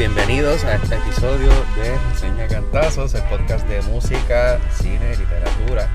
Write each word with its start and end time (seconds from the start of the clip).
bienvenidos 0.00 0.64
a 0.64 0.76
este 0.76 0.94
episodio 0.94 1.50
de 1.76 1.94
Reseña 2.10 2.48
Cantazos, 2.48 3.12
el 3.12 3.22
podcast 3.24 3.68
de 3.68 3.82
música, 3.82 4.58
cine, 4.72 5.14
literatura. 5.14 5.90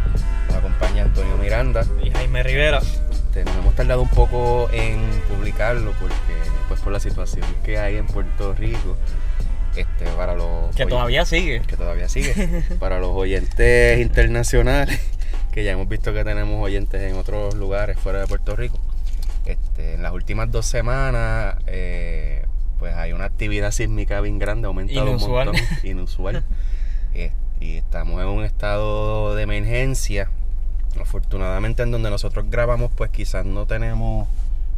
Nos 0.48 0.58
acompaña 0.58 1.06
Antonio 1.06 1.36
Miranda. 1.38 1.84
Y 2.04 2.12
Jaime 2.12 2.44
Rivera. 2.44 2.82
Este, 3.10 3.44
nos 3.44 3.56
hemos 3.56 3.74
tardado 3.74 4.04
un 4.04 4.10
poco 4.10 4.70
en 4.72 5.02
publicarlo 5.28 5.92
porque, 6.00 6.16
pues, 6.68 6.82
por 6.82 6.94
la 6.94 7.00
situación 7.00 7.48
que 7.64 7.80
hay 7.80 7.98
en 7.98 8.06
Puerto 8.06 8.54
Rico. 8.54 8.96
Este, 9.76 10.06
para 10.16 10.36
los 10.36 10.76
Que 10.76 10.86
todavía 10.86 11.26
sigue. 11.26 11.64
que 11.66 11.76
todavía 11.76 12.08
sigue. 12.08 12.64
para 12.80 13.00
los 13.00 13.10
oyentes 13.10 14.00
internacionales, 14.00 15.00
que 15.52 15.64
ya 15.64 15.72
hemos 15.72 15.90
visto 15.90 16.14
que 16.14 16.24
tenemos 16.24 16.64
oyentes 16.64 17.02
en 17.02 17.18
otros 17.18 17.56
lugares 17.56 17.98
fuera 17.98 18.20
de 18.20 18.28
Puerto 18.28 18.56
Rico. 18.56 18.78
Este, 19.48 19.96
en 19.96 20.04
las 20.04 20.14
últimas 20.14 20.52
dos 20.52 20.68
semanas, 20.68 21.56
eh, 21.66 22.45
pues 22.80 22.94
hay 22.96 23.14
una 23.14 23.26
actividad 23.26 23.72
sísmica 23.72 24.22
bien 24.22 24.40
grande, 24.40 24.66
ha 24.66 24.70
aumentado 24.70 25.08
Inusual. 25.08 25.50
un 25.50 25.56
montón, 25.56 25.78
inusual. 25.90 26.44
Eh, 27.14 27.32
y 27.60 27.76
estamos 27.78 28.22
en 28.22 28.28
un 28.28 28.44
estado 28.44 29.36
de 29.36 29.44
emergencia. 29.44 30.30
Afortunadamente 31.00 31.84
en 31.84 31.92
donde 31.92 32.10
nosotros 32.10 32.46
grabamos, 32.50 32.92
pues 32.96 33.10
quizás 33.12 33.46
no 33.46 33.66
tenemos 33.66 34.28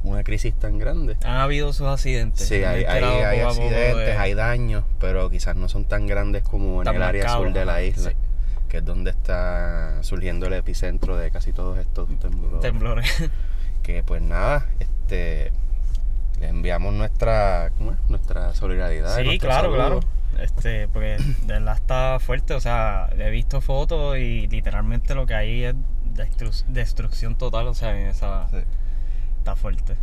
una 0.03 0.23
crisis 0.23 0.53
tan 0.53 0.79
grande. 0.79 1.15
Han 1.23 1.37
habido 1.37 1.73
sus 1.73 1.87
accidentes. 1.87 2.47
Sí, 2.47 2.55
hay, 2.63 2.85
hay, 2.85 3.03
hay 3.03 3.39
accidentes, 3.41 3.95
de- 3.97 4.17
hay 4.17 4.33
daños, 4.33 4.83
pero 4.99 5.29
quizás 5.29 5.55
no 5.55 5.69
son 5.69 5.85
tan 5.85 6.07
grandes 6.07 6.43
como 6.43 6.81
en 6.81 6.87
el 6.87 7.01
área 7.03 7.29
sur 7.29 7.51
de 7.53 7.65
la 7.65 7.83
isla, 7.83 8.11
sí. 8.11 8.15
que 8.69 8.77
es 8.77 8.85
donde 8.85 9.11
está 9.11 10.01
surgiendo 10.01 10.47
el 10.47 10.53
epicentro 10.53 11.17
de 11.17 11.29
casi 11.31 11.53
todos 11.53 11.77
estos 11.77 12.07
temblores. 12.19 12.61
temblores. 12.61 13.29
Que 13.83 14.03
pues 14.03 14.21
nada, 14.21 14.65
este 14.79 15.53
le 16.39 16.47
enviamos 16.49 16.93
nuestra 16.93 17.71
¿cómo 17.77 17.91
es? 17.93 17.97
nuestra 18.09 18.53
solidaridad. 18.53 19.15
sí, 19.17 19.37
claro, 19.39 19.63
saludo. 19.71 19.75
claro. 19.75 19.99
Este, 20.41 20.87
porque 20.89 21.17
de 21.45 21.53
verdad 21.53 21.75
está 21.75 22.19
fuerte. 22.19 22.53
O 22.53 22.59
sea, 22.59 23.09
he 23.17 23.29
visto 23.31 23.59
fotos 23.61 24.17
y 24.17 24.47
literalmente 24.47 25.15
lo 25.15 25.25
que 25.25 25.33
hay 25.33 25.63
es 25.63 25.75
destru- 26.13 26.63
destrucción 26.67 27.35
total. 27.35 27.67
O 27.67 27.73
sea, 27.73 27.97
en 27.99 28.07
esa 28.07 28.47
Sí. 28.51 28.57
está 29.39 29.55
fuerte. 29.55 29.95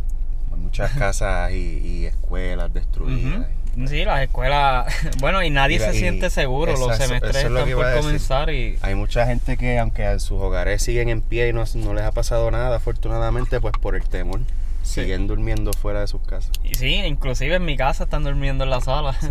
Hay 0.51 0.59
muchas 0.59 0.91
casas 0.97 1.51
y, 1.51 1.79
y 1.83 2.05
escuelas 2.05 2.73
destruidas. 2.73 3.47
Y- 3.49 3.87
Sí, 3.87 4.05
las 4.05 4.21
escuelas. 4.21 4.87
Bueno, 5.19 5.43
y 5.43 5.49
nadie 5.49 5.79
Mira, 5.79 5.91
se 5.91 5.97
y 5.97 5.99
siente 5.99 6.29
seguro. 6.29 6.71
Los 6.73 6.93
esa- 6.95 7.07
semestres 7.07 7.35
es 7.35 7.51
lo 7.51 7.59
están 7.59 7.73
por 7.75 8.01
comenzar 8.01 8.49
y. 8.49 8.77
Hay 8.81 8.95
mucha 8.95 9.25
gente 9.25 9.57
que 9.57 9.77
aunque 9.79 10.17
sus 10.19 10.39
hogares 10.41 10.81
siguen 10.81 11.09
en 11.09 11.21
pie 11.21 11.49
y 11.49 11.53
no, 11.53 11.63
no 11.75 11.93
les 11.93 12.03
ha 12.05 12.11
pasado 12.13 12.49
nada, 12.51 12.77
afortunadamente, 12.77 13.59
pues 13.61 13.73
por 13.81 13.95
el 13.95 14.03
temor, 14.07 14.39
Sí. 14.85 15.01
siguen 15.01 15.27
durmiendo 15.27 15.73
fuera 15.73 15.99
de 16.01 16.07
sus 16.07 16.21
casas. 16.21 16.51
Y 16.63 16.75
sí, 16.75 16.93
inclusive 16.95 17.55
en 17.55 17.65
mi 17.65 17.75
casa 17.75 18.03
están 18.05 18.23
durmiendo 18.23 18.63
en 18.63 18.69
la 18.69 18.81
sala. 18.81 19.13
Sí. 19.19 19.27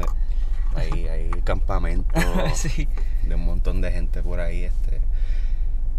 Hay, 0.76 1.06
hay 1.08 1.30
campamentos 1.44 2.22
sí. 2.54 2.88
de 3.22 3.34
un 3.36 3.44
montón 3.46 3.80
de 3.80 3.92
gente 3.92 4.22
por 4.22 4.40
ahí. 4.40 4.64
este 4.64 5.00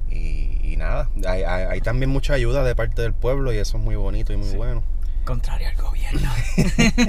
Y, 0.09 0.59
y 0.73 0.75
nada, 0.77 1.09
hay, 1.27 1.43
hay- 1.43 1.65
hay 1.69 1.81
también 1.81 2.09
mucha 2.09 2.33
ayuda 2.33 2.63
de 2.63 2.75
parte 2.75 3.01
del 3.01 3.13
pueblo 3.13 3.53
y 3.53 3.57
eso 3.57 3.77
es 3.77 3.83
muy 3.83 3.95
bonito 3.95 4.33
y 4.33 4.37
muy 4.37 4.53
bueno. 4.55 4.83
Contrario 5.23 5.67
al 5.69 5.75
gobierno. 5.81 6.29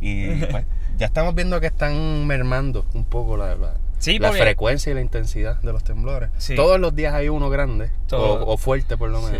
Y 0.00 0.44
pues, 0.46 0.64
ya 0.98 1.06
estamos 1.06 1.34
viendo 1.34 1.60
que 1.60 1.66
están 1.66 2.26
mermando 2.26 2.84
un 2.94 3.04
poco 3.04 3.36
la, 3.36 3.54
la, 3.54 3.74
Sí, 3.98 4.18
la 4.18 4.28
porque- 4.28 4.42
frecuencia 4.42 4.90
y 4.92 4.94
la 4.94 5.00
intensidad 5.00 5.60
de 5.62 5.72
los 5.72 5.84
temblores. 5.84 6.30
Sí. 6.38 6.54
Todos 6.54 6.78
los 6.80 6.94
días 6.94 7.14
hay 7.14 7.28
uno 7.28 7.48
grande 7.48 7.90
Todo- 8.08 8.44
o, 8.44 8.54
o 8.54 8.56
fuerte 8.56 8.96
por 8.96 9.10
lo 9.10 9.20
Sí. 9.26 9.36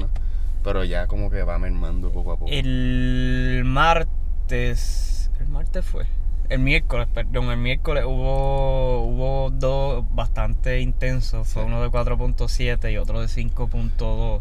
Pero 0.67 0.83
ya 0.83 1.07
como 1.07 1.31
que 1.31 1.45
va 1.45 1.59
mermando 1.59 2.11
poco 2.11 2.33
a 2.33 2.37
poco. 2.37 2.51
El 2.51 3.63
martes. 3.65 5.31
¿El 5.39 5.49
martes 5.49 5.85
fue? 5.85 6.07
El 6.49 6.59
miércoles, 6.59 7.07
perdón. 7.15 7.51
El 7.51 7.59
miércoles 7.59 8.05
hubo, 8.05 9.03
hubo 9.03 9.51
dos 9.51 10.05
bastante 10.13 10.81
intensos. 10.81 11.47
Fue 11.47 11.63
uno 11.63 11.81
de 11.81 11.89
4.7 11.89 12.93
y 12.93 12.97
otro 12.97 13.21
de 13.21 13.29
5.2. 13.29 14.41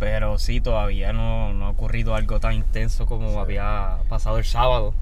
Pero 0.00 0.38
sí, 0.38 0.60
todavía 0.60 1.12
no, 1.12 1.52
no 1.54 1.66
ha 1.66 1.70
ocurrido 1.70 2.16
algo 2.16 2.40
tan 2.40 2.54
intenso 2.54 3.06
como 3.06 3.30
Sí. 3.30 3.38
había 3.38 3.98
pasado 4.08 4.38
el 4.38 4.44
sábado. 4.44 4.92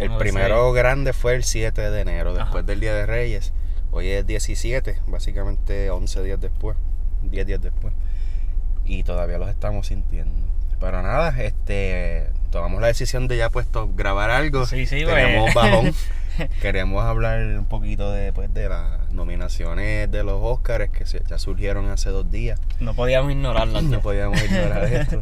El 0.00 0.16
primero 0.16 0.72
grande 0.72 1.12
fue 1.12 1.36
el 1.36 1.44
7 1.44 1.88
de 1.90 2.00
enero, 2.00 2.34
después 2.34 2.62
Ajá. 2.62 2.66
del 2.66 2.80
Día 2.80 2.94
de 2.94 3.06
Reyes. 3.06 3.52
Hoy 3.92 4.08
es 4.08 4.26
17, 4.26 4.98
básicamente 5.06 5.88
11 5.90 6.24
días 6.24 6.40
después, 6.40 6.76
10 7.22 7.46
días 7.46 7.62
después. 7.62 7.94
Y 8.88 9.04
todavía 9.04 9.38
los 9.38 9.48
estamos 9.50 9.86
sintiendo. 9.86 10.32
Pero 10.80 11.02
nada, 11.02 11.34
este 11.42 12.30
tomamos 12.50 12.80
la 12.80 12.86
decisión 12.86 13.28
de 13.28 13.36
ya 13.36 13.50
puesto 13.50 13.88
grabar 13.94 14.30
algo. 14.30 14.64
Sí, 14.66 14.86
sí, 14.86 15.04
Tenemos 15.04 15.52
pues. 15.52 15.54
bajón. 15.54 15.92
Queremos 16.62 17.04
hablar 17.04 17.40
un 17.58 17.64
poquito 17.64 18.12
de, 18.12 18.32
pues, 18.32 18.54
de 18.54 18.68
las 18.68 19.10
nominaciones 19.10 20.08
de 20.10 20.22
los 20.22 20.38
Oscars 20.40 20.88
que 20.90 21.04
se- 21.04 21.20
ya 21.28 21.36
surgieron 21.38 21.88
hace 21.90 22.10
dos 22.10 22.30
días. 22.30 22.60
No 22.80 22.94
podíamos 22.94 23.32
ignorarlas. 23.32 23.82
No 23.82 24.00
podíamos 24.00 24.40
ignorar 24.42 24.84
esto. 24.92 25.20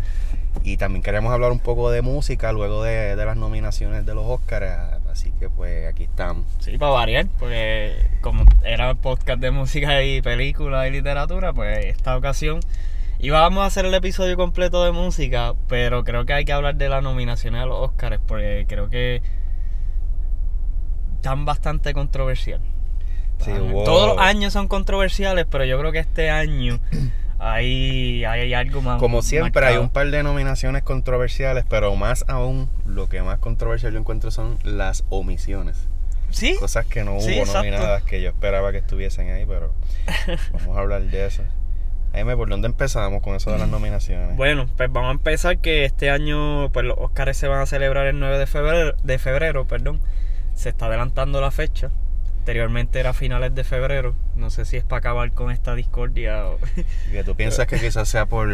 Y 0.62 0.76
también 0.76 1.02
queremos 1.02 1.32
hablar 1.32 1.52
un 1.52 1.58
poco 1.58 1.90
de 1.90 2.02
música 2.02 2.52
luego 2.52 2.82
de, 2.82 3.16
de 3.16 3.24
las 3.24 3.36
nominaciones 3.38 4.04
de 4.04 4.14
los 4.14 4.26
Oscars. 4.26 5.00
Así 5.10 5.32
que 5.40 5.48
pues 5.48 5.86
aquí 5.88 6.04
estamos. 6.04 6.44
Sí, 6.60 6.76
para 6.76 6.92
variar, 6.92 7.26
porque 7.38 7.96
como 8.20 8.44
era 8.62 8.94
podcast 8.94 9.40
de 9.40 9.50
música 9.50 10.02
y 10.02 10.20
película 10.20 10.86
y 10.86 10.90
literatura, 10.90 11.54
pues 11.54 11.86
esta 11.86 12.14
ocasión 12.16 12.60
íbamos 13.26 13.62
a 13.64 13.66
hacer 13.66 13.84
el 13.86 13.94
episodio 13.94 14.36
completo 14.36 14.84
de 14.84 14.92
música, 14.92 15.54
pero 15.68 16.04
creo 16.04 16.24
que 16.26 16.32
hay 16.32 16.44
que 16.44 16.52
hablar 16.52 16.76
de 16.76 16.88
las 16.88 17.02
nominaciones 17.02 17.60
a 17.62 17.66
los 17.66 17.78
Oscars, 17.78 18.20
porque 18.26 18.64
creo 18.68 18.88
que 18.88 19.20
están 21.16 21.44
bastante 21.44 21.92
controversial. 21.92 22.60
Sí, 23.38 23.50
Todos 23.84 24.16
los 24.16 24.18
años 24.24 24.52
son 24.52 24.68
controversiales, 24.68 25.44
pero 25.50 25.64
yo 25.64 25.78
creo 25.78 25.92
que 25.92 25.98
este 25.98 26.30
año 26.30 26.78
hay, 27.38 28.24
hay 28.24 28.54
algo 28.54 28.80
más. 28.80 28.98
Como 29.00 29.22
siempre 29.22 29.66
hay 29.66 29.76
un 29.76 29.90
par 29.90 30.10
de 30.10 30.22
nominaciones 30.22 30.82
controversiales, 30.82 31.64
pero 31.68 31.94
más 31.96 32.24
aún 32.28 32.70
lo 32.86 33.08
que 33.08 33.22
más 33.22 33.38
controversial 33.38 33.92
yo 33.92 33.98
encuentro 33.98 34.30
son 34.30 34.58
las 34.62 35.04
omisiones. 35.10 35.88
Sí, 36.30 36.56
Cosas 36.58 36.86
que 36.86 37.04
no 37.04 37.12
hubo 37.14 37.20
Sí, 37.20 37.38
exacto. 37.38 37.58
nominadas 37.58 38.02
que 38.02 38.20
yo 38.20 38.28
esperaba 38.30 38.72
que 38.72 38.78
estuviesen 38.78 39.30
ahí, 39.30 39.44
pero 39.46 39.72
vamos 40.52 40.76
a 40.76 40.80
hablar 40.80 41.02
de 41.02 41.26
eso. 41.26 41.42
Jaime, 42.16 42.36
¿por 42.36 42.48
dónde 42.48 42.66
empezamos 42.66 43.22
con 43.22 43.34
eso 43.36 43.52
de 43.52 43.58
las 43.58 43.68
nominaciones? 43.68 44.36
Bueno, 44.36 44.66
pues 44.76 44.90
vamos 44.90 45.08
a 45.10 45.12
empezar 45.12 45.58
que 45.58 45.84
este 45.84 46.10
año 46.10 46.70
pues 46.72 46.86
los 46.86 46.96
Oscars 46.98 47.36
se 47.36 47.46
van 47.46 47.60
a 47.60 47.66
celebrar 47.66 48.06
el 48.06 48.18
9 48.18 48.38
de 48.38 48.46
febrero, 48.46 48.94
de 49.02 49.18
febrero, 49.18 49.66
perdón. 49.66 50.00
Se 50.54 50.70
está 50.70 50.86
adelantando 50.86 51.40
la 51.42 51.50
fecha. 51.50 51.90
Anteriormente 52.38 53.00
era 53.00 53.12
finales 53.12 53.54
de 53.54 53.64
febrero. 53.64 54.14
No 54.34 54.50
sé 54.50 54.64
si 54.64 54.76
es 54.78 54.84
para 54.84 54.98
acabar 55.00 55.30
con 55.32 55.50
esta 55.50 55.74
discordia 55.74 56.46
o... 56.46 56.58
Que 57.10 57.22
tú 57.24 57.34
piensas 57.34 57.66
que 57.66 57.78
quizás 57.78 58.08
sea 58.08 58.26
por, 58.26 58.48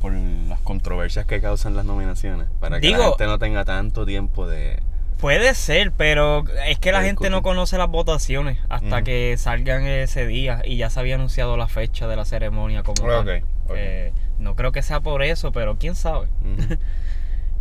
por 0.00 0.12
las 0.12 0.60
controversias 0.60 1.24
que 1.26 1.40
causan 1.40 1.74
las 1.74 1.84
nominaciones, 1.86 2.46
para 2.60 2.78
que 2.78 2.90
la 2.90 2.98
Digo- 2.98 3.08
gente 3.10 3.26
no 3.26 3.38
tenga 3.38 3.64
tanto 3.64 4.06
tiempo 4.06 4.46
de... 4.46 4.80
Puede 5.18 5.54
ser, 5.54 5.90
pero 5.92 6.44
es 6.66 6.78
que 6.78 6.92
la 6.92 7.02
gente 7.02 7.28
no 7.28 7.42
conoce 7.42 7.76
las 7.76 7.88
votaciones 7.88 8.58
hasta 8.68 8.96
Ujú. 8.96 9.04
que 9.04 9.34
salgan 9.36 9.84
ese 9.86 10.26
día 10.26 10.62
y 10.64 10.76
ya 10.76 10.90
se 10.90 11.00
había 11.00 11.16
anunciado 11.16 11.56
la 11.56 11.66
fecha 11.66 12.06
de 12.06 12.14
la 12.16 12.24
ceremonia 12.24 12.82
como 12.84 13.02
tal. 13.08 13.18
Ok, 13.28 13.44
ok. 13.66 13.74
Eh, 13.76 14.12
no 14.38 14.54
creo 14.54 14.70
que 14.70 14.82
sea 14.82 15.00
por 15.00 15.22
eso, 15.22 15.50
pero 15.52 15.76
quién 15.78 15.94
sabe. 15.94 16.28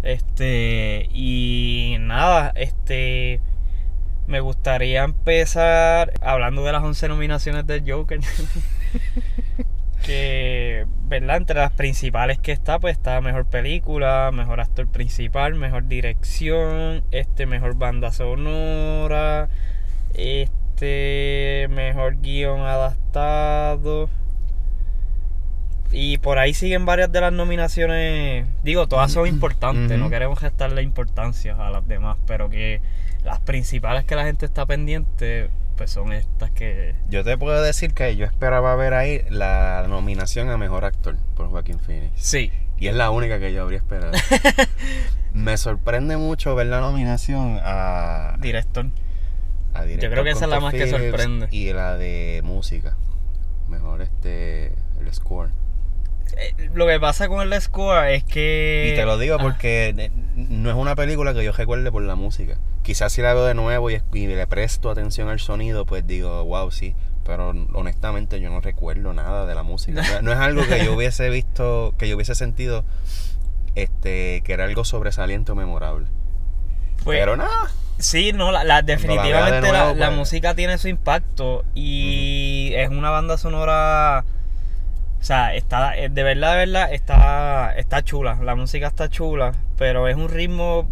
Este, 0.03 1.09
y 1.11 1.97
nada, 1.99 2.53
este, 2.55 3.41
me 4.27 4.39
gustaría 4.39 5.03
empezar 5.03 6.13
hablando 6.21 6.63
de 6.63 6.71
las 6.71 6.83
11 6.83 7.07
nominaciones 7.09 7.65
del 7.67 7.83
Joker. 7.91 8.19
que, 10.05 10.85
¿verdad? 11.07 11.37
Entre 11.37 11.55
las 11.55 11.71
principales 11.71 12.37
que 12.39 12.51
está, 12.51 12.79
pues 12.79 12.97
está 12.97 13.21
mejor 13.21 13.45
película, 13.45 14.31
mejor 14.33 14.59
actor 14.59 14.87
principal, 14.87 15.55
mejor 15.55 15.87
dirección, 15.87 17.03
este, 17.11 17.45
mejor 17.45 17.75
banda 17.75 18.11
sonora, 18.11 19.49
este, 20.13 21.67
mejor 21.69 22.21
guion 22.21 22.61
adaptado. 22.61 24.09
Y 25.91 26.17
por 26.17 26.37
ahí 26.37 26.53
siguen 26.53 26.85
varias 26.85 27.11
de 27.11 27.21
las 27.21 27.31
nominaciones. 27.31 28.45
Digo, 28.63 28.87
todas 28.87 29.11
son 29.11 29.27
importantes, 29.27 29.91
Ujú. 29.91 30.03
no 30.03 30.09
queremos 30.09 30.41
restarle 30.41 30.81
importancia 30.81 31.55
a 31.55 31.69
las 31.69 31.87
demás, 31.87 32.17
pero 32.27 32.49
que 32.49 32.81
las 33.23 33.39
principales 33.39 34.03
que 34.03 34.15
la 34.15 34.25
gente 34.25 34.45
está 34.45 34.65
pendiente, 34.65 35.49
pues 35.77 35.91
son 35.91 36.11
estas 36.11 36.51
que. 36.51 36.95
Yo 37.09 37.23
te 37.23 37.37
puedo 37.37 37.61
decir 37.61 37.93
que 37.93 38.15
yo 38.15 38.25
esperaba 38.25 38.75
ver 38.75 38.93
ahí 38.93 39.21
la 39.29 39.85
nominación 39.87 40.49
a 40.49 40.57
Mejor 40.57 40.83
Actor 40.83 41.15
por 41.35 41.49
Joaquín 41.49 41.79
Phoenix. 41.79 42.11
Sí. 42.15 42.51
Y 42.79 42.87
es 42.87 42.95
la 42.95 43.11
única 43.11 43.39
que 43.39 43.53
yo 43.53 43.61
habría 43.61 43.77
esperado. 43.77 44.11
Me 45.33 45.57
sorprende 45.57 46.17
mucho 46.17 46.55
ver 46.55 46.67
la 46.67 46.81
nominación 46.81 47.59
a, 47.61 48.35
Director. 48.39 48.87
a 49.73 49.83
director 49.83 50.11
creo 50.11 50.23
que 50.23 50.31
esa 50.31 50.45
es 50.45 50.51
la 50.51 50.59
más 50.59 50.73
que 50.73 50.87
sorprende. 50.87 51.47
Y 51.51 51.71
la 51.73 51.95
de 51.95 52.41
música. 52.43 52.97
Mejor 53.69 54.01
este 54.01 54.73
el 54.99 55.13
score. 55.13 55.51
Eh, 56.35 56.69
lo 56.73 56.85
que 56.87 56.99
pasa 56.99 57.27
con 57.27 57.41
el 57.41 57.61
score 57.61 58.09
es 58.13 58.23
que. 58.23 58.91
Y 58.93 58.95
te 58.95 59.05
lo 59.05 59.17
digo 59.17 59.37
porque 59.37 59.93
eh, 59.97 60.11
no 60.35 60.69
es 60.69 60.75
una 60.75 60.95
película 60.95 61.33
que 61.33 61.43
yo 61.43 61.51
recuerde 61.51 61.91
por 61.91 62.03
la 62.03 62.15
música. 62.15 62.57
Quizás 62.83 63.11
si 63.13 63.21
la 63.21 63.33
veo 63.33 63.45
de 63.45 63.53
nuevo 63.53 63.89
y, 63.91 64.01
y 64.13 64.27
le 64.27 64.47
presto 64.47 64.89
atención 64.89 65.29
al 65.29 65.39
sonido, 65.39 65.85
pues 65.85 66.05
digo, 66.07 66.43
wow, 66.45 66.71
sí. 66.71 66.95
Pero 67.25 67.49
honestamente 67.73 68.39
yo 68.39 68.49
no 68.49 68.61
recuerdo 68.61 69.13
nada 69.13 69.45
de 69.45 69.53
la 69.55 69.63
música. 69.63 70.01
No, 70.01 70.21
no 70.21 70.31
es 70.31 70.37
algo 70.39 70.65
que 70.67 70.83
yo 70.85 70.93
hubiese 70.95 71.29
visto, 71.29 71.93
que 71.97 72.07
yo 72.07 72.15
hubiese 72.15 72.35
sentido 72.35 72.85
este 73.75 74.41
que 74.43 74.53
era 74.53 74.65
algo 74.65 74.83
sobresaliente 74.85 75.51
o 75.51 75.55
memorable. 75.55 76.07
Pues, 77.03 77.19
Pero 77.19 77.37
nada. 77.37 77.71
Sí, 77.99 78.31
no, 78.33 78.51
la, 78.51 78.63
la- 78.63 78.81
definitivamente 78.83 79.55
de 79.55 79.61
nuevo, 79.61 79.73
la, 79.73 79.93
la 79.93 80.05
pues. 80.07 80.17
música 80.17 80.53
tiene 80.55 80.77
su 80.77 80.87
impacto 80.87 81.65
y 81.73 82.71
es 82.75 82.89
una 82.89 83.09
banda 83.09 83.37
sonora, 83.37 84.23
sea, 85.27 85.53
está, 85.55 85.97
eh, 85.97 86.09
de 86.09 86.23
verdad, 86.23 86.53
de 86.53 86.57
verdad, 86.65 86.93
está, 86.93 87.75
está 87.77 88.01
chula, 88.03 88.39
la 88.41 88.55
música 88.55 88.87
está 88.87 89.09
chula, 89.09 89.53
pero 89.77 90.07
es 90.07 90.15
un 90.15 90.29
ritmo, 90.29 90.87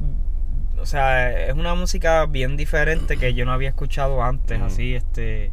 o 0.80 0.86
sea, 0.86 1.32
es 1.48 1.54
una 1.54 1.74
música 1.74 2.26
bien 2.26 2.58
diferente 2.58 3.18
que 3.18 3.34
yo 3.34 3.46
no 3.46 3.54
había 3.54 3.70
escuchado 3.70 4.22
antes, 4.24 4.58
Ujú. 4.58 4.68
así, 4.68 4.94
este, 4.96 5.52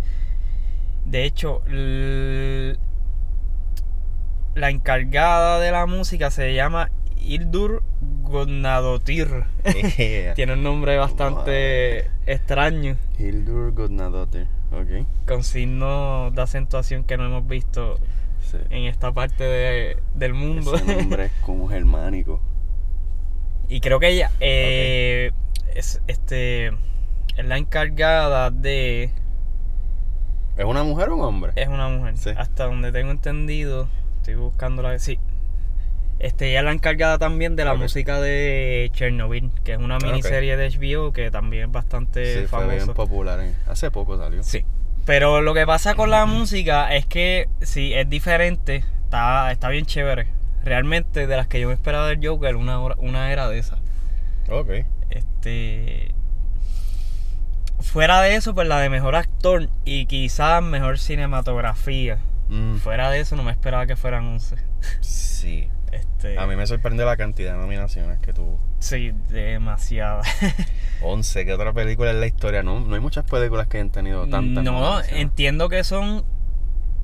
de 1.05 1.25
hecho, 1.25 1.63
la 4.55 4.71
encargada 4.71 5.61
de 5.61 5.71
la 5.71 5.87
música 5.87 6.31
se 6.31 6.55
llama 6.55 6.91
Hildur 7.17 7.83
Godnadotir. 8.23 9.45
Yeah. 9.97 10.35
Tiene 10.35 10.55
un 10.55 10.63
nombre 10.63 10.97
bastante 10.97 12.11
extraño, 12.27 12.97
Hildur 13.19 13.73
Godnadotter. 13.73 14.47
Ok. 14.73 15.07
con 15.27 15.45
signos 15.45 16.35
de 16.35 16.41
acentuación 16.43 17.05
que 17.05 17.19
no 17.19 17.27
hemos 17.27 17.47
visto 17.47 17.99
Sí. 18.43 18.59
en 18.71 18.85
esta 18.85 19.13
parte 19.13 19.45
de- 19.45 19.97
del 20.15 20.35
mundo. 20.35 20.75
Ese 20.75 20.97
nombre 20.97 21.27
es 21.27 21.33
como 21.43 21.69
germánico. 21.69 22.41
y 23.69 23.81
creo 23.81 23.99
que 24.01 24.09
ella 24.09 24.31
eh, 24.41 25.31
es, 25.75 26.03
este, 26.07 26.67
es 26.69 27.45
la 27.45 27.57
encargada 27.57 28.51
de... 28.51 29.11
¿Es 30.57 30.65
una 30.67 30.83
mujer 30.83 31.09
o 31.09 31.17
un 31.17 31.23
hombre? 31.23 31.53
Es 31.57 31.69
una 31.69 31.89
mujer. 31.89 32.17
Sí. 32.19 32.31
Hasta 32.37 32.65
donde 32.67 32.93
tengo 32.93 33.11
entendido, 33.11 33.89
estoy 34.19 34.35
buscando 34.35 34.83
la... 34.83 34.99
Sí. 34.99 35.19
Este, 36.19 36.51
ella 36.51 36.59
es 36.61 36.65
la 36.67 36.73
encargada 36.73 37.19
también 37.19 37.57
de 37.57 37.65
la 37.65 37.75
música 37.75 38.21
de 38.21 38.91
Chernobyl, 38.93 39.51
que 39.65 39.73
es 39.73 39.79
una 39.79 39.99
miniserie 39.99 40.57
de 40.57 40.69
HBO 40.71 41.13
que 41.13 41.31
también 41.33 41.65
es 41.65 41.73
bastante 41.73 42.43
sí, 42.43 42.47
fue 42.47 42.65
bien 42.69 42.81
famosa. 42.81 42.95
popular. 42.95 43.41
Hace 43.67 43.91
poco 43.91 44.17
salió. 44.19 44.43
Sí. 44.45 44.65
Pero 45.05 45.43
lo 45.43 45.55
que 45.55 45.67
pasa 45.67 45.95
con 45.95 46.11
la 46.11 46.27
música 46.27 46.95
es 46.95 47.07
que 47.07 47.49
sí, 47.61 47.93
es 47.95 48.09
diferente. 48.09 48.85
Está, 49.05 49.51
está 49.51 49.69
bien 49.69 49.85
chévere. 49.87 50.27
Realmente, 50.65 51.27
de 51.27 51.37
las 51.37 51.49
que 51.49 51.61
yo 51.61 51.69
me 51.69 51.75
esperaba 51.75 52.07
del 52.07 52.25
Joker, 52.27 52.55
una, 52.57 52.79
una 52.79 53.33
era 53.33 53.49
de 53.49 53.59
esas. 53.59 53.81
Ok. 54.49 54.71
Este. 55.11 56.15
Fuera 57.81 58.21
de 58.23 58.37
eso, 58.37 58.55
pues 58.55 58.69
la 58.69 58.79
de 58.79 58.89
mejor 58.89 59.17
actor 59.17 59.69
y 59.85 60.07
quizás 60.07 60.63
mejor 60.63 60.99
cinematografía. 60.99 62.19
Mm, 62.49 62.77
Fuera 62.77 63.11
de 63.11 63.21
eso, 63.21 63.35
no 63.35 63.43
me 63.43 63.51
esperaba 63.51 63.87
que 63.87 63.97
fueran 63.97 64.27
11. 64.27 64.57
sí. 65.01 65.69
Este, 65.93 66.39
A 66.39 66.47
mí 66.47 66.57
me 66.57 66.67
sorprende 66.67 67.05
la 67.05 67.19
cantidad 67.19 67.53
de 67.53 67.59
nominaciones 67.59 68.19
que 68.21 68.33
tuvo. 68.33 68.59
Sí, 68.83 69.13
demasiada. 69.29 70.23
11, 71.03 71.45
¿qué 71.47 71.53
otra 71.53 71.73
película 71.73 72.11
en 72.11 72.19
la 72.21 72.27
historia? 72.27 72.63
No, 72.65 72.81
no 72.81 72.95
hay 72.95 73.01
muchas 73.01 73.25
películas 73.25 73.69
que 73.69 73.77
hayan 73.79 73.91
tenido 73.91 74.27
tantas 74.27 74.65
no, 74.65 75.01
entiendo 75.05 75.69
que 75.69 75.85
son 75.85 76.25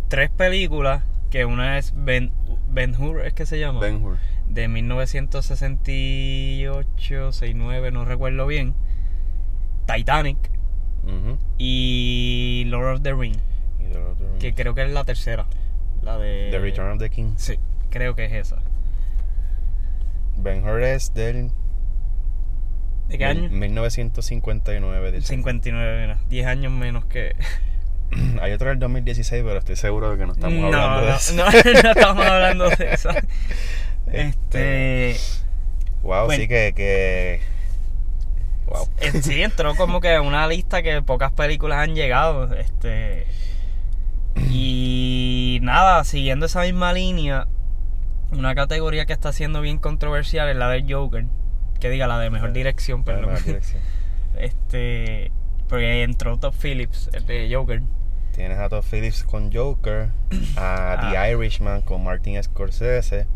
tres 0.08 0.28
películas. 0.30 1.02
Que 1.30 1.44
una 1.44 1.78
es 1.78 1.92
Ben, 1.94 2.32
ben 2.70 3.00
Hur, 3.00 3.24
¿es 3.24 3.32
que 3.34 3.46
se 3.46 3.60
llama? 3.60 3.78
Ben-Hur. 3.80 4.16
de 4.48 4.66
1968, 4.66 7.32
69, 7.32 7.90
no 7.92 8.04
recuerdo 8.04 8.46
bien. 8.46 8.74
Titanic 9.86 10.38
Ujú. 11.04 11.38
y 11.58 12.64
Lord 12.68 12.94
of 12.96 13.02
the 13.02 13.14
Ring, 13.14 13.36
Y 13.80 13.92
Lord 13.92 14.12
of 14.12 14.18
the 14.18 14.24
Rings. 14.26 14.38
que 14.40 14.54
creo 14.54 14.74
que 14.74 14.82
es 14.84 14.90
la 14.90 15.04
tercera. 15.04 15.46
La 16.02 16.18
de 16.18 16.48
The 16.50 16.58
Return 16.58 16.92
of 16.92 16.98
the 16.98 17.10
King. 17.10 17.34
Sí, 17.36 17.58
creo 17.90 18.14
que 18.14 18.24
es 18.24 18.32
esa. 18.32 18.56
Ben-Hur 20.38 20.82
es 20.82 21.12
del 21.14 21.50
¿De 23.08 23.18
qué 23.18 23.24
año? 23.24 23.48
1959. 23.48 25.12
dice. 25.12 25.26
59, 25.28 26.00
mira, 26.02 26.18
10 26.28 26.46
años 26.46 26.72
menos 26.72 27.04
que 27.06 27.34
Hay 28.40 28.52
otro 28.52 28.68
del 28.68 28.78
2016, 28.78 29.42
pero 29.44 29.58
estoy 29.58 29.76
seguro 29.76 30.10
de 30.10 30.18
que 30.18 30.26
no 30.26 30.32
estamos 30.32 30.58
no, 30.58 30.66
hablando 30.66 31.00
de 31.00 31.10
no, 31.10 31.16
eso. 31.16 31.34
no, 31.34 31.44
no 31.82 31.90
estamos 31.90 32.26
hablando 32.26 32.68
de 32.70 32.88
esa. 32.92 33.14
Este, 34.10 35.16
Wow, 36.02 36.26
Bueno. 36.26 36.42
sí 36.42 36.48
que, 36.48 36.72
que... 36.74 37.40
Wow. 38.66 38.88
eh, 39.00 39.22
sí, 39.22 39.42
entró 39.42 39.74
como 39.74 40.00
que 40.00 40.18
una 40.20 40.46
lista 40.46 40.82
que 40.82 41.02
pocas 41.02 41.32
películas 41.32 41.78
han 41.78 41.94
llegado. 41.94 42.54
Este. 42.54 43.26
Y 44.50 45.58
nada, 45.62 46.04
siguiendo 46.04 46.46
esa 46.46 46.62
misma 46.62 46.92
línea, 46.92 47.46
una 48.30 48.54
categoría 48.54 49.06
que 49.06 49.12
está 49.12 49.32
siendo 49.32 49.60
bien 49.60 49.78
controversial 49.78 50.48
es 50.48 50.56
la 50.56 50.68
del 50.68 50.90
Joker. 50.92 51.24
Que 51.80 51.90
diga 51.90 52.06
la 52.06 52.18
de 52.18 52.30
mejor 52.30 52.52
dirección, 52.52 53.04
perdón. 53.04 53.32
la 53.34 53.40
dirección. 53.40 53.82
Este. 54.38 55.30
Porque 55.68 56.02
entró 56.02 56.38
Top 56.38 56.54
Phillips, 56.54 57.10
el 57.12 57.26
de 57.26 57.48
Joker. 57.52 57.82
Tienes 58.34 58.58
a 58.58 58.68
Todd 58.68 58.84
Phillips 58.88 59.24
con 59.24 59.52
Joker, 59.52 60.10
a 60.56 60.92
Ah. 60.92 61.10
The 61.12 61.32
Irishman 61.32 61.82
con 61.82 62.04
Martin 62.04 62.40
Scorsese, 62.42 63.26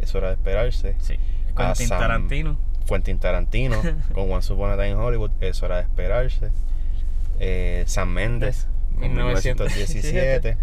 es 0.00 0.14
hora 0.14 0.28
de 0.28 0.34
esperarse. 0.34 0.94
Sí. 1.00 1.16
Quentin 1.56 1.88
Sam- 1.88 1.98
Tarantino. 1.98 2.56
Quentin 2.86 3.18
Tarantino 3.18 3.80
con 4.14 4.30
Once 4.30 4.52
Upon 4.52 4.70
a 4.70 4.74
Time 4.76 4.90
in 4.90 4.96
Hollywood, 4.96 5.30
es 5.40 5.62
hora 5.62 5.76
de 5.76 5.82
esperarse. 5.82 6.50
Eh, 7.40 7.84
Sam 7.86 8.10
Mendes 8.10 8.66
con 8.92 9.00
1917, 9.14 9.64
1917, 9.64 10.56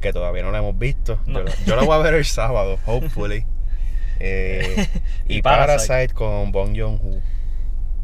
que 0.00 0.12
todavía 0.12 0.42
no 0.42 0.50
la 0.50 0.58
hemos 0.58 0.78
visto. 0.78 1.18
No. 1.26 1.40
Yo, 1.40 1.44
la- 1.44 1.54
yo 1.66 1.76
la 1.76 1.82
voy 1.84 1.94
a 1.94 1.98
ver 1.98 2.14
el 2.14 2.24
sábado, 2.24 2.78
hopefully. 2.86 3.44
Eh, 4.20 4.88
y, 5.28 5.38
Y 5.38 5.42
Parasite. 5.42 5.88
Parasite. 5.88 6.14
con 6.14 6.52
Bong 6.52 6.76
Joon-ho. 6.78 7.20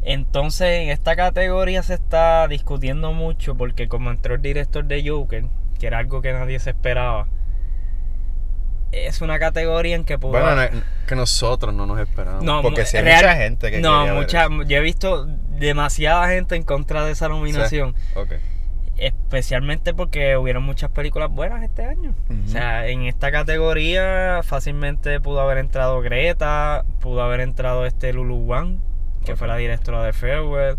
Entonces, 0.03 0.67
en 0.81 0.89
esta 0.89 1.15
categoría 1.15 1.83
se 1.83 1.93
está 1.93 2.47
discutiendo 2.47 3.13
mucho 3.13 3.55
porque 3.55 3.87
como 3.87 4.09
entró 4.11 4.35
el 4.35 4.41
director 4.41 4.83
de 4.85 5.07
Joker, 5.07 5.45
que 5.79 5.87
era 5.87 5.99
algo 5.99 6.21
que 6.21 6.33
nadie 6.33 6.59
se 6.59 6.71
esperaba, 6.71 7.27
es 8.91 9.21
una 9.21 9.39
categoría 9.39 9.95
en 9.95 10.03
que 10.03 10.17
pudo... 10.19 10.31
Bueno, 10.31 10.55
no- 10.55 10.81
que 11.07 11.15
nosotros 11.15 11.73
no 11.73 11.85
nos 11.85 11.99
esperábamos. 11.99 12.43
No, 12.43 12.61
porque 12.61 12.85
si 12.85 12.97
hay 12.97 13.03
real- 13.03 13.21
mucha 13.23 13.35
gente 13.35 13.71
que 13.71 13.79
No, 13.79 14.03
ver 14.05 14.13
mucha, 14.15 14.43
eso. 14.45 14.63
yo 14.63 14.77
he 14.77 14.81
visto 14.81 15.25
demasiada 15.57 16.27
gente 16.29 16.55
en 16.55 16.63
contra 16.63 17.05
de 17.05 17.11
esa 17.11 17.29
nominación, 17.29 17.95
Ok. 18.15 18.33
Especialmente 19.01 19.93
porque 19.95 20.37
hubieron 20.37 20.63
muchas 20.63 20.91
películas 20.91 21.31
buenas 21.31 21.63
este 21.63 21.83
año. 21.85 22.13
O 22.29 22.47
sea, 22.47 22.87
en 22.87 23.03
esta 23.03 23.31
categoría 23.31 24.41
fácilmente 24.43 25.19
pudo 25.19 25.41
haber 25.41 25.57
entrado 25.57 26.01
Greta, 26.01 26.85
pudo 26.99 27.23
haber 27.23 27.39
entrado 27.39 27.85
este 27.85 28.13
Lulu 28.13 28.37
Wang, 28.37 28.77
que 29.25 29.35
fue 29.35 29.47
la 29.47 29.57
directora 29.57 30.03
de 30.03 30.13
Farewell, 30.13 30.77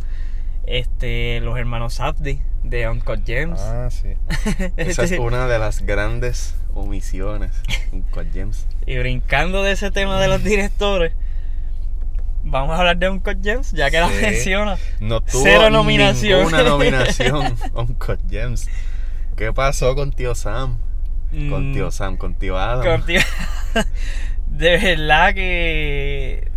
este, 0.67 1.41
los 1.41 1.59
hermanos 1.59 1.95
Safdie 1.95 2.41
de 2.63 2.89
Uncut 2.89 3.27
Gems. 3.27 3.61
Ah, 3.61 3.89
sí. 3.91 4.15
Esa 4.77 5.03
es 5.03 5.19
una 5.19 5.49
de 5.49 5.59
las 5.59 5.83
grandes 5.83 6.55
omisiones. 6.75 7.51
Uncut 7.93 8.33
Gems. 8.33 8.67
Y 8.87 8.99
brincando 8.99 9.65
de 9.65 9.73
ese 9.73 9.91
tema 9.91 10.21
de 10.21 10.29
los 10.29 10.45
directores, 10.45 11.13
vamos 12.45 12.75
a 12.77 12.79
hablar 12.81 12.97
de 12.97 13.09
Uncut 13.09 13.43
Gems, 13.43 13.73
ya 13.73 13.91
que 13.91 14.01
la 14.01 14.09
menciona. 14.09 14.77
No 15.01 15.21
tuvo 15.21 15.43
Cero 15.43 15.71
nominación. 15.71 16.41
ninguna 16.41 16.63
nominación. 16.69 17.55
Uncut 17.75 18.21
Gems. 18.31 18.69
¿Qué 19.37 19.53
pasó 19.53 19.95
con 19.95 20.13
tío 20.13 20.35
Sam? 20.35 20.79
Con 21.49 21.71
Mm, 21.71 21.73
tío 21.75 21.91
Sam, 21.91 22.17
con 22.19 22.35
tío 22.35 22.59
Adam. 22.59 22.85
contigo- 23.01 23.23
de 24.49 24.77
verdad 24.79 25.35
que. 25.35 26.49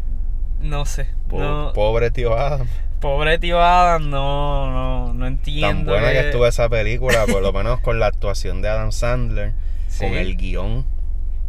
No 0.62 0.86
sé. 0.86 1.08
Po- 1.30 1.40
no- 1.40 1.72
Pobre 1.74 2.12
tío 2.12 2.38
Adam. 2.38 2.68
pobre 3.00 3.38
tío 3.38 3.62
Adam, 3.62 4.10
no, 4.10 4.72
no, 4.72 5.14
no 5.14 5.20
Tan 5.20 5.28
entiendo. 5.34 5.92
buena 5.92 6.08
que 6.08 6.14
que- 6.14 6.26
estuvo 6.28 6.48
esa 6.48 6.68
película, 6.70 7.26
por 7.28 7.42
lo 7.42 7.54
menos 7.54 7.80
con 7.82 8.00
la 8.00 8.08
actuación 8.08 8.62
de 8.62 8.70
Adam 8.70 8.92
Sandler, 8.92 9.54
Sí. 9.88 10.06
con 10.06 10.14
el 10.18 10.36
guion, 10.38 10.86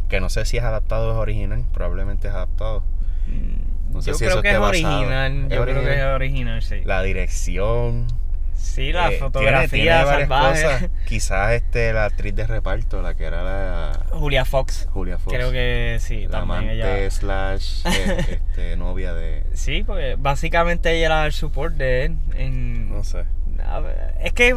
que 0.09 0.21
no 0.21 0.29
sé 0.29 0.45
si 0.45 0.59
es 0.59 0.63
adaptado 0.65 1.09
o 1.09 1.13
es 1.13 1.17
original, 1.19 1.65
probablemente 1.73 2.29
es 2.29 2.35
adaptado. 2.35 2.83
Mm, 3.27 3.66
No 3.97 4.03
sé 4.03 4.11
yo 4.11 4.15
si 4.19 4.25
creo 4.25 4.35
eso 4.35 4.43
que 4.43 4.51
es 4.51 4.59
basado. 4.59 4.99
original. 4.99 5.45
¿Es 5.45 5.57
Yo 5.57 5.63
creo 5.63 5.83
que 5.83 5.95
es 5.95 6.05
original, 6.05 6.63
sí. 6.63 6.83
La 6.85 7.03
dirección. 7.03 8.07
sí, 8.55 8.93
la 8.93 9.09
eh, 9.09 9.19
fotografía 9.19 9.69
tiene 9.69 10.05
salvaje. 10.05 10.63
cosas. 10.63 10.91
Quizás 11.09 11.53
este, 11.53 11.95
la 11.95 12.05
actriz 12.05 12.35
de 12.35 12.47
reparto, 12.47 13.01
la 13.01 13.15
que 13.15 13.25
era 13.25 13.43
la 13.43 14.05
Julia 14.11 14.45
Fox. 14.45 14.87
Julia 14.93 15.19
Fox. 15.19 15.35
Creo 15.35 15.51
que 15.51 15.97
sí, 16.01 16.27
la 16.27 16.41
también 16.41 16.59
amante 16.59 17.05
ella. 17.05 17.11
slash 17.11 17.87
eh, 17.87 18.41
este, 18.43 18.77
novia 18.77 19.15
de... 19.15 19.45
Sí, 19.55 19.83
porque 19.83 20.17
básicamente 20.19 20.95
ella 20.95 21.07
era 21.07 21.27
el 21.27 21.33
support 21.33 21.75
de 21.75 22.05
él. 22.05 22.19
En... 22.35 22.91
No 22.91 23.03
sé. 23.03 23.25
Es 24.21 24.35
que 24.35 24.49
eh, 24.51 24.57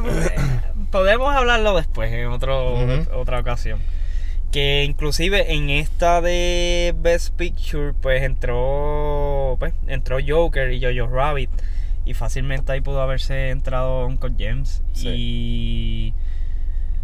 podemos 0.92 1.34
hablarlo 1.34 1.78
después, 1.78 2.12
en 2.12 2.28
otro, 2.28 2.76
otra 3.14 3.40
ocasión. 3.40 3.80
Que 4.52 4.84
inclusive 4.84 5.54
en 5.54 5.70
esta 5.70 6.22
de 6.22 6.96
Best 6.98 7.36
Picture, 7.36 7.94
pues 7.94 8.24
entró 8.24 9.58
pues, 9.60 9.74
entró 9.88 10.18
Joker 10.26 10.72
y 10.72 10.82
Jojo 10.82 11.14
Rabbit. 11.14 11.50
Y 12.06 12.14
fácilmente 12.16 12.72
ahí 12.72 12.82
pudo 12.82 13.02
haberse 13.02 13.50
entrado 13.52 14.08
Uncle 14.08 14.34
James. 14.38 14.82
Sí. 14.94 15.10
Y 15.10 16.14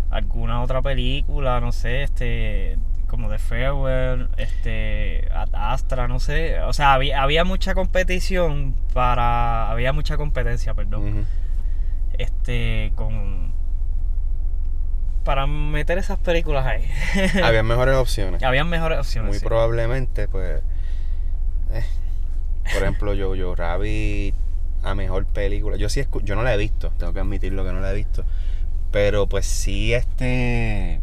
alguna 0.09 0.61
otra 0.61 0.81
película, 0.81 1.59
no 1.59 1.71
sé, 1.71 2.03
este 2.03 2.77
como 3.07 3.29
The 3.29 3.37
Farewell, 3.37 4.29
este 4.37 5.29
Astra, 5.53 6.07
no 6.07 6.19
sé, 6.19 6.59
o 6.61 6.73
sea, 6.73 6.93
había, 6.93 7.21
había 7.21 7.43
mucha 7.43 7.73
competición 7.73 8.75
para 8.93 9.69
había 9.69 9.93
mucha 9.93 10.17
competencia, 10.17 10.73
perdón. 10.73 11.25
Este 12.17 12.91
con 12.95 13.53
para 15.25 15.45
meter 15.47 15.97
esas 15.97 16.17
películas 16.19 16.65
ahí. 16.65 16.87
Había 17.43 17.63
mejores 17.63 17.95
opciones. 17.95 18.41
Habían 18.43 18.69
mejores 18.69 18.97
opciones. 18.99 19.27
Muy 19.29 19.39
sí. 19.39 19.45
probablemente, 19.45 20.29
pues. 20.29 20.61
eh, 21.73 21.83
por 22.71 22.81
ejemplo, 22.83 23.13
yo, 23.13 23.35
yo, 23.35 23.53
Rabbit, 23.55 24.33
a 24.83 24.95
mejor 24.95 25.25
película. 25.25 25.75
Yo 25.75 25.89
sí, 25.89 25.99
escu- 25.99 26.23
yo 26.23 26.35
no 26.35 26.43
la 26.43 26.53
he 26.53 26.57
visto, 26.57 26.91
tengo 26.97 27.11
que 27.13 27.19
admitirlo 27.19 27.65
que 27.65 27.73
no 27.73 27.81
la 27.81 27.91
he 27.91 27.95
visto. 27.95 28.23
Pero 28.91 29.27
pues 29.27 29.45
sí, 29.45 29.93
este. 29.93 31.01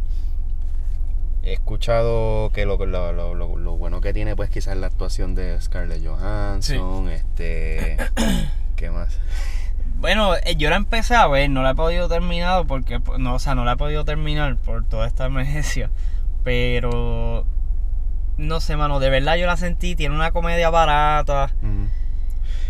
He 1.44 1.52
escuchado 1.54 2.50
que 2.54 2.64
lo, 2.64 2.76
lo, 2.86 3.12
lo, 3.12 3.34
lo- 3.34 3.56
lo 3.56 3.76
bueno 3.76 4.00
que 4.00 4.12
tiene, 4.14 4.36
pues 4.36 4.48
quizás 4.48 4.76
la 4.76 4.86
actuación 4.86 5.34
de 5.34 5.60
Scarlett 5.60 6.06
Johansson, 6.06 7.08
este. 7.10 7.96
¿Qué 8.76 8.90
más? 8.90 9.18
Bueno, 10.02 10.34
eh, 10.34 10.56
yo 10.56 10.68
la 10.68 10.76
empecé 10.76 11.14
a 11.14 11.26
ver, 11.28 11.48
no 11.48 11.62
la 11.62 11.70
he 11.70 11.74
podido 11.74 12.08
terminar 12.08 12.66
porque, 12.66 12.98
pues, 13.00 13.18
no, 13.20 13.34
o 13.36 13.38
sea, 13.38 13.54
no 13.54 13.64
la 13.64 13.72
he 13.72 13.76
podido 13.76 14.04
terminar 14.04 14.56
por 14.56 14.84
toda 14.84 15.06
esta 15.06 15.24
emergencia. 15.26 15.90
Pero, 16.44 17.46
no 18.36 18.60
sé, 18.60 18.76
mano, 18.76 18.98
de 19.00 19.10
verdad 19.10 19.36
yo 19.36 19.46
la 19.46 19.56
sentí, 19.56 19.94
tiene 19.94 20.14
una 20.14 20.32
comedia 20.32 20.70
barata. 20.70 21.52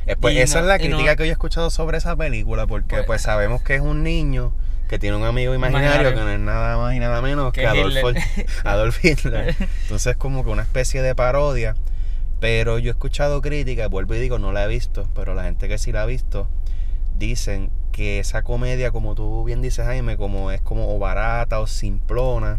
Eh, 0.07 0.15
pues 0.17 0.37
esa 0.37 0.59
no- 0.59 0.65
es 0.65 0.69
la 0.69 0.79
no- 0.79 0.85
crítica 0.97 1.17
que 1.17 1.25
yo 1.25 1.31
he 1.31 1.33
escuchado 1.33 1.71
sobre 1.71 1.99
esa 1.99 2.15
película, 2.17 2.67
porque 2.67 2.97
Pues- 2.97 3.07
pues, 3.07 3.23
sabemos 3.23 3.63
que 3.63 3.77
es 3.77 3.81
un 3.81 4.03
niño 4.03 4.53
que 4.89 4.99
tiene 4.99 5.17
un 5.17 5.25
amigo 5.25 5.55
imaginario, 5.55 5.89
Imaginario. 5.89 6.19
que 6.19 6.25
no 6.25 6.31
es 6.33 6.39
nada 6.41 6.77
más 6.77 6.95
y 6.95 6.99
nada 6.99 7.23
menos 7.23 7.51
que, 7.53 7.63
Que 7.63 7.67
Adolfo, 7.67 8.11
Hitler. 8.11 8.25
Adolf 8.65 9.03
Hitler. 9.05 9.57
Entonces 9.85 10.17
como 10.17 10.45
que 10.45 10.51
una 10.51 10.63
especie 10.63 11.01
de 11.01 11.15
parodia. 11.15 11.77
Pero 12.41 12.79
yo 12.79 12.91
he 12.91 12.93
escuchado 12.93 13.41
críticas, 13.41 13.89
vuelvo 13.89 14.15
y 14.17 14.19
digo, 14.19 14.39
no 14.39 14.53
la 14.53 14.65
he 14.65 14.69
visto, 14.69 15.09
pero 15.15 15.33
la 15.35 15.45
gente 15.45 15.67
que 15.69 15.79
sí 15.79 15.93
la 15.93 16.03
ha 16.03 16.07
visto 16.07 16.47
dicen 17.27 17.71
que 17.93 18.19
esa 18.19 18.43
comedia, 18.43 18.91
como 18.91 19.15
tú 19.15 19.45
bien 19.45 19.63
dices 19.63 19.85
Jaime, 19.87 20.17
como 20.17 20.51
es 20.51 20.61
como 20.61 20.95
o 20.95 20.99
barata 20.99 21.61
o 21.61 21.67
simplona 21.67 22.59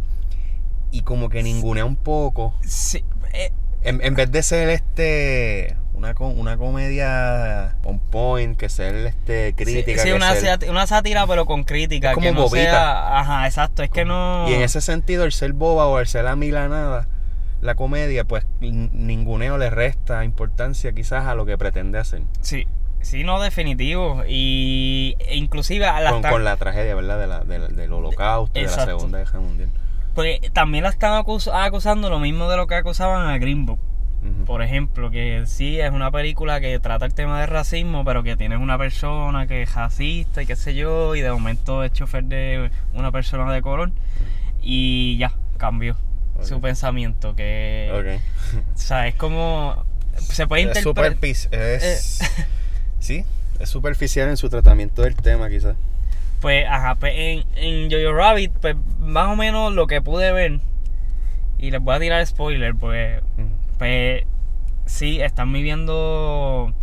y 0.92 1.02
como 1.02 1.30
que 1.30 1.44
ningunea 1.44 1.86
un 1.86 1.96
poco. 1.96 2.54
Sí, 2.66 3.04
eh, 3.34 3.52
En, 3.82 4.00
en 4.04 4.14
vez 4.16 4.32
de 4.32 4.42
ser 4.44 4.70
este 4.70 5.76
una, 5.94 6.14
una 6.20 6.58
comedia 6.58 7.76
on 7.84 8.00
point, 8.00 8.58
que 8.58 8.70
ser 8.70 8.96
este 9.08 9.54
crítica, 9.56 10.02
sí, 10.02 10.04
sí, 10.04 10.10
que 10.10 10.14
una, 10.16 10.34
ser- 10.36 10.70
una 10.70 10.86
sátira 10.88 11.26
pero 11.28 11.46
con 11.46 11.64
crítica. 11.64 12.10
Es 12.10 12.16
como 12.16 12.28
que 12.28 12.34
no 12.34 12.42
bobita. 12.44 12.64
sea- 12.72 13.20
ajá, 13.20 13.48
exacto, 13.48 13.84
es 13.84 13.90
que 13.90 14.06
no... 14.06 14.46
y 14.50 14.54
en 14.54 14.62
ese 14.62 14.82
sentido 14.82 15.24
el 15.24 15.32
ser 15.32 15.54
boba 15.54 15.88
o 15.88 16.00
el 16.00 16.08
ser 16.08 16.28
amilanada, 16.28 17.08
la 17.62 17.76
comedia, 17.76 18.24
pues 18.26 18.46
ninguneo 18.62 19.58
le 19.58 19.70
resta 19.70 20.24
importancia 20.26 20.92
quizás 20.94 21.26
a 21.26 21.36
lo 21.36 21.46
que 21.46 21.58
pretende 21.58 21.98
hacer. 22.00 22.22
Sí, 22.42 22.68
sí, 23.04 23.24
no, 23.24 23.40
definitivo. 23.42 24.24
Y 24.28 25.16
e 25.20 25.36
inclusive 25.38 25.86
a 25.86 26.00
la 26.02 26.12
Con, 26.30 26.44
la 26.44 26.58
tragedia, 26.58 26.96
¿verdad? 26.96 27.20
De 27.20 27.28
la, 27.28 27.40
de 27.44 27.68
del 27.74 27.94
holocausto, 27.94 28.60
y 28.60 28.64
de 28.64 28.68
la 28.68 28.72
Exacto. 28.74 28.98
Segunda 28.98 29.20
Guerra 29.20 29.40
Mundial. 29.40 29.70
pues, 30.16 30.40
también 30.54 30.84
la 30.84 30.90
están 30.90 31.14
acus- 31.24 31.52
acusando 31.54 32.10
lo 32.10 32.20
mismo 32.20 32.50
de 32.50 32.58
lo 32.58 32.68
que 32.68 32.76
acusaban 32.76 33.28
a 33.30 33.38
Green 33.38 33.66
Book. 33.66 33.80
Por 34.46 34.62
ejemplo, 34.62 35.12
que 35.12 35.44
sí 35.48 35.82
es 35.82 35.92
una 35.92 36.10
película 36.10 36.62
que 36.62 36.80
trata 36.80 37.06
el 37.06 37.14
tema 37.14 37.42
de 37.42 37.46
racismo, 37.46 38.06
pero 38.06 38.24
que 38.24 38.38
tiene 38.38 38.56
una 38.56 38.78
persona 38.78 39.48
que 39.48 39.64
es 39.64 39.76
racista 39.76 40.42
y 40.42 40.46
qué 40.46 40.56
sé 40.56 40.76
yo, 40.76 41.14
y 41.16 41.20
de 41.20 41.30
momento 41.30 41.84
es 41.84 41.92
chofer 41.92 42.24
de 42.24 42.72
una 42.94 43.12
persona 43.12 43.52
de 43.52 43.62
color, 43.62 43.92
y 44.62 45.18
ya, 45.18 45.34
cambió 45.58 45.98
su 46.42 46.62
pensamiento, 46.62 47.36
que... 47.36 47.92
Ok. 48.56 48.62
O 48.74 48.78
sea, 48.78 49.08
es 49.08 49.16
como... 49.16 49.84
Se 50.20 50.48
puede 50.48 50.72
Es, 50.72 50.78
interpretar... 50.78 51.18
es- 51.52 52.20
sí, 53.04 53.26
es 53.60 53.70
superficial 53.70 54.30
en 54.30 54.38
su 54.38 54.50
tratamiento 54.50 55.02
del 55.02 55.16
tema 55.16 55.50
quizás. 55.50 55.76
Pues, 56.42 56.66
ajá, 56.68 56.96
pues 56.96 57.14
en, 57.16 57.44
en 57.56 57.92
Jojo 57.92 58.14
Rabbit, 58.14 58.52
pues 58.60 58.76
más 59.00 59.30
o 59.30 59.36
menos 59.36 59.74
lo 59.74 59.88
que 59.88 60.02
pude 60.02 60.32
ver, 60.32 60.60
y 61.58 61.72
les 61.72 61.82
voy 61.82 61.96
a 61.96 62.00
tirar 62.00 62.26
spoiler, 62.26 62.76
pues, 62.76 63.22
pues 63.78 64.24
sí, 64.86 65.22
están 65.22 65.54
viviendo, 65.54 66.74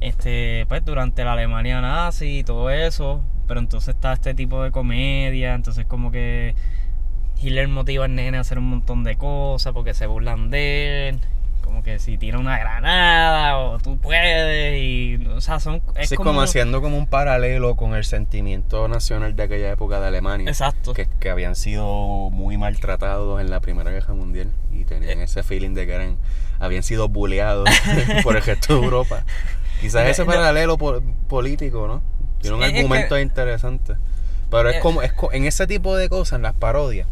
este, 0.00 0.64
pues 0.68 0.84
durante 0.84 1.24
la 1.24 1.32
Alemania 1.32 1.80
nazi 1.80 2.38
y 2.38 2.44
todo 2.44 2.70
eso, 2.70 3.22
pero 3.46 3.60
entonces 3.60 3.94
está 3.94 4.14
este 4.14 4.34
tipo 4.34 4.62
de 4.62 4.70
comedia, 4.70 5.54
entonces 5.54 5.84
como 5.84 6.10
que 6.10 6.54
Hitler 7.42 7.68
motiva 7.68 8.06
al 8.06 8.14
nene 8.14 8.38
a 8.38 8.40
hacer 8.40 8.58
un 8.58 8.70
montón 8.70 9.04
de 9.04 9.16
cosas 9.16 9.72
porque 9.72 9.94
se 9.94 10.06
burlan 10.06 10.50
de 10.50 11.10
él. 11.10 11.20
Como 11.68 11.82
que 11.82 11.98
si 11.98 12.16
tira 12.16 12.38
una 12.38 12.58
granada 12.58 13.58
o 13.58 13.78
tú 13.78 13.98
puedes 13.98 14.80
y 14.82 15.22
o 15.26 15.40
sea 15.42 15.60
son 15.60 15.82
es 15.96 16.08
Sí, 16.08 16.16
como, 16.16 16.30
como 16.30 16.40
haciendo 16.40 16.80
como 16.80 16.96
un 16.96 17.06
paralelo 17.06 17.76
con 17.76 17.94
el 17.94 18.04
sentimiento 18.04 18.88
nacional 18.88 19.36
de 19.36 19.42
aquella 19.42 19.70
época 19.70 20.00
de 20.00 20.06
Alemania. 20.06 20.48
exacto 20.48 20.94
Que, 20.94 21.06
que 21.20 21.28
habían 21.28 21.54
sido 21.56 22.30
muy 22.30 22.56
maltratados 22.56 23.40
en 23.42 23.50
la 23.50 23.60
Primera 23.60 23.90
Guerra 23.90 24.14
Mundial 24.14 24.50
y 24.72 24.80
Eh. 24.80 24.84
tenían 24.86 25.20
ese 25.20 25.42
feeling 25.42 25.74
de 25.74 25.86
que 25.86 25.92
eran, 25.92 26.16
habían 26.58 26.82
sido 26.82 27.08
bulleados 27.10 27.68
por 28.24 28.36
el 28.36 28.42
resto 28.42 28.74
de 28.78 28.84
Europa. 28.84 29.24
Quizás 29.82 30.06
Eh, 30.06 30.10
ese 30.10 30.24
paralelo 30.24 30.78
po- 30.78 31.02
político, 31.28 31.86
¿no? 31.86 32.00
Tiene 32.40 32.56
un 32.56 32.62
Sí, 32.62 32.66
es 32.68 32.72
que- 32.72 32.78
argumento 32.78 33.18
interesante. 33.18 33.94
Pero 34.50 34.70
es 34.70 34.76
Eh. 34.76 34.80
como, 34.80 35.02
es 35.02 35.12
en 35.32 35.44
ese 35.44 35.66
tipo 35.66 35.94
de 35.96 36.08
cosas, 36.08 36.36
en 36.38 36.42
las 36.42 36.54
parodias, 36.54 37.06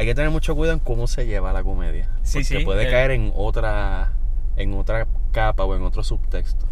hay 0.00 0.06
que 0.06 0.14
tener 0.14 0.30
mucho 0.30 0.56
cuidado 0.56 0.78
en 0.78 0.82
cómo 0.82 1.06
se 1.06 1.26
lleva 1.26 1.52
la 1.52 1.62
comedia. 1.62 2.08
Sí, 2.22 2.38
porque 2.38 2.58
sí, 2.60 2.64
puede 2.64 2.88
eh. 2.88 2.90
caer 2.90 3.10
en 3.10 3.30
otra, 3.34 4.12
en 4.56 4.72
otra 4.72 5.06
capa 5.30 5.64
o 5.66 5.76
en 5.76 5.82
otro 5.82 6.02
subtexto. 6.02 6.64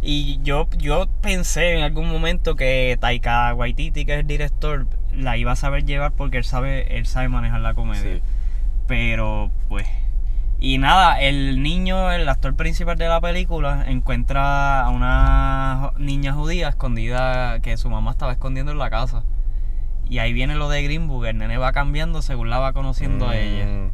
Y 0.00 0.38
yo, 0.44 0.68
yo 0.78 1.08
pensé 1.20 1.72
en 1.72 1.82
algún 1.82 2.08
momento 2.08 2.54
que 2.54 2.96
Taika 3.00 3.52
Waititi, 3.54 4.04
que 4.04 4.14
es 4.14 4.20
el 4.20 4.28
director, 4.28 4.86
la 5.12 5.36
iba 5.36 5.50
a 5.50 5.56
saber 5.56 5.84
llevar 5.84 6.12
porque 6.12 6.36
él 6.36 6.44
sabe, 6.44 6.96
él 6.96 7.06
sabe 7.06 7.28
manejar 7.28 7.60
la 7.60 7.74
comedia. 7.74 8.18
Sí. 8.18 8.22
Pero, 8.86 9.50
pues. 9.68 9.88
Y 10.60 10.78
nada, 10.78 11.20
el 11.20 11.64
niño, 11.64 12.12
el 12.12 12.28
actor 12.28 12.54
principal 12.54 12.96
de 12.96 13.08
la 13.08 13.20
película, 13.20 13.84
encuentra 13.88 14.84
a 14.84 14.90
una 14.90 15.90
niña 15.98 16.34
judía 16.34 16.68
escondida 16.68 17.58
que 17.62 17.76
su 17.78 17.90
mamá 17.90 18.12
estaba 18.12 18.30
escondiendo 18.30 18.70
en 18.70 18.78
la 18.78 18.90
casa. 18.90 19.24
Y 20.08 20.18
ahí 20.18 20.32
viene 20.32 20.54
lo 20.54 20.68
de 20.68 20.82
Green 20.82 21.08
Book, 21.08 21.26
el 21.26 21.38
nene 21.38 21.58
va 21.58 21.72
cambiando 21.72 22.22
según 22.22 22.48
la 22.50 22.58
va 22.58 22.72
conociendo 22.72 23.28
a 23.28 23.36
ella. 23.36 23.64
Mm, 23.66 23.90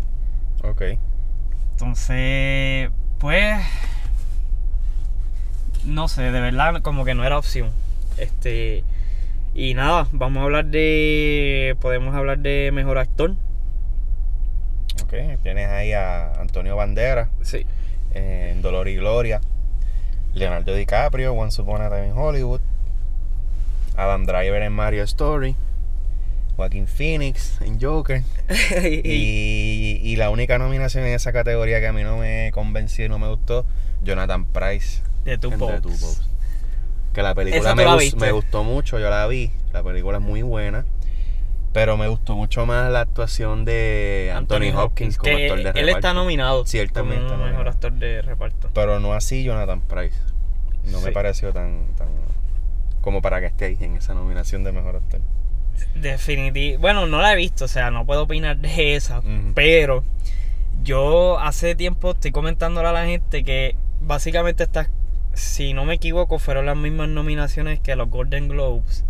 Ok. 0.64 0.82
Entonces, 1.72 2.90
pues. 3.18 3.64
No 5.84 6.06
sé, 6.08 6.22
de 6.30 6.40
verdad, 6.40 6.80
como 6.82 7.04
que 7.04 7.14
no 7.14 7.24
era 7.24 7.38
opción. 7.38 7.70
Este. 8.18 8.84
Y 9.54 9.74
nada, 9.74 10.06
vamos 10.12 10.40
a 10.40 10.44
hablar 10.44 10.66
de. 10.66 11.76
Podemos 11.80 12.14
hablar 12.14 12.38
de 12.38 12.70
mejor 12.72 12.98
actor. 12.98 13.32
Ok, 15.02 15.14
tienes 15.42 15.68
ahí 15.68 15.92
a 15.92 16.34
Antonio 16.40 16.76
Banderas 16.76 17.28
Sí. 17.42 17.66
en 18.14 18.62
Dolor 18.62 18.88
y 18.88 18.96
Gloria, 18.96 19.40
Leonardo 20.34 20.74
DiCaprio, 20.74 21.32
Once 21.32 21.60
Upon 21.60 21.82
a 21.82 21.88
Time 21.88 22.08
in 22.08 22.12
Hollywood, 22.16 22.60
Adam 23.96 24.24
Driver 24.24 24.62
en 24.62 24.72
Mario 24.72 25.02
Story, 25.04 25.54
Joaquin 26.62 26.86
Phoenix 26.86 27.60
en 27.60 27.80
Joker, 27.80 28.22
y, 28.84 30.00
y 30.00 30.16
la 30.16 30.30
única 30.30 30.58
nominación 30.58 31.04
en 31.04 31.14
esa 31.14 31.32
categoría 31.32 31.80
que 31.80 31.88
a 31.88 31.92
mí 31.92 32.04
no 32.04 32.18
me 32.18 32.52
convenció 32.54 33.04
y 33.04 33.08
no 33.08 33.18
me 33.18 33.26
gustó, 33.26 33.66
Jonathan 34.04 34.44
Price 34.44 35.02
de 35.24 35.38
Two 35.38 35.58
Popes. 35.58 36.22
Que 37.12 37.22
la 37.22 37.34
película 37.34 37.60
¿Esa 37.60 37.70
tú 37.70 37.76
me, 38.16 38.26
la 38.26 38.32
gustó 38.32 38.62
mucho, 38.62 39.00
yo 39.00 39.10
la 39.10 39.26
vi, 39.26 39.50
la 39.72 39.82
película 39.82 40.18
es 40.18 40.24
muy 40.24 40.42
buena. 40.42 40.86
Pero 41.72 41.96
me 41.96 42.06
gustó 42.06 42.36
mucho 42.36 42.64
más 42.64 42.92
la 42.92 43.00
actuación 43.00 43.64
de 43.64 44.30
Anthony, 44.34 44.72
Hopkins 44.76 45.16
como 45.16 45.32
actor 45.32 45.56
de 45.56 45.62
Él 45.62 45.74
reparto. 45.74 45.96
está 45.96 46.14
nominado. 46.14 46.66
Sí, 46.66 46.78
él 46.78 46.92
también 46.92 47.22
como 47.22 47.34
está 47.34 47.46
mejor 47.50 47.68
actor 47.68 47.92
de 47.94 48.22
reparto. 48.22 48.70
Pero 48.72 49.00
no 49.00 49.14
así 49.14 49.42
Jonathan 49.42 49.80
Price. 49.80 50.16
No 50.84 51.00
me 51.00 51.10
pareció 51.12 51.52
tan, 51.52 51.86
tan 51.96 52.08
como 53.00 53.20
para 53.20 53.40
que 53.40 53.46
esté 53.46 53.64
ahí 53.64 53.78
en 53.80 53.96
esa 53.96 54.14
nominación 54.14 54.64
de 54.64 54.72
mejor 54.72 54.96
actor. 54.96 55.20
Definitivo. 55.94 56.80
Bueno, 56.80 57.06
no 57.06 57.20
la 57.20 57.32
he 57.32 57.36
visto, 57.36 57.64
o 57.66 57.68
sea, 57.68 57.90
no 57.90 58.04
puedo 58.06 58.22
opinar 58.22 58.56
de 58.58 58.94
esa. 58.96 59.22
Pero 59.54 60.04
yo 60.82 61.38
hace 61.38 61.74
tiempo 61.74 62.12
estoy 62.12 62.32
comentándole 62.32 62.88
a 62.88 62.92
la 62.92 63.06
gente 63.06 63.44
que 63.44 63.76
básicamente 64.00 64.64
estas, 64.64 64.88
si 65.34 65.74
no 65.74 65.84
me 65.84 65.94
equivoco, 65.94 66.38
fueron 66.38 66.66
las 66.66 66.76
mismas 66.76 67.08
nominaciones 67.08 67.80
que 67.80 67.94
los 67.96 68.08
Golden 68.10 68.48
Globes. 68.48 69.04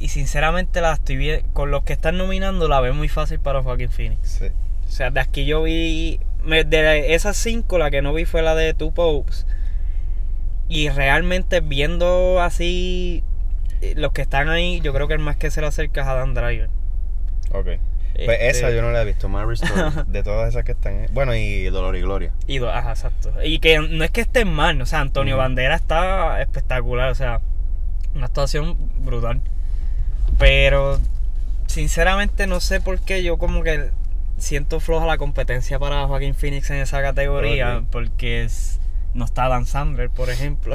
Y 0.00 0.08
sinceramente 0.08 0.80
la 0.80 0.92
estoy 0.92 1.16
vi- 1.16 1.42
con 1.52 1.70
los 1.70 1.82
que 1.82 1.92
están 1.92 2.18
nominando 2.18 2.68
la 2.68 2.80
veo 2.80 2.94
muy 2.94 3.08
fácil 3.08 3.40
para 3.40 3.62
Joaquin 3.62 3.90
Phoenix. 3.90 4.28
Sí. 4.40 4.46
O 4.86 4.90
sea, 4.90 5.10
de 5.10 5.20
aquí 5.20 5.44
yo 5.44 5.62
vi. 5.64 6.20
de 6.44 7.14
esas 7.14 7.36
cinco, 7.36 7.78
la 7.78 7.90
que 7.90 8.00
no 8.00 8.14
vi 8.14 8.24
fue 8.24 8.42
la 8.42 8.54
de 8.54 8.74
Two 8.74 8.92
Popes. 8.92 9.46
Y 10.68 10.88
realmente 10.90 11.60
viendo 11.60 12.40
así 12.40 13.24
los 13.96 14.12
que 14.12 14.22
están 14.22 14.48
ahí, 14.48 14.80
yo 14.80 14.92
creo 14.92 15.08
que 15.08 15.14
el 15.14 15.20
más 15.20 15.36
que 15.36 15.50
se 15.50 15.60
le 15.60 15.66
acerca 15.66 16.02
es 16.02 16.06
Adam 16.06 16.34
Driver. 16.34 16.68
Ok. 17.52 17.66
Pues 18.24 18.36
Este, 18.40 18.48
esa 18.48 18.70
yo 18.72 18.82
no 18.82 18.90
la 18.90 19.02
he 19.02 19.04
visto, 19.04 19.28
Marvel 19.28 19.54
Story. 19.54 20.04
de 20.08 20.22
todas 20.24 20.48
esas 20.48 20.64
que 20.64 20.72
están. 20.72 21.06
Bueno, 21.12 21.34
y 21.36 21.64
Dolor 21.66 21.94
y 21.96 22.00
Gloria. 22.00 22.32
Y 22.48 22.58
do- 22.58 22.70
ajá, 22.70 22.90
exacto. 22.90 23.32
Y 23.44 23.60
que 23.60 23.78
no 23.78 24.02
es 24.02 24.10
que 24.10 24.22
estén 24.22 24.52
mal, 24.52 24.80
o 24.82 24.86
sea, 24.86 25.00
Antonio. 25.00 25.36
Bandera 25.36 25.76
está 25.76 26.40
espectacular, 26.42 27.10
o 27.10 27.14
sea, 27.14 27.40
una 28.16 28.26
actuación 28.26 28.76
brutal. 29.04 29.40
Pero, 30.38 30.98
sinceramente, 31.66 32.46
no 32.46 32.60
sé 32.60 32.80
por 32.80 33.00
qué 33.00 33.22
yo 33.22 33.38
como 33.38 33.62
que 33.62 33.90
siento 34.36 34.80
floja 34.80 35.06
la 35.06 35.18
competencia 35.18 35.78
para 35.78 36.06
Joaquín 36.06 36.34
Phoenix 36.34 36.70
en 36.70 36.76
esa 36.78 37.00
categoría, 37.02 37.82
porque 37.90 38.42
es- 38.42 38.77
no 39.14 39.24
está 39.24 39.48
Dan 39.48 39.66
Sandler, 39.66 40.10
por 40.10 40.30
ejemplo. 40.30 40.74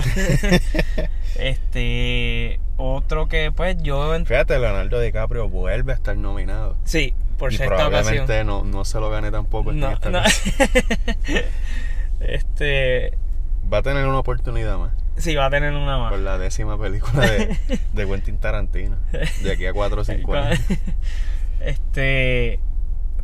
este, 1.35 2.59
otro 2.77 3.27
que 3.27 3.51
pues 3.51 3.77
yo... 3.81 4.13
Fíjate, 4.25 4.59
Leonardo 4.59 4.99
DiCaprio 4.99 5.49
vuelve 5.49 5.91
a 5.93 5.95
estar 5.95 6.17
nominado. 6.17 6.75
Sí, 6.83 7.13
por 7.37 7.53
y 7.53 7.57
sexta 7.57 7.75
ocasión. 7.87 7.91
probablemente 7.91 8.43
no, 8.43 8.63
no 8.63 8.85
se 8.85 8.99
lo 8.99 9.09
gane 9.09 9.31
tampoco. 9.31 9.71
en 9.71 9.79
No, 9.79 9.91
esta 9.91 10.09
no. 10.09 10.19
ocasión. 10.19 10.55
este, 12.19 13.17
Va 13.71 13.77
a 13.79 13.81
tener 13.81 14.05
una 14.07 14.19
oportunidad 14.19 14.77
más. 14.77 14.91
sí, 15.17 15.35
va 15.35 15.45
a 15.45 15.49
tener 15.49 15.73
una 15.73 15.97
más. 15.97 16.11
Por 16.11 16.19
la 16.19 16.37
décima 16.37 16.77
película 16.79 17.25
de, 17.25 17.57
de 17.93 18.05
Quentin 18.07 18.37
Tarantino. 18.39 18.97
De 19.41 19.51
aquí 19.51 19.65
a 19.65 19.73
4 19.73 20.01
o 20.01 20.03
5 20.03 20.33
años. 20.35 20.59
Este, 21.59 22.59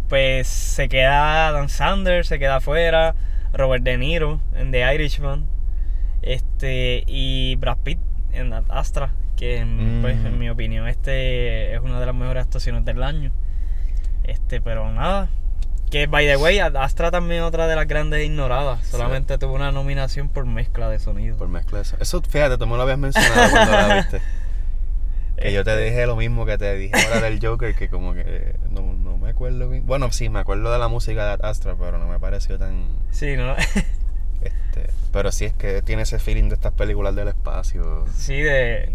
pues 0.07 0.47
se 0.47 0.87
queda 0.87 1.51
Dan 1.51 1.67
Sanders, 1.69 2.27
se 2.27 2.39
queda 2.39 2.57
afuera, 2.57 3.15
Robert 3.53 3.84
De 3.84 3.98
Niro 3.98 4.39
en 4.56 4.72
The 4.72 4.94
Irishman, 4.96 5.46
este 6.22 7.03
y 7.08 7.56
Brad 7.56 7.77
Pitt 7.84 8.00
en 8.34 8.53
Ad 8.53 8.65
Astra, 8.70 9.12
que 9.36 9.58
en, 9.58 10.00
pues, 10.01 10.18
Mm. 10.18 10.25
en 10.27 10.39
mi 10.39 10.50
opinión 10.50 10.88
este 10.88 11.74
es 11.74 11.79
una 11.82 12.00
de 12.00 12.06
las 12.06 12.15
mejores 12.15 12.44
actuaciones 12.44 12.86
del 12.86 13.01
año. 13.03 13.32
Este, 14.24 14.62
pero 14.62 14.91
nada. 14.91 15.29
Que 15.89 16.06
by 16.06 16.27
the 16.27 16.38
way, 16.38 16.60
Ad 16.60 16.75
Astra 16.75 17.10
también 17.10 17.41
es 17.41 17.48
otra 17.48 17.65
de 17.65 17.75
las 17.75 17.88
grandes 17.88 18.24
ignoradas. 18.24 18.86
Solamente 18.86 19.38
tuvo 19.39 19.53
una 19.56 19.72
nominación 19.72 20.29
por 20.29 20.46
mezcla 20.46 20.88
de 20.89 21.00
sonido. 21.00 21.36
Por 21.38 21.48
mezcla 21.48 21.79
de 21.79 21.82
eso. 21.84 21.98
Eso, 22.00 22.22
fíjate, 22.22 22.58
tú 22.60 22.68
me 22.68 22.75
lo 22.77 22.84
habías 22.84 23.00
mencionado 23.00 23.50
cuando 23.50 23.72
la 23.72 23.96
viste. 23.96 24.22
Que 25.41 25.53
yo 25.53 25.63
te 25.63 25.72
Este, 25.72 25.84
dije 25.86 26.05
lo 26.05 26.15
mismo 26.15 26.46
que 26.46 26.58
te 26.58 26.75
dije 26.75 26.93
ahora 27.08 27.22
del 27.22 27.39
Joker, 27.46 27.75
que 27.75 27.89
como 27.89 28.13
que 28.13 28.55
no, 28.72 28.81
no 28.93 29.17
me 29.17 29.29
acuerdo 29.29 29.69
bien. 29.69 29.86
Bueno, 29.86 30.12
sí, 30.12 30.29
me 30.29 30.39
acuerdo 30.39 30.72
de 30.72 30.79
la 30.79 30.88
música 30.88 31.36
de 31.38 31.48
Astra, 31.48 31.75
pero 31.79 31.98
no 31.98 32.08
me 32.08 32.19
pareció 32.19 32.58
tan... 32.60 32.88
Sí, 33.12 33.36
¿no? 33.38 33.55
Este, 34.41 34.89
pero 35.12 35.31
sí 35.31 35.46
es 35.46 35.53
que 35.53 35.81
tiene 35.81 36.03
ese 36.03 36.17
feeling 36.19 36.48
de 36.50 36.55
estas 36.55 36.72
películas 36.74 37.15
del 37.15 37.27
espacio. 37.29 38.05
sí, 38.15 38.41
de... 38.41 38.89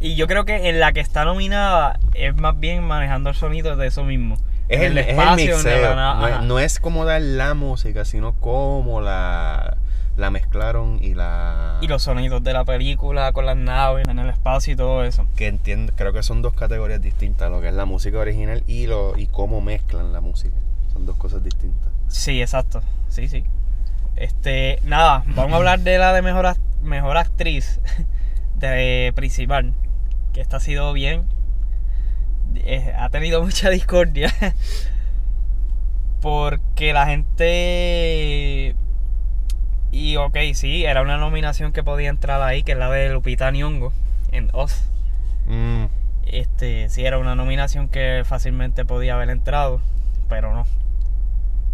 Y- 0.00 0.14
yo 0.16 0.26
creo 0.26 0.44
que 0.44 0.68
en 0.68 0.80
la 0.80 0.92
que 0.92 1.00
está 1.00 1.24
nominada 1.24 1.98
es 2.14 2.34
más 2.36 2.58
bien 2.58 2.84
manejando 2.84 3.30
el 3.30 3.36
sonido 3.36 3.76
de 3.76 3.86
eso 3.88 4.04
mismo. 4.04 4.36
Es 4.68 4.80
En 4.80 4.92
el, 4.92 4.98
el 4.98 5.08
espacio, 5.10 5.56
mixeo. 5.56 5.94
no, 5.94 6.26
es, 6.26 6.32
ajá. 6.34 6.42
no 6.42 6.58
es 6.58 6.78
como 6.80 7.04
dar 7.04 7.20
la 7.20 7.54
música, 7.54 8.04
sino 8.04 8.34
cómo 8.40 9.00
la, 9.00 9.76
la 10.18 10.30
mezclaron 10.30 10.98
y 11.00 11.14
la... 11.14 11.78
Y 11.80 11.86
los 11.86 12.02
sonidos 12.02 12.42
de 12.42 12.52
la 12.52 12.64
película 12.64 13.32
con 13.32 13.46
las 13.46 13.56
naves 13.56 14.06
en 14.08 14.18
el 14.18 14.28
espacio 14.28 14.72
y 14.72 14.76
todo 14.76 15.04
eso. 15.04 15.26
Que 15.36 15.46
entiendo, 15.46 15.92
creo 15.96 16.12
que 16.12 16.22
son 16.22 16.42
dos 16.42 16.54
categorías 16.54 17.00
distintas, 17.00 17.50
lo 17.50 17.60
que 17.60 17.68
es 17.68 17.74
la 17.74 17.84
música 17.84 18.18
original 18.18 18.64
y, 18.66 18.86
lo, 18.88 19.16
y 19.16 19.28
cómo 19.28 19.60
mezclan 19.60 20.12
la 20.12 20.20
música. 20.20 20.56
Son 20.92 21.06
dos 21.06 21.16
cosas 21.16 21.42
distintas. 21.44 21.88
Sí, 22.08 22.40
exacto. 22.42 22.82
Sí, 23.08 23.28
sí. 23.28 23.44
Este, 24.16 24.80
nada, 24.82 25.22
vamos 25.28 25.52
a 25.52 25.56
hablar 25.56 25.80
de 25.80 25.96
la 25.98 26.12
de 26.12 26.22
mejor, 26.22 26.46
act- 26.46 26.80
mejor 26.82 27.16
actriz 27.16 27.80
de 28.56 29.12
principal. 29.14 29.72
Que 30.32 30.40
esta 30.40 30.56
ha 30.56 30.60
sido 30.60 30.92
bien. 30.92 31.22
Eh, 32.56 32.92
ha 32.98 33.08
tenido 33.10 33.40
mucha 33.44 33.70
discordia. 33.70 34.34
Porque 36.20 36.92
la 36.92 37.06
gente. 37.06 38.74
Y 39.90 40.16
ok, 40.16 40.36
sí, 40.54 40.84
era 40.84 41.02
una 41.02 41.16
nominación 41.16 41.72
que 41.72 41.82
podía 41.82 42.10
entrar 42.10 42.40
ahí, 42.42 42.62
que 42.62 42.72
es 42.72 42.78
la 42.78 42.90
de 42.90 43.08
Lupita 43.10 43.50
Nyong'o 43.50 43.92
en 44.32 44.50
Oz. 44.52 44.88
Mm, 45.46 45.84
Este, 46.26 46.90
sí, 46.90 47.06
era 47.06 47.16
una 47.18 47.34
nominación 47.34 47.88
que 47.88 48.22
fácilmente 48.26 48.84
podía 48.84 49.14
haber 49.14 49.30
entrado, 49.30 49.80
pero 50.28 50.52
no. 50.54 50.66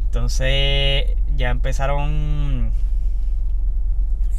Entonces 0.07 1.07
ya 1.37 1.51
empezaron 1.51 2.71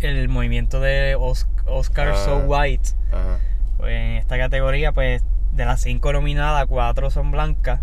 el 0.02 0.30
movimiento 0.30 0.80
de 0.80 1.16
Os- 1.20 1.48
Oscar 1.66 2.10
Ah. 2.10 2.16
So 2.16 2.38
White. 2.48 2.92
ajá. 3.12 3.40
Pues 3.78 3.92
en 3.92 4.12
esta 4.14 4.38
categoría, 4.38 4.94
pues 4.94 5.22
de 5.52 5.66
las 5.66 5.82
cinco 5.82 6.14
nominadas, 6.14 6.66
cuatro 6.68 7.10
son 7.10 7.32
blancas. 7.32 7.82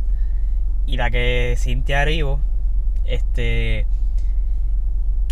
Y 0.86 0.96
la 0.96 1.10
que 1.10 1.54
Cintia 1.58 2.00
Arivo, 2.00 2.40
este, 3.04 3.86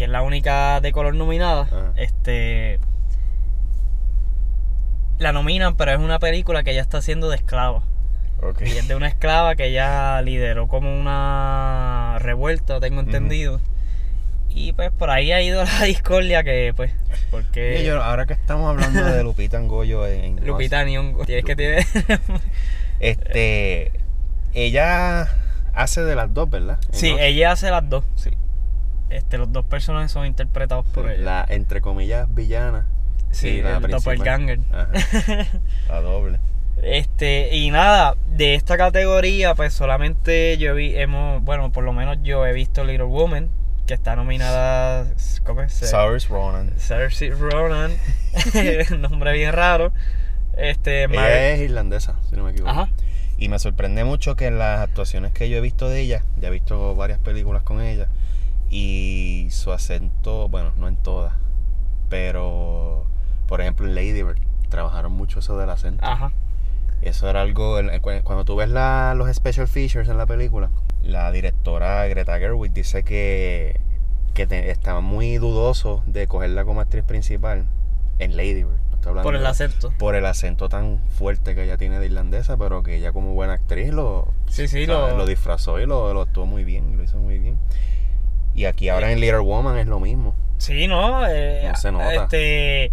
que 0.01 0.05
es 0.05 0.11
la 0.11 0.23
única 0.23 0.81
de 0.81 0.93
color 0.93 1.15
nominada, 1.15 1.65
Ajá. 1.65 1.93
este, 1.97 2.81
la 5.19 5.31
nominan, 5.33 5.77
pero 5.77 5.93
es 5.93 5.99
una 5.99 6.19
película 6.19 6.63
que 6.63 6.71
ella 6.71 6.81
está 6.81 6.97
haciendo 6.97 7.29
de 7.29 7.37
esclava. 7.37 7.83
Y 8.65 8.71
es 8.71 8.89
de 8.89 8.95
una 8.95 9.09
esclava 9.09 9.57
que 9.57 9.67
ella 9.67 10.23
lideró 10.23 10.69
como 10.69 10.99
una 10.99 12.17
revuelta, 12.19 12.81
tengo 12.81 13.01
entendido. 13.01 13.61
Y 14.49 14.73
pues 14.73 14.91
por 14.91 15.11
ahí 15.11 15.33
ha 15.33 15.43
ido 15.43 15.63
la 15.65 15.83
discordia 15.85 16.43
que 16.45 16.73
pues, 16.75 16.93
porque 17.31 17.85
yo, 17.85 18.03
ahora 18.03 18.25
que 18.25 18.33
estamos 18.33 18.71
hablando 18.71 19.05
de 19.05 19.23
Lupita 19.23 19.61
Ngoyo 19.61 20.07
en, 20.07 20.47
Lupita 20.47 20.83
Nyong'o, 20.83 21.27
tienes 21.27 21.45
que 21.45 21.57
tiene 21.57 21.87
Este, 23.01 23.93
ella 24.55 25.29
hace 25.75 26.01
de 26.05 26.17
las 26.17 26.33
dos, 26.33 26.49
¿verdad? 26.49 26.79
En 26.91 26.99
Sí, 26.99 27.15
ella 27.21 27.53
hace 27.53 27.71
las 27.71 27.87
dos, 27.87 28.03
sí. 28.17 28.31
Este, 29.11 29.39
los 29.39 29.53
dos 29.53 29.65
personajes 29.65 30.13
son 30.13 30.27
interpretados 30.27 30.87
por 30.87 31.11
ella. 31.11 31.23
La, 31.23 31.47
entre 31.49 31.81
comillas, 31.81 32.33
villana. 32.33 32.87
Sí, 33.33 33.61
la 33.63 33.77
el 33.77 33.83
doppelganger. 33.89 34.61
Ajá. 34.73 34.89
La 35.89 36.01
doble. 36.01 36.39
Este, 36.83 37.55
y 37.55 37.71
nada, 37.71 38.15
de 38.35 38.55
esta 38.55 38.79
categoría, 38.79 39.55
pues 39.55 39.75
solamente 39.75 40.57
yo 40.57 40.75
vi, 40.75 40.97
hemos, 40.97 41.43
bueno, 41.43 41.71
por 41.73 41.85
lo 41.85 41.93
menos 41.93 42.17
yo 42.23 42.47
he 42.47 42.55
visto 42.55 42.85
Little 42.85 43.05
Woman, 43.05 43.51
que 43.87 43.93
está 43.93 44.17
nominada, 44.17 45.05
¿cómo 45.45 45.61
es? 45.61 45.75
Saoirse 45.75 46.29
Ronan. 46.29 46.73
Saoirse 46.79 47.29
Ronan, 47.31 47.93
nombre 48.99 49.35
bien 49.35 49.53
raro. 49.53 49.93
Este, 50.57 51.07
Mar- 51.09 51.27
Ella 51.27 51.51
es 51.51 51.61
irlandesa, 51.61 52.17
si 52.31 52.37
no 52.37 52.45
me 52.45 52.53
equivoco. 52.53 52.71
Ajá. 52.71 52.89
Y 53.37 53.51
me 53.51 53.59
sorprende 53.59 54.05
mucho 54.05 54.35
que 54.37 54.47
en 54.47 54.59
las 54.59 54.81
actuaciones 54.81 55.33
que 55.33 55.51
yo 55.51 55.59
he 55.59 55.61
visto 55.61 55.87
de 55.87 56.01
ella, 56.01 56.25
ya 56.41 56.49
he 56.49 56.51
visto 56.51 56.95
varias 56.95 57.19
películas 57.19 57.63
con 57.63 57.83
ella, 57.83 58.09
y 58.71 59.49
su 59.51 59.73
acento, 59.73 60.49
bueno, 60.49 60.73
no 60.77 60.87
en 60.89 60.97
todas, 60.97 61.35
pero 62.09 63.05
por 63.47 63.61
ejemplo 63.61 63.87
en 63.87 63.95
Lady 63.95 64.23
Bird 64.23 64.39
trabajaron 64.69 65.13
mucho 65.13 65.41
eso 65.41 65.59
del 65.59 65.71
acento. 65.71 66.05
Ajá. 66.05 66.33
Eso 67.03 67.29
era 67.31 67.41
algo, 67.43 67.77
cuando 68.25 68.45
tú 68.45 68.57
ves 68.57 68.69
la- 68.69 69.15
los 69.17 69.35
special 69.35 69.67
features 69.67 70.09
en 70.09 70.19
la 70.19 70.27
película, 70.27 70.71
la 71.03 71.33
directora 71.33 72.07
Greta 72.09 72.39
Gerwig 72.39 72.73
dice 72.73 73.03
que, 73.05 73.81
que 74.35 74.47
te- 74.47 74.71
estaba 74.71 75.01
muy 75.01 75.39
dudoso 75.39 76.03
de 76.07 76.27
cogerla 76.27 76.65
como 76.65 76.81
actriz 76.83 77.03
principal 77.05 77.65
en 78.19 78.37
Lady 78.37 78.65
Bird. 78.65 78.79
No 79.03 79.23
Por 79.23 79.35
el 79.35 79.47
acento. 79.47 79.95
por 79.99 80.15
el 80.15 80.27
acento 80.27 80.69
tan 80.69 80.99
fuerte 81.09 81.55
que 81.55 81.65
ella 81.65 81.79
tiene 81.79 81.99
de 81.99 82.05
irlandesa, 82.07 82.59
pero 82.59 82.83
que 82.83 82.97
ella 82.99 83.13
como 83.13 83.33
buena 83.33 83.55
actriz 83.55 83.95
lo, 83.95 84.29
Sí, 84.47 84.69
sí, 84.69 84.85
lo- 84.85 85.17
lo 85.17 85.25
disfrazó 85.25 85.81
y 85.81 85.87
lo, 85.87 86.13
lo 86.13 86.21
actuó 86.21 86.45
muy 86.45 86.65
bien, 86.65 86.99
lo 86.99 87.03
hizo 87.03 87.17
muy 87.17 87.39
bien. 87.39 87.57
Y 88.61 88.67
aquí 88.67 88.91
ahora 88.91 89.11
en 89.11 89.21
Little 89.21 89.39
Woman 89.39 89.79
es 89.79 89.87
lo 89.87 90.01
mismo. 90.01 90.35
Sí, 90.59 90.87
no, 90.87 91.27
eh, 91.27 91.63
No 91.67 91.77
se 91.77 91.91
nota. 91.91 92.13
Este, 92.25 92.93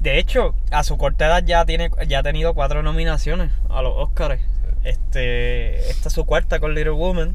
de 0.00 0.18
hecho, 0.18 0.54
a 0.70 0.84
su 0.84 0.98
corta 0.98 1.24
edad 1.26 1.42
ya 1.42 1.64
tiene, 1.64 1.88
ya 2.06 2.18
ha 2.18 2.22
tenido 2.22 2.52
cuatro 2.52 2.82
nominaciones 2.82 3.50
a 3.70 3.80
los 3.80 3.94
Oscars. 3.96 4.42
Este, 4.84 5.78
esta 5.88 6.08
es 6.08 6.12
su 6.14 6.26
cuarta 6.26 6.58
con 6.60 6.74
Little 6.74 6.90
Woman. 6.90 7.34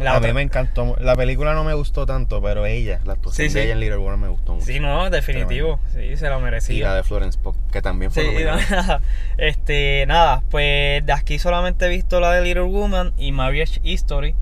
La 0.00 0.12
a 0.12 0.18
otra- 0.18 0.28
mí 0.28 0.34
me 0.34 0.42
encantó, 0.42 0.96
la 1.00 1.16
película 1.16 1.52
no 1.54 1.64
me 1.64 1.74
gustó 1.74 2.06
tanto, 2.06 2.40
pero 2.40 2.64
ella, 2.64 3.00
la 3.04 3.14
actuación 3.14 3.48
Sí, 3.48 3.54
de 3.54 3.64
ella 3.64 3.72
en 3.72 3.80
Little 3.80 3.96
Woman 3.96 4.20
me 4.20 4.28
gustó 4.28 4.54
mucho. 4.54 4.64
Sí, 4.66 4.78
no, 4.78 5.10
definitivo. 5.10 5.80
Sí, 5.92 6.16
se 6.16 6.28
lo 6.28 6.36
Y 6.36 6.38
la 6.38 6.38
merecía. 6.38 6.94
de 6.94 7.02
Florence 7.02 7.40
Pugh, 7.42 7.56
que 7.72 7.82
también 7.82 8.12
fue 8.12 8.22
Sí, 8.22 8.44
no, 8.44 9.00
este, 9.38 10.04
nada, 10.06 10.44
pues 10.48 11.04
de 11.04 11.12
aquí 11.12 11.40
solamente 11.40 11.86
he 11.86 11.88
visto 11.88 12.20
la 12.20 12.30
de 12.30 12.42
Little 12.42 12.62
Woman 12.62 13.12
y 13.18 13.32
Marriage 13.32 13.80
History, 13.82 14.36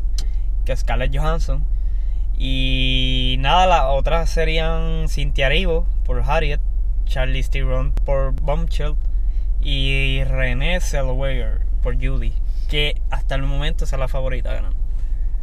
que 0.66 0.72
es 0.72 0.80
Scarlett 0.80 1.16
Johansson. 1.16 1.64
Y 2.42 3.36
nada, 3.40 3.66
las 3.66 3.82
otras 3.88 4.30
serían 4.30 5.10
Cynthia 5.10 5.48
Erivo 5.48 5.86
por 6.06 6.22
Harriet, 6.22 6.58
Charlie 7.04 7.42
Theron 7.42 7.92
por 7.92 8.32
Bombshell 8.32 8.94
y 9.60 10.24
Renée 10.24 10.80
Zellweger 10.80 11.60
por 11.82 11.96
Judy, 11.96 12.32
que 12.66 12.98
hasta 13.10 13.34
el 13.34 13.42
momento 13.42 13.84
esa 13.84 13.96
es 13.96 14.00
la 14.00 14.08
favorita 14.08 14.54
ganando. 14.54 14.78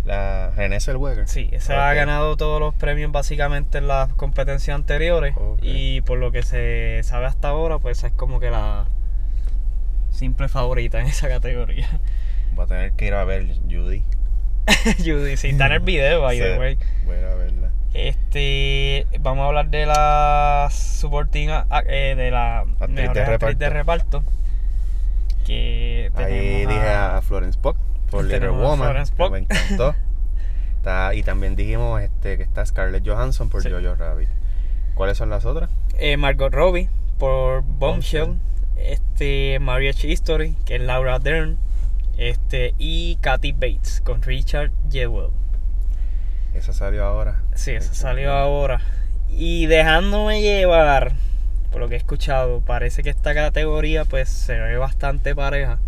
La 0.05 0.49
René 0.55 0.79
Zellweger. 0.79 1.27
Sí, 1.27 1.49
ese 1.51 1.75
ha 1.75 1.93
ganado 1.93 2.35
todos 2.35 2.59
los 2.59 2.73
premios 2.73 3.11
básicamente 3.11 3.77
en 3.77 3.87
las 3.87 4.11
competencias 4.13 4.73
anteriores. 4.73 5.35
Y 5.61 6.01
por 6.01 6.17
lo 6.17 6.31
que 6.31 6.41
se 6.41 7.01
sabe 7.03 7.27
hasta 7.27 7.49
ahora, 7.49 7.77
pues 7.77 7.99
esa 7.99 8.07
es 8.07 8.13
como 8.13 8.39
que 8.39 8.49
la 8.49 8.85
simple 10.09 10.49
favorita 10.49 10.99
en 10.99 11.05
esa 11.05 11.29
categoría. 11.29 11.87
Voy 12.55 12.65
a 12.65 12.67
tener 12.67 12.93
que 12.93 13.05
ir 13.05 13.13
a 13.13 13.23
ver 13.23 13.45
Judy. 13.69 14.03
Judy, 14.97 15.37
sí, 15.37 15.49
está 15.49 15.67
en 15.67 15.71
el 15.73 15.79
video, 15.79 16.21
by 16.21 16.37
the 16.39 16.53
Sí, 16.53 16.59
way. 16.59 16.77
Voy 17.05 17.15
a 17.15 17.19
ir 17.19 17.25
a 17.25 17.35
verla. 17.35 17.69
Este, 17.93 19.07
vamos 19.19 19.43
a 19.43 19.47
hablar 19.47 19.69
de 19.69 19.85
la 19.85 20.69
supporting, 20.71 21.49
a- 21.49 21.65
a- 21.69 21.83
eh, 21.87 22.15
de 22.15 22.31
la 22.31 22.59
Actriz 22.79 23.09
mejor 23.13 23.55
de 23.57 23.69
reparto. 23.69 24.23
Que 25.45 26.11
Ahí 26.15 26.65
dije 26.65 26.89
a 26.89 27.21
Florence 27.21 27.57
Pugh 27.57 27.77
por 28.11 28.25
Little 28.25 28.49
Woman. 28.49 29.03
Que. 29.05 29.29
Me 29.29 29.37
encantó. 29.39 29.95
Está- 30.77 31.13
y 31.15 31.23
también 31.23 31.55
dijimos 31.55 32.01
este, 32.01 32.37
que 32.37 32.43
está 32.43 32.65
Scarlett 32.65 33.07
Johansson 33.07 33.49
por 33.49 33.63
Sí. 33.63 33.69
Jojo 33.69 33.95
Rabbit. 33.95 34.29
¿Cuáles 34.95 35.17
son 35.17 35.29
las 35.29 35.45
otras? 35.45 35.69
eh, 35.99 36.17
Margot 36.17 36.53
Robbie 36.53 36.89
por 37.17 37.61
Bombshell, 37.63 38.25
Bombshell. 38.25 38.41
este 38.77 39.59
Marriage 39.59 40.07
History, 40.07 40.55
que 40.65 40.75
es 40.75 40.81
Laura 40.81 41.17
Dern, 41.19 41.57
este 42.17 42.73
y 42.77 43.17
Kathy 43.21 43.51
Bates 43.51 44.01
con 44.03 44.21
Richard 44.21 44.71
Jewell. 44.91 45.29
Esa 46.53 46.73
salió 46.73 47.03
ahora. 47.05 47.41
Sí, 47.55 47.71
Esa 47.71 47.93
salió 47.93 48.33
ahora. 48.33 48.81
Y 49.29 49.67
dejándome 49.67 50.41
llevar, 50.41 51.11
por 51.71 51.81
lo 51.81 51.89
que 51.89 51.95
he 51.95 51.97
escuchado, 51.97 52.61
parece 52.61 53.03
que 53.03 53.09
esta 53.11 53.33
categoría 53.35 54.05
pues 54.05 54.29
se 54.29 54.57
ve 54.59 54.77
bastante 54.77 55.35
pareja. 55.35 55.79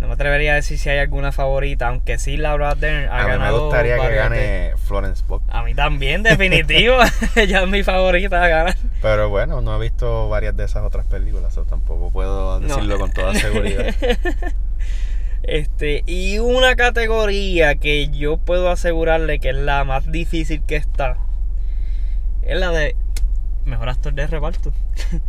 No 0.00 0.08
me 0.08 0.14
atrevería 0.14 0.52
a 0.52 0.54
decir 0.56 0.78
si 0.78 0.90
hay 0.90 0.98
alguna 0.98 1.30
favorita, 1.30 1.86
aunque 1.86 2.18
sí 2.18 2.36
Laura 2.36 2.74
Dern 2.74 3.08
ha 3.08 3.18
A 3.20 3.22
mí 3.22 3.24
me 3.30 3.38
ganado 3.38 3.64
gustaría 3.66 3.96
que 4.00 4.14
gane 4.14 4.72
Florence 4.76 5.22
Pugh. 5.26 5.40
A 5.48 5.62
mí 5.62 5.74
también, 5.76 6.24
definitivo. 6.24 6.96
Ella 7.36 7.62
es 7.62 7.68
mi 7.68 7.84
favorita 7.84 8.42
a 8.42 8.48
ganar. 8.48 8.76
Pero 9.00 9.28
bueno, 9.28 9.60
no 9.62 9.76
he 9.76 9.80
visto 9.80 10.28
varias 10.28 10.56
de 10.56 10.64
esas 10.64 10.82
otras 10.82 11.06
películas, 11.06 11.56
o 11.56 11.64
tampoco 11.64 12.10
puedo 12.10 12.58
No. 12.58 12.66
decirlo 12.66 12.98
con 12.98 13.12
toda 13.12 13.32
seguridad. 13.34 13.94
Este, 15.42 16.04
y 16.06 16.38
una 16.38 16.76
categoría 16.76 17.74
que 17.74 18.08
yo 18.10 18.36
puedo 18.36 18.70
asegurarle 18.70 19.40
que 19.40 19.50
es 19.50 19.56
la 19.56 19.84
más 19.84 20.10
difícil 20.12 20.62
que 20.62 20.76
está, 20.76 21.16
es 22.42 22.58
la 22.58 22.70
de 22.70 22.94
mejor 23.64 23.88
actor 23.88 24.12
de 24.14 24.26
reparto. 24.26 24.72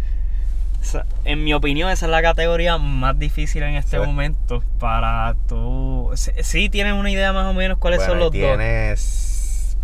O 0.81 0.85
sea, 0.85 1.05
en 1.23 1.45
mi 1.45 1.53
opinión, 1.53 1.89
esa 1.89 2.07
es 2.07 2.11
la 2.11 2.21
categoría 2.21 2.77
más 2.77 3.17
difícil 3.17 3.63
en 3.63 3.75
este 3.75 3.97
Sí. 3.97 4.05
momento 4.05 4.61
para 4.79 5.33
tú. 5.47 6.11
Sí, 6.15 6.67
tienes 6.69 6.91
una 6.91 7.09
idea 7.09 7.31
más 7.31 7.45
o 7.45 7.53
menos 7.53 7.77
cuáles 7.77 7.99
Bueno, 7.99 8.11
son 8.11 8.19
los 8.19 8.27
dos. 8.33 8.33
tienes 8.33 9.77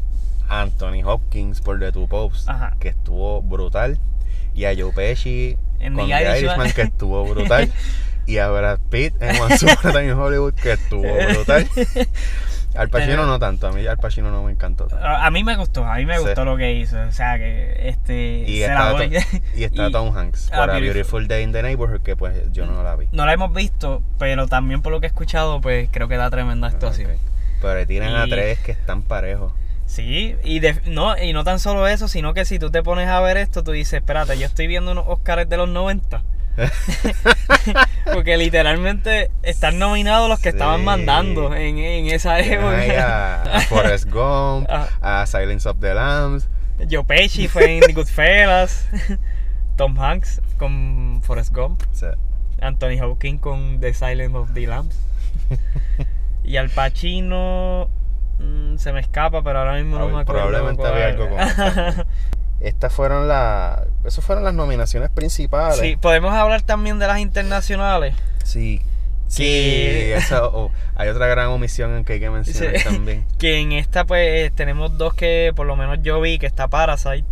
Anthony 0.50 1.02
Hopkins 1.06 1.62
por 1.62 1.80
The 1.80 1.94
Two 1.94 2.08
Popes, 2.10 2.50
Ajá. 2.50 2.76
que 2.82 2.90
estuvo 2.90 3.42
brutal. 3.42 3.98
Y 4.54 4.66
a 4.66 4.74
Joe 4.78 4.92
Pesci 4.92 5.56
En 5.80 5.94
con 5.96 6.10
The 6.10 6.16
The 6.16 6.22
Irishman. 6.22 6.38
Irishman, 6.60 6.72
que 6.74 6.82
estuvo 6.82 7.26
brutal. 7.26 7.72
y 8.30 8.38
a 8.38 8.50
Brad 8.50 8.80
Pitt 8.90 9.14
en 9.22 9.40
Once 9.42 9.66
Upon 9.66 9.88
a 9.92 9.92
Time 10.00 10.06
in 10.12 10.14
Hollywood, 10.14 10.54
que 10.54 10.74
estuvo 10.74 11.02
brutal. 11.34 11.68
Al 12.76 12.88
Pacino 12.90 13.26
no 13.26 13.40
tanto, 13.40 13.68
a 13.68 13.72
mí 13.72 13.86
Al 13.88 13.98
Pacino 13.98 14.30
no 14.30 14.44
me 14.44 14.52
encantó 14.52 14.86
tanto. 14.88 15.04
A 15.04 15.26
a 15.26 15.32
mí 15.32 15.44
me 15.44 15.56
gustó, 15.56 15.84
a 15.86 15.96
mí 15.96 16.06
me 16.06 16.18
Sí. 16.18 16.22
gustó 16.24 16.46
lo 16.46 16.56
que 16.56 16.74
hizo. 16.74 16.98
O 17.02 17.12
sea 17.12 17.38
que 17.38 17.90
este. 17.90 18.44
Y 18.48 18.60
se 18.60 18.68
la 18.68 18.74
está, 18.74 18.90
doy. 18.92 19.10
To- 19.10 19.16
y 19.56 19.64
está 19.64 19.88
Y- 19.90 19.92
Tom 19.92 20.16
Hanks 20.16 20.50
Ah, 20.52 20.58
para 20.58 20.74
Beautiful. 20.74 20.94
Beautiful. 20.94 21.28
Day 21.28 21.44
in 21.44 21.52
the 21.52 21.64
Neighborhood, 21.64 22.02
que 22.02 22.16
pues 22.16 22.36
yo 22.52 22.66
no 22.68 22.84
la 22.84 22.96
vi. 22.96 23.08
No 23.12 23.26
la 23.26 23.34
hemos 23.34 23.52
visto, 23.54 24.04
pero 24.20 24.48
también 24.48 24.82
por 24.84 24.92
lo 24.92 25.00
que 25.00 25.08
he 25.08 25.10
escuchado, 25.10 25.60
pues 25.62 25.90
creo 25.92 26.08
que 26.08 26.18
da 26.18 26.30
tremenda 26.30 26.68
actuación. 26.68 27.12
Ok. 27.12 27.18
Pero 27.62 27.76
le 27.76 27.86
tiran 27.88 28.16
a 28.16 28.28
tres 28.28 28.60
que 28.60 28.72
están 28.72 29.02
parejos. 29.02 29.52
Sí, 29.88 30.36
y 30.44 30.60
de- 30.60 30.80
no, 30.86 31.18
y 31.18 31.34
no 31.34 31.44
tan 31.44 31.58
solo 31.60 31.88
eso, 31.88 32.08
sino 32.08 32.36
que 32.36 32.46
si 32.46 32.60
tú 32.60 32.70
te 32.70 32.84
pones 32.84 33.08
a 33.10 33.20
ver 33.22 33.38
esto, 33.38 33.64
tú 33.64 33.72
dices, 33.72 33.94
espérate, 33.96 34.38
yo 34.38 34.46
estoy 34.46 34.68
viendo 34.68 34.92
unos 34.92 35.06
Oscars 35.08 35.50
de 35.50 35.58
los 35.58 35.68
90. 35.68 36.22
Porque 38.14 38.38
literalmente 38.38 39.32
están 39.44 39.80
nominados 39.80 40.30
los 40.30 40.40
que 40.40 40.50
estaban 40.50 40.84
mandando 40.84 41.54
en, 41.56 41.78
en 41.78 42.08
esa 42.08 42.40
época. 42.40 43.44
a, 43.44 43.58
a 43.58 43.62
Forrest 43.70 44.10
Gump, 44.10 44.68
Ah. 44.70 45.22
a 45.22 45.26
Silence 45.26 45.68
of 45.70 45.78
the 45.80 45.94
Lambs. 45.94 46.48
Joe 46.90 47.04
Pesci 47.04 47.48
fue 47.48 47.78
en 47.78 47.94
Goodfellas. 47.94 48.88
Tom 49.76 49.98
Hanks 50.00 50.42
con 50.58 51.22
Forrest 51.24 51.54
Gump. 51.54 51.82
Anthony 52.62 53.02
Hopkins 53.02 53.40
con 53.42 53.80
The 53.80 53.94
Silence 53.94 54.36
of 54.38 54.54
the 54.54 54.68
Lambs. 54.68 54.98
y 56.44 56.58
Al 56.58 56.70
Pacino 56.70 57.90
mm, 58.40 58.76
se 58.78 58.92
me 58.92 59.00
escapa, 59.00 59.42
pero 59.44 59.60
ahora 59.60 59.74
mismo 59.76 59.98
no 59.98 60.08
Prob- 60.10 60.14
me 60.16 60.22
acuerdo. 60.22 60.42
probablemente 60.50 60.88
había 60.88 61.08
algo 61.08 61.30
con. 61.30 62.06
Estas 62.62 62.92
fueron 62.94 63.28
las. 63.28 63.80
Esas 64.04 64.24
fueron 64.26 64.44
las 64.44 64.54
nominaciones 64.54 65.10
principales. 65.10 65.80
sí, 65.80 65.96
podemos 65.96 66.34
hablar 66.34 66.62
también 66.62 67.00
de 67.00 67.08
las 67.08 67.20
internacionales. 67.20 68.16
Sí. 68.44 68.82
Sí, 69.28 69.44
Que- 69.44 70.20
oh, 70.42 70.72
hay 70.96 71.08
otra 71.10 71.28
gran 71.28 71.48
omisión 71.48 71.96
en 71.96 72.04
que 72.04 72.14
hay 72.14 72.20
que 72.20 72.30
mencionar 72.32 72.78
Sí. 72.80 72.84
también. 72.84 73.26
Que 73.38 73.60
en 73.60 73.72
esta, 73.74 74.04
pues, 74.06 74.52
tenemos 74.56 74.98
dos 74.98 75.14
que 75.14 75.54
por 75.56 75.68
lo 75.68 75.76
menos 75.76 76.00
yo 76.02 76.20
vi, 76.20 76.40
que 76.40 76.48
está 76.48 76.68
Parasite, 76.68 77.26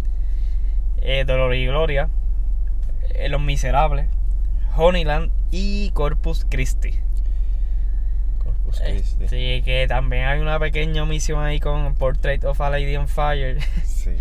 eh, 1.02 1.24
Dolor 1.26 1.56
y 1.56 1.66
Gloria, 1.66 2.08
eh, 3.16 3.30
Los 3.30 3.42
Miserables, 3.42 4.06
Honeyland 4.76 5.32
y 5.52 5.90
Corpus 5.92 6.46
Christi. 6.50 7.00
Corpus 8.44 8.80
Christi. 8.80 9.28
Sí, 9.28 9.62
que 9.66 9.86
también 9.90 10.26
hay 10.26 10.40
una 10.40 10.60
pequeña 10.60 11.04
omisión 11.04 11.44
ahí 11.44 11.60
con 11.60 11.96
Portrait 11.96 12.44
of 12.46 12.62
a 12.62 12.70
Lady 12.70 12.96
on 12.96 13.08
Fire. 13.08 13.58
Sí. 13.84 14.12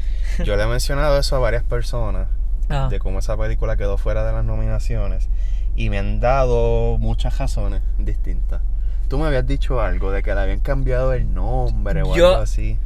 Yo 0.44 0.56
le 0.56 0.62
he 0.62 0.66
mencionado 0.66 1.18
eso 1.18 1.36
a 1.36 1.38
varias 1.38 1.62
personas, 1.62 2.28
Ah, 2.68 2.88
de 2.90 2.98
cómo 2.98 3.20
esa 3.20 3.36
película 3.36 3.76
quedó 3.76 3.96
fuera 3.96 4.24
de 4.24 4.32
las 4.32 4.44
nominaciones, 4.44 5.28
y 5.76 5.88
me 5.90 5.98
han 5.98 6.18
dado 6.20 6.98
muchas 6.98 7.38
razones 7.38 7.82
distintas. 7.98 8.60
Tú 9.08 9.18
me 9.18 9.26
habías 9.26 9.46
dicho 9.46 9.80
algo 9.80 10.10
de 10.10 10.22
que 10.24 10.34
le 10.34 10.40
habían 10.40 10.58
cambiado 10.60 11.12
el 11.12 11.32
nombre 11.32 12.02
o 12.02 12.16
Yo- 12.16 12.30
algo 12.30 12.42
así. 12.42 12.76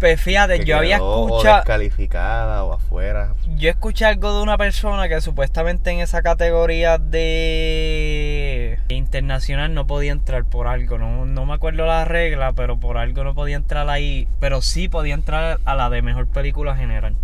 Pues 0.00 0.18
fíjate, 0.18 0.60
que 0.60 0.64
yo 0.64 0.78
había 0.78 0.96
escuchado. 0.96 1.56
descalificada 1.56 2.64
o 2.64 2.72
afuera. 2.72 3.34
Yo 3.56 3.68
escuché 3.68 4.06
algo 4.06 4.34
de 4.34 4.42
una 4.42 4.56
persona 4.56 5.10
que 5.10 5.20
supuestamente 5.20 5.90
en 5.90 6.00
esa 6.00 6.22
categoría 6.22 6.96
de 6.96 8.78
internacional 8.88 9.74
no 9.74 9.86
podía 9.86 10.12
entrar 10.12 10.46
por 10.46 10.68
algo. 10.68 10.96
No, 10.96 11.26
no 11.26 11.44
me 11.44 11.52
acuerdo 11.52 11.84
la 11.84 12.06
regla, 12.06 12.54
pero 12.54 12.80
por 12.80 12.96
algo 12.96 13.24
no 13.24 13.34
podía 13.34 13.56
entrar 13.56 13.90
ahí. 13.90 14.26
Pero 14.40 14.62
sí 14.62 14.88
podía 14.88 15.12
entrar 15.12 15.60
a 15.66 15.74
la 15.74 15.90
de 15.90 16.00
mejor 16.00 16.26
película 16.26 16.74
general. 16.74 17.14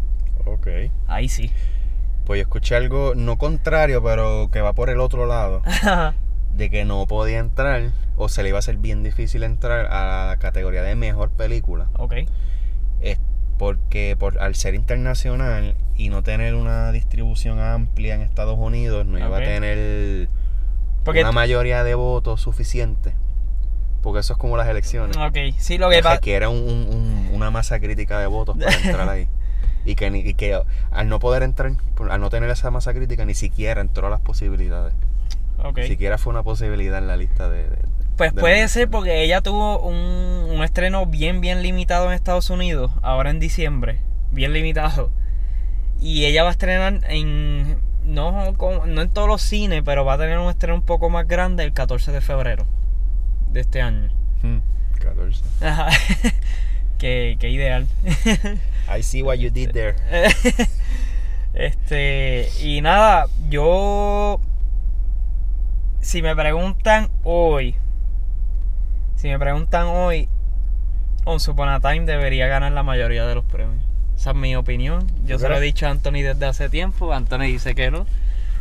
Ok. 0.44 0.68
Ahí 1.08 1.30
sí. 1.30 1.50
Pues 2.26 2.36
yo 2.38 2.42
escuché 2.42 2.76
algo 2.76 3.14
no 3.16 3.38
contrario, 3.38 4.02
pero 4.02 4.50
que 4.52 4.60
va 4.60 4.74
por 4.74 4.90
el 4.90 5.00
otro 5.00 5.24
lado. 5.24 5.62
de 6.56 6.68
que 6.68 6.84
no 6.84 7.06
podía 7.06 7.38
entrar 7.38 7.90
o 8.18 8.28
se 8.28 8.42
le 8.42 8.50
iba 8.50 8.58
a 8.58 8.60
hacer 8.60 8.76
bien 8.76 9.02
difícil 9.02 9.44
entrar 9.44 9.86
a 9.86 10.26
la 10.26 10.36
categoría 10.38 10.82
de 10.82 10.94
mejor 10.94 11.30
película. 11.30 11.86
ok. 11.96 12.14
Es 13.00 13.18
porque 13.58 14.16
por, 14.18 14.38
al 14.38 14.54
ser 14.54 14.74
internacional 14.74 15.74
y 15.96 16.08
no 16.10 16.22
tener 16.22 16.54
una 16.54 16.92
distribución 16.92 17.58
amplia 17.60 18.14
en 18.14 18.22
Estados 18.22 18.58
Unidos, 18.58 19.06
no 19.06 19.18
iba 19.18 19.36
a 19.36 19.40
tener 19.40 20.28
Porque. 21.04 21.20
una 21.22 21.32
mayoría 21.32 21.82
de 21.84 21.94
votos 21.94 22.40
suficiente. 22.40 23.14
Porque 24.02 24.20
eso 24.20 24.34
es 24.34 24.38
como 24.38 24.56
las 24.56 24.68
elecciones. 24.68 25.16
Ok, 25.16 25.36
sí, 25.58 25.78
lo 25.78 25.88
que 25.90 26.02
pasa. 26.02 26.16
Requiere 26.16 26.46
un- 26.46 26.56
un- 26.58 26.86
un- 26.94 27.30
una 27.32 27.50
masa 27.50 27.80
crítica 27.80 28.18
de 28.20 28.26
votos 28.26 28.56
para 28.56 28.74
entrar 28.76 29.08
ahí. 29.08 29.28
Y 29.86 29.94
que, 29.94 30.10
ni- 30.10 30.18
y 30.20 30.34
que 30.34 30.60
al 30.90 31.08
no 31.08 31.20
poder 31.20 31.44
entrar, 31.44 31.70
al 32.10 32.20
no 32.20 32.28
tener 32.28 32.50
esa 32.50 32.72
masa 32.72 32.92
crítica, 32.92 33.24
ni 33.24 33.34
siquiera 33.34 33.80
entró 33.80 34.08
a 34.08 34.10
las 34.10 34.20
posibilidades. 34.20 34.94
Ok. 35.62 35.78
Ni 35.78 35.86
siquiera 35.86 36.18
fue 36.18 36.32
una 36.32 36.42
posibilidad 36.42 36.98
en 36.98 37.06
la 37.06 37.16
lista 37.16 37.48
de... 37.48 37.62
de- 37.68 37.95
Pues 38.16 38.34
de 38.34 38.40
puede 38.40 38.66
ser 38.68 38.88
porque 38.88 39.22
ella 39.22 39.40
tuvo 39.42 39.78
un, 39.80 39.94
un 40.50 40.64
estreno 40.64 41.04
bien, 41.06 41.40
bien 41.40 41.62
limitado 41.62 42.06
en 42.06 42.12
Estados 42.12 42.48
Unidos, 42.50 42.90
ahora 43.02 43.30
en 43.30 43.38
diciembre, 43.40 44.00
bien 44.32 44.52
limitado. 44.52 45.10
Y 46.00 46.24
ella 46.24 46.42
va 46.42 46.50
a 46.50 46.52
estrenar 46.52 47.00
en, 47.08 47.78
no, 48.04 48.54
con- 48.56 48.94
no 48.94 49.02
en 49.02 49.08
todos 49.10 49.28
los 49.28 49.42
cines, 49.42 49.82
pero 49.84 50.04
va 50.04 50.14
a 50.14 50.18
tener 50.18 50.38
un 50.38 50.48
estreno 50.50 50.74
un 50.76 50.82
poco 50.82 51.10
más 51.10 51.26
grande 51.28 51.64
el 51.64 51.72
14 51.72 52.12
de 52.12 52.20
febrero 52.20 52.66
de 53.52 53.60
este 53.60 53.80
año. 53.82 54.10
Hmm, 54.42 54.58
14. 55.00 55.42
Ajá. 55.62 55.88
qué, 56.98 57.36
qué 57.38 57.50
ideal. 57.50 57.86
I 58.98 59.02
see 59.02 59.22
what 59.22 59.36
you 59.36 59.50
did 59.50 59.72
there. 59.72 59.94
Este, 61.54 62.48
y 62.62 62.82
nada, 62.82 63.26
yo. 63.48 64.40
Si 66.00 66.20
me 66.22 66.36
preguntan 66.36 67.08
hoy, 67.24 67.74
si 69.26 69.30
me 69.32 69.40
preguntan 69.40 69.88
hoy, 69.88 70.28
Once 71.24 71.50
Upon 71.50 71.68
a 71.68 71.80
Time 71.80 72.02
debería 72.02 72.46
ganar 72.46 72.70
la 72.70 72.84
mayoría 72.84 73.26
de 73.26 73.34
los 73.34 73.44
premios. 73.44 73.82
Esa 74.16 74.30
es 74.30 74.36
mi 74.36 74.54
opinión. 74.54 75.10
Yo 75.24 75.40
se 75.40 75.48
lo 75.48 75.56
he 75.56 75.60
dicho 75.60 75.84
a 75.84 75.90
Anthony 75.90 76.22
desde 76.22 76.46
hace 76.46 76.68
tiempo. 76.68 77.12
Anthony 77.12 77.40
dice 77.40 77.74
que 77.74 77.90
no. 77.90 78.06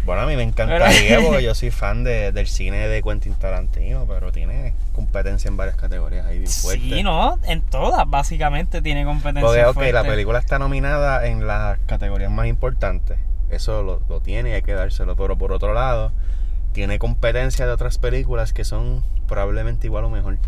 Bueno, 0.08 0.24
a 0.24 0.26
mí 0.26 0.36
me 0.36 0.42
encantaría 0.42 1.22
porque 1.22 1.44
yo 1.44 1.54
soy 1.56 1.70
fan 1.70 2.04
de, 2.04 2.32
del 2.32 2.48
cine 2.48 2.88
de 2.88 3.04
Quentin 3.04 3.36
Tarantino, 3.36 4.08
pero 4.08 4.32
tiene 4.32 4.74
competencia 4.92 5.50
en 5.50 5.56
varias 5.56 5.78
categorías 5.78 6.26
ahí 6.26 6.40
bien 6.40 6.50
fuerte. 6.50 6.82
Sí, 6.82 7.04
no, 7.04 7.38
en 7.44 7.62
todas 7.62 8.10
básicamente 8.10 8.82
tiene 8.82 9.06
competencia 9.06 9.48
Porque, 9.48 9.66
ok, 9.66 9.74
fuerte. 9.76 9.94
la 9.94 10.04
película 10.04 10.40
está 10.40 10.58
nominada 10.58 11.28
en 11.28 11.46
las 11.46 11.78
categorías 11.86 12.32
más 12.32 12.48
importantes. 12.48 13.20
Eso 13.52 13.84
lo, 13.84 14.02
lo 14.10 14.20
tiene 14.20 14.50
y 14.50 14.54
hay 14.54 14.62
que 14.64 14.74
dárselo. 14.74 15.16
Pero 15.16 15.38
por 15.38 15.52
otro 15.52 15.76
lado, 15.76 16.12
tiene 16.74 16.98
competencia 16.98 17.68
de 17.68 17.72
otras 17.72 18.00
películas 18.00 18.52
que 18.52 18.64
son 18.64 19.04
probablemente 19.28 19.86
igual 19.86 20.06
o 20.06 20.10
mejor 20.10 20.40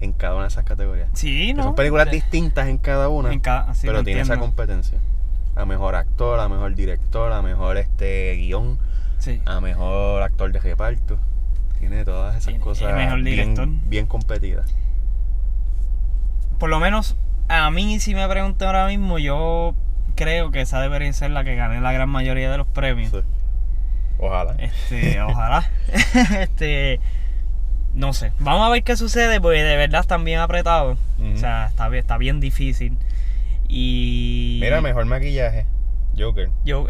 en 0.00 0.12
cada 0.12 0.34
una 0.34 0.44
de 0.44 0.48
esas 0.48 0.64
categorías. 0.64 1.08
Sí, 1.14 1.48
Que 1.48 1.54
¿no? 1.54 1.62
son 1.64 1.74
películas 1.74 2.08
Sí. 2.08 2.16
distintas 2.16 2.68
en 2.68 2.78
cada 2.78 3.08
una, 3.08 3.32
En 3.32 3.40
cada- 3.40 3.74
sí, 3.74 3.86
pero 3.86 4.02
tiene 4.02 4.20
esa 4.22 4.38
competencia. 4.38 4.98
A 5.56 5.64
mejor 5.64 5.94
actor, 5.94 6.40
a 6.40 6.48
mejor 6.48 6.74
director, 6.74 7.32
a 7.32 7.42
mejor 7.42 7.76
este 7.76 8.34
guion, 8.36 8.78
Sí. 9.18 9.40
a 9.46 9.60
mejor 9.60 10.22
actor 10.22 10.50
de 10.52 10.60
reparto. 10.60 11.18
Tiene 11.78 12.04
todas 12.04 12.34
esas 12.34 12.46
Tiene- 12.46 12.60
cosas 12.60 12.94
mejor 12.94 13.22
director. 13.22 13.66
bien, 13.66 13.82
bien 13.90 14.06
competidas. 14.06 14.66
Por 16.58 16.68
lo 16.70 16.78
menos 16.80 17.16
a 17.48 17.70
mí, 17.70 17.98
si 18.00 18.14
me 18.14 18.26
preguntan 18.28 18.66
ahora 18.68 18.86
mismo, 18.86 19.18
yo 19.18 19.74
creo 20.14 20.50
que 20.50 20.60
esa 20.60 20.80
debería 20.80 21.12
ser 21.12 21.30
la 21.30 21.42
que 21.44 21.56
gane 21.56 21.80
la 21.80 21.92
gran 21.92 22.08
mayoría 22.08 22.50
de 22.50 22.58
los 22.58 22.66
premios. 22.66 23.10
Sí. 23.10 23.18
Ojalá. 24.18 24.54
Este, 24.58 25.20
ojalá. 25.22 25.70
este, 26.40 27.00
no 27.94 28.12
sé. 28.12 28.32
Vamos 28.38 28.66
a 28.66 28.70
ver 28.70 28.82
qué 28.82 28.96
sucede, 28.96 29.40
porque 29.40 29.62
de 29.62 29.76
verdad 29.76 30.00
están 30.00 30.24
bien 30.24 30.40
apretados. 30.40 30.98
O 31.34 31.36
sea, 31.38 31.66
está, 31.66 31.88
bien- 31.88 32.00
está 32.02 32.16
bien 32.18 32.40
difícil. 32.40 32.96
Y. 33.68 34.58
Mira, 34.60 34.80
mejor 34.80 35.04
maquillaje. 35.06 35.66
Joker. 36.18 36.50
Yo. 36.64 36.86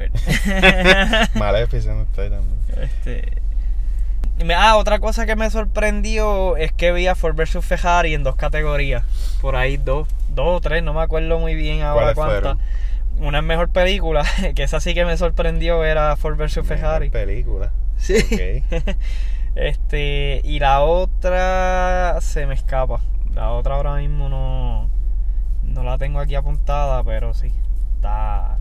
Maleficent 1.34 2.08
está 2.08 2.22
ahí 2.22 2.30
también. 2.30 2.58
este. 2.82 3.32
Ah, 4.56 4.76
otra 4.78 4.98
cosa 5.00 5.26
que 5.26 5.36
me 5.36 5.50
sorprendió 5.50 6.56
es 6.56 6.72
que 6.72 6.92
vi 6.92 7.06
a 7.06 7.14
Ford 7.14 7.36
vs 7.36 7.62
Ferrari 7.64 8.14
en 8.14 8.22
dos 8.22 8.36
categorías. 8.36 9.04
Por 9.42 9.54
ahí 9.56 9.76
dos, 9.76 10.08
dos 10.34 10.56
o 10.56 10.60
tres, 10.62 10.82
no 10.82 10.94
me 10.94 11.02
acuerdo 11.02 11.38
muy 11.38 11.54
bien 11.54 11.82
ahora 11.82 12.14
¿Cuáles 12.14 12.42
cuántas. 12.42 12.66
Una 13.18 13.38
es 13.40 13.44
mejor 13.44 13.68
película, 13.68 14.24
que 14.54 14.62
esa 14.62 14.80
sí 14.80 14.94
que 14.94 15.04
me 15.04 15.16
sorprendió, 15.18 15.84
era 15.84 16.16
Ford 16.16 16.36
vs 16.38 16.60
Ferrari. 16.66 17.10
Mejor 17.10 17.26
película. 17.26 17.70
Sí. 17.98 18.14
Ok. 18.16 18.82
Este, 19.54 20.40
y 20.44 20.58
la 20.58 20.82
otra 20.82 22.20
se 22.20 22.46
me 22.46 22.54
escapa. 22.54 23.00
La 23.34 23.50
otra 23.52 23.76
ahora 23.76 23.96
mismo 23.96 24.28
no, 24.28 24.88
no 25.64 25.82
la 25.82 25.98
tengo 25.98 26.20
aquí 26.20 26.34
apuntada, 26.34 27.02
pero 27.04 27.34
sí. 27.34 27.52
Está, 27.96 28.58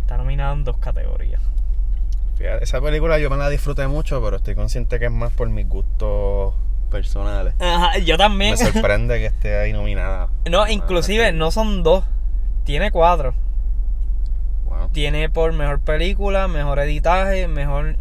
está 0.00 0.16
nominada 0.16 0.52
en 0.52 0.64
dos 0.64 0.76
categorías. 0.78 1.40
Fíjate, 2.36 2.64
esa 2.64 2.80
película 2.80 3.18
yo 3.18 3.28
me 3.28 3.36
la 3.36 3.48
disfruté 3.48 3.86
mucho, 3.86 4.22
pero 4.22 4.36
estoy 4.36 4.54
consciente 4.54 4.98
que 4.98 5.06
es 5.06 5.10
más 5.12 5.30
por 5.32 5.48
mis 5.50 5.68
gustos 5.68 6.54
personales. 6.90 7.54
Ajá, 7.60 7.98
yo 7.98 8.16
también. 8.16 8.52
Me 8.52 8.56
sorprende 8.56 9.18
que 9.18 9.26
esté 9.26 9.58
ahí 9.58 9.72
nominada. 9.72 10.28
No, 10.50 10.66
inclusive 10.66 11.32
no 11.32 11.50
son 11.50 11.82
dos. 11.82 12.04
Tiene 12.64 12.90
cuatro. 12.90 13.34
Wow. 14.66 14.88
Tiene 14.92 15.28
por 15.28 15.52
mejor 15.52 15.80
película, 15.80 16.48
mejor 16.48 16.78
editaje, 16.78 17.46
mejor 17.46 17.96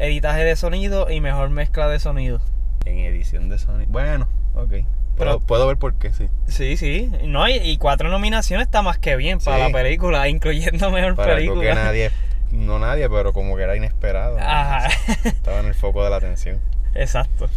editaje 0.00 0.42
de 0.44 0.56
sonido 0.56 1.10
y 1.10 1.20
mejor 1.20 1.50
mezcla 1.50 1.88
de 1.88 2.00
sonido. 2.00 2.40
En 2.86 2.98
edición 2.98 3.48
de 3.48 3.58
Sony. 3.58 3.84
Bueno, 3.88 4.26
ok. 4.54 4.72
Pero- 5.18 5.40
puedo 5.40 5.66
ver 5.66 5.76
por 5.76 5.94
qué, 5.94 6.12
sí. 6.14 6.28
Sí, 6.48 6.76
sí. 6.78 7.12
No, 7.24 7.46
y, 7.48 7.52
y 7.56 7.76
cuatro 7.76 8.08
nominaciones 8.08 8.66
está 8.66 8.80
más 8.82 8.98
que 8.98 9.16
bien 9.16 9.38
para 9.38 9.58
Sí. 9.66 9.72
la 9.72 9.78
película, 9.78 10.28
incluyendo 10.30 10.90
mejor 10.90 11.14
Para 11.14 11.34
algo 11.36 11.54
película. 11.54 11.68
que 11.68 11.74
nadie, 11.74 12.10
no 12.52 12.78
nadie, 12.78 13.08
pero 13.10 13.32
como 13.34 13.54
que 13.56 13.62
era 13.64 13.76
inesperado. 13.76 14.38
¿no? 14.38 14.44
Ajá. 14.44 14.88
Estaba 15.24 15.60
en 15.60 15.66
el 15.66 15.74
foco 15.74 16.02
de 16.02 16.10
la 16.10 16.16
atención. 16.16 16.58
Exacto. 16.94 17.48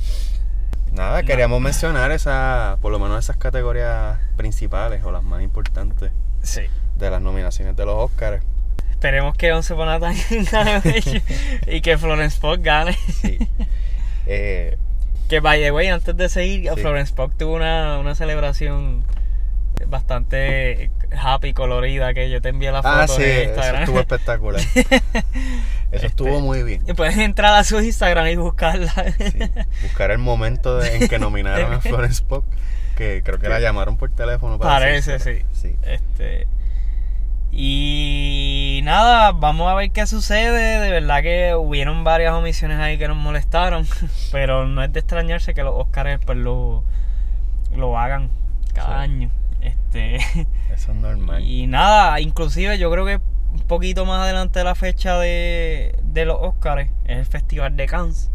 Nada, 0.91 1.21
No. 1.21 1.27
queríamos 1.27 1.59
mencionar 1.61 2.11
esa, 2.11 2.77
por 2.81 2.91
lo 2.91 2.99
menos 2.99 3.17
esas 3.23 3.37
categorías 3.37 4.17
principales 4.35 5.03
o 5.05 5.11
las 5.11 5.23
más 5.23 5.41
importantes 5.41 6.11
Sí. 6.41 6.61
de 6.97 7.09
las 7.09 7.21
nominaciones 7.21 7.75
de 7.77 7.85
los 7.85 7.95
Oscars. 7.95 8.43
Esperemos 9.03 9.35
que 9.35 9.51
Once 9.51 9.73
Upon 9.73 9.89
a 9.89 9.99
Time 9.99 10.15
gane 10.49 10.81
y 11.67 11.81
que 11.81 11.97
Florence 11.97 12.39
Pugh 12.39 12.57
gane. 12.61 12.93
Sí. 13.21 13.37
Eh, 14.25 14.77
Que 15.27 15.41
by 15.41 15.59
the 15.61 15.71
way, 15.71 15.87
antes 15.89 16.15
de 16.15 16.29
seguir, 16.29 16.69
Sí. 16.73 16.79
Florence 16.79 17.13
Pugh 17.13 17.33
tuvo 17.37 17.55
una, 17.55 17.97
una 17.99 18.15
celebración 18.15 19.03
bastante 19.87 20.89
happy, 21.21 21.51
colorida, 21.53 22.13
que 22.13 22.29
yo 22.29 22.39
te 22.41 22.47
envié 22.49 22.71
la 22.71 22.81
foto 22.81 22.95
ah, 22.95 23.07
sí, 23.09 23.21
eso 23.23 23.43
Instagram. 23.49 23.81
estuvo 23.83 23.99
espectacular. 23.99 24.61
Eso 25.91 26.07
estuvo 26.07 26.29
Este, 26.29 26.41
muy 26.41 26.63
bien. 26.63 26.81
Y 26.87 26.93
puedes 26.93 27.15
entrar 27.17 27.53
a 27.55 27.63
su 27.65 27.79
Instagram 27.81 28.27
y 28.27 28.35
buscarla. 28.37 28.89
Sí. 29.17 29.37
Buscar 29.83 30.09
el 30.11 30.17
momento 30.17 30.77
de- 30.77 30.95
en 30.95 31.07
que 31.09 31.19
nominaron 31.19 31.73
a 31.73 31.81
Florence 31.81 32.23
Pugh, 32.23 32.43
que 32.95 33.21
creo 33.23 33.37
que 33.37 33.49
la 33.49 33.59
llamaron 33.59 33.97
por 33.97 34.09
teléfono. 34.11 34.57
Para 34.57 34.79
Parece, 34.79 35.19
sí. 35.19 35.41
sí. 35.53 35.75
Este. 35.83 36.47
Y 37.55 38.81
nada, 38.83 39.31
vamos 39.31 39.69
a 39.71 39.75
ver 39.75 39.91
qué 39.91 40.07
sucede. 40.07 40.79
De 40.79 40.89
verdad 40.91 41.21
que 41.21 41.53
hubieron 41.55 42.03
varias 42.03 42.33
omisiones 42.33 42.79
ahí 42.79 42.97
que 42.97 43.07
nos 43.07 43.17
molestaron. 43.17 43.85
Pero 44.31 44.67
no 44.67 44.83
es 44.83 44.91
de 44.91 44.99
extrañarse 44.99 45.53
que 45.53 45.61
los 45.63 45.73
Oscars 45.75 46.19
pues 46.25 46.37
lo, 46.37 46.83
lo 47.75 47.97
hagan 47.99 48.29
cada 48.73 49.05
Sí. 49.05 49.11
año. 49.11 49.29
Este. 49.61 50.15
Eso 50.73 50.91
es 50.91 50.97
normal. 50.97 51.43
Y 51.43 51.67
nada, 51.67 52.19
inclusive 52.19 52.77
yo 52.79 52.89
creo 52.91 53.05
que 53.05 53.19
un 53.53 53.59
poquito 53.67 54.05
más 54.05 54.21
adelante 54.23 54.57
de 54.59 54.65
la 54.65 54.73
fecha 54.73 55.19
de, 55.19 55.95
de 56.03 56.25
los 56.25 56.37
Oscars 56.41 56.89
es 57.05 57.19
el 57.19 57.25
Festival 57.27 57.77
de 57.77 57.85
Cannes. 57.85 58.31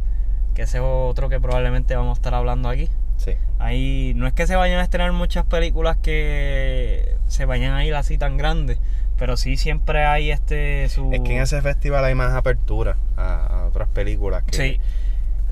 Que 0.54 0.62
ese 0.62 0.78
es 0.78 0.84
otro 0.86 1.28
que 1.28 1.40
probablemente 1.40 1.96
vamos 1.96 2.16
a 2.16 2.20
estar 2.20 2.34
hablando 2.34 2.68
aquí. 2.68 2.88
Sí. 3.16 3.32
Ahí 3.58 4.12
no 4.14 4.28
es 4.28 4.32
que 4.32 4.46
se 4.46 4.54
vayan 4.54 4.78
a 4.78 4.84
estrenar 4.84 5.10
muchas 5.10 5.44
películas 5.44 5.96
que 5.96 7.16
se 7.26 7.46
vayan 7.46 7.72
a 7.74 7.84
ir 7.84 7.96
así 7.96 8.16
tan 8.16 8.36
grandes, 8.36 8.78
pero 9.18 9.36
sí 9.36 9.56
siempre 9.56 10.04
hay 10.06 10.30
este 10.30 10.88
su 10.88 11.12
Es 11.12 11.20
que 11.20 11.36
en 11.36 11.42
ese 11.42 11.60
festival 11.60 12.04
hay 12.04 12.14
más 12.14 12.32
apertura 12.34 12.96
a, 13.16 13.46
a 13.62 13.66
otras 13.66 13.88
películas 13.88 14.44
que, 14.44 14.56
Sí. 14.56 14.80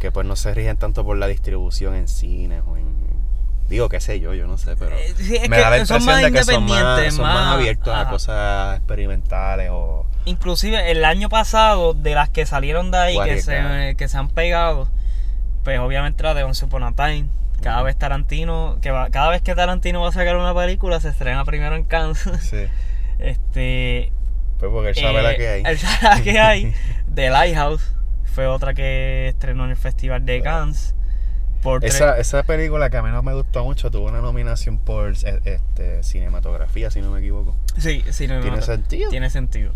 que 0.00 0.10
pues 0.12 0.26
no 0.26 0.36
se 0.36 0.54
rigen 0.54 0.76
tanto 0.76 1.04
por 1.04 1.16
la 1.16 1.26
distribución 1.26 1.94
en 1.94 2.08
cines 2.08 2.62
o 2.66 2.76
en... 2.76 2.86
Digo, 3.68 3.88
qué 3.88 3.98
sé 4.00 4.20
yo, 4.20 4.32
yo 4.32 4.46
no 4.46 4.58
sé, 4.58 4.76
pero 4.76 4.94
Eh, 4.96 5.12
sí, 5.16 5.38
me 5.48 5.56
que 5.56 5.62
da 5.62 5.70
la 5.70 5.78
impresión 5.78 6.22
de 6.22 6.30
que 6.32 6.44
son 6.44 6.64
más, 6.66 7.14
son 7.14 7.26
abiertos 7.26 7.92
a 7.94 8.08
cosas 8.08 8.76
experimentales 8.78 9.70
o... 9.72 10.06
Inclusive 10.24 10.90
el 10.92 11.04
año 11.04 11.28
pasado, 11.28 11.92
de 11.92 12.14
las 12.14 12.28
que 12.28 12.46
salieron 12.46 12.90
de 12.92 12.98
ahí, 12.98 13.18
que 13.24 13.40
se, 13.42 13.94
que 13.98 14.08
se 14.08 14.16
han 14.18 14.28
pegado, 14.28 14.88
pues 15.64 15.78
obviamente 15.80 16.22
la 16.22 16.34
de 16.34 16.44
Once 16.44 16.64
Upon 16.64 16.84
a 16.84 16.92
Time. 16.92 17.26
Cada 17.62 17.82
vez 17.82 17.96
Tarantino, 17.96 18.78
que 18.82 18.90
va, 18.90 19.08
cada 19.10 19.30
vez 19.30 19.40
que 19.42 19.54
Tarantino 19.54 20.00
va 20.02 20.10
a 20.10 20.12
sacar 20.12 20.36
una 20.36 20.54
película, 20.54 21.00
se 21.00 21.08
estrena 21.08 21.44
primero 21.44 21.74
en 21.74 21.84
Cannes. 21.84 22.18
Sí. 22.42 22.66
este, 23.18 24.12
Pues 24.58 24.70
porque 24.70 24.90
él 24.90 24.94
sabe 24.96 25.20
eh, 25.20 25.22
la 25.22 25.36
que 25.36 25.48
hay. 25.48 25.62
él 25.64 25.78
sabe 25.78 26.16
la 26.16 26.22
que 26.22 26.38
hay. 26.40 26.74
The 27.14 27.30
Lighthouse 27.30 27.92
fue 28.24 28.46
otra 28.46 28.74
que 28.74 29.28
estrenó 29.28 29.64
en 29.64 29.70
el 29.70 29.76
Festival 29.76 30.26
de 30.26 30.42
Cannes. 30.42 30.94
Por 31.62 31.84
Esa, 31.84 32.18
esa 32.18 32.42
película 32.42 32.90
que 32.90 32.98
a 32.98 33.02
mí 33.02 33.08
no 33.10 33.22
me 33.22 33.32
gustó 33.32 33.64
mucho 33.64 33.90
tuvo 33.90 34.08
una 34.08 34.20
nominación 34.20 34.78
por 34.78 35.14
eh, 35.24 35.40
este, 35.44 36.02
cinematografía, 36.02 36.90
si 36.90 37.00
no 37.00 37.10
me 37.10 37.20
equivoco. 37.20 37.56
Sí, 37.78 38.04
sí, 38.10 38.28
no, 38.28 38.40
¿Tiene 38.40 38.62
sentido? 38.62 39.10
Tiene 39.10 39.30
sentido. 39.30 39.72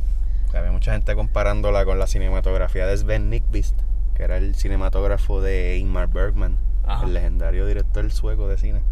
Había 0.54 0.72
mucha 0.72 0.92
gente 0.92 1.14
comparándola 1.14 1.84
con 1.84 1.98
la 1.98 2.06
cinematografía 2.06 2.86
de 2.86 2.96
Sven 2.96 3.30
Nykvist, 3.30 3.78
que 4.14 4.24
era 4.24 4.36
el 4.36 4.54
cinematógrafo 4.54 5.40
de 5.40 5.78
Ingmar 5.78 6.08
Bergman, 6.08 6.58
Ajá. 6.86 7.06
el 7.06 7.14
legendario 7.14 7.66
director 7.66 8.08
sueco 8.12 8.46
de 8.46 8.58
cine. 8.58 8.82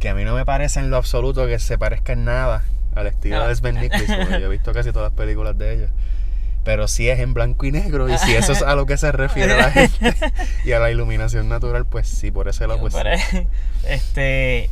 Que 0.00 0.08
a 0.08 0.14
mí 0.14 0.24
no 0.24 0.34
me 0.34 0.44
parece 0.44 0.80
en 0.80 0.90
lo 0.90 0.96
absoluto 0.96 1.46
que 1.46 1.58
se 1.60 1.78
parezca 1.78 2.14
en 2.14 2.24
nada 2.24 2.64
al 2.94 3.06
estilo 3.06 3.42
Ah. 3.42 3.48
de 3.48 3.54
Sven 3.54 3.76
Nykvist, 3.76 4.14
porque 4.16 4.40
yo 4.40 4.46
he 4.46 4.48
visto 4.48 4.72
casi 4.72 4.90
todas 4.92 5.10
las 5.10 5.16
películas 5.18 5.56
de 5.58 5.74
ellos. 5.74 5.90
Pero 6.64 6.86
sí 6.86 7.08
es 7.08 7.18
en 7.18 7.34
blanco 7.34 7.66
y 7.66 7.72
negro, 7.72 8.08
y 8.08 8.16
si 8.18 8.34
eso 8.36 8.52
es 8.52 8.62
a 8.62 8.76
lo 8.76 8.86
que 8.86 8.96
se 8.96 9.10
refiere 9.10 9.56
la 9.56 9.70
gente 9.72 10.14
y 10.64 10.72
a 10.72 10.78
la 10.78 10.90
iluminación 10.92 11.48
natural, 11.48 11.86
pues 11.86 12.06
sí, 12.06 12.30
por 12.30 12.46
ese 12.48 12.66
lado, 12.68 12.80
pues 12.80 12.94
sí. 12.94 13.46
Este. 13.88 14.70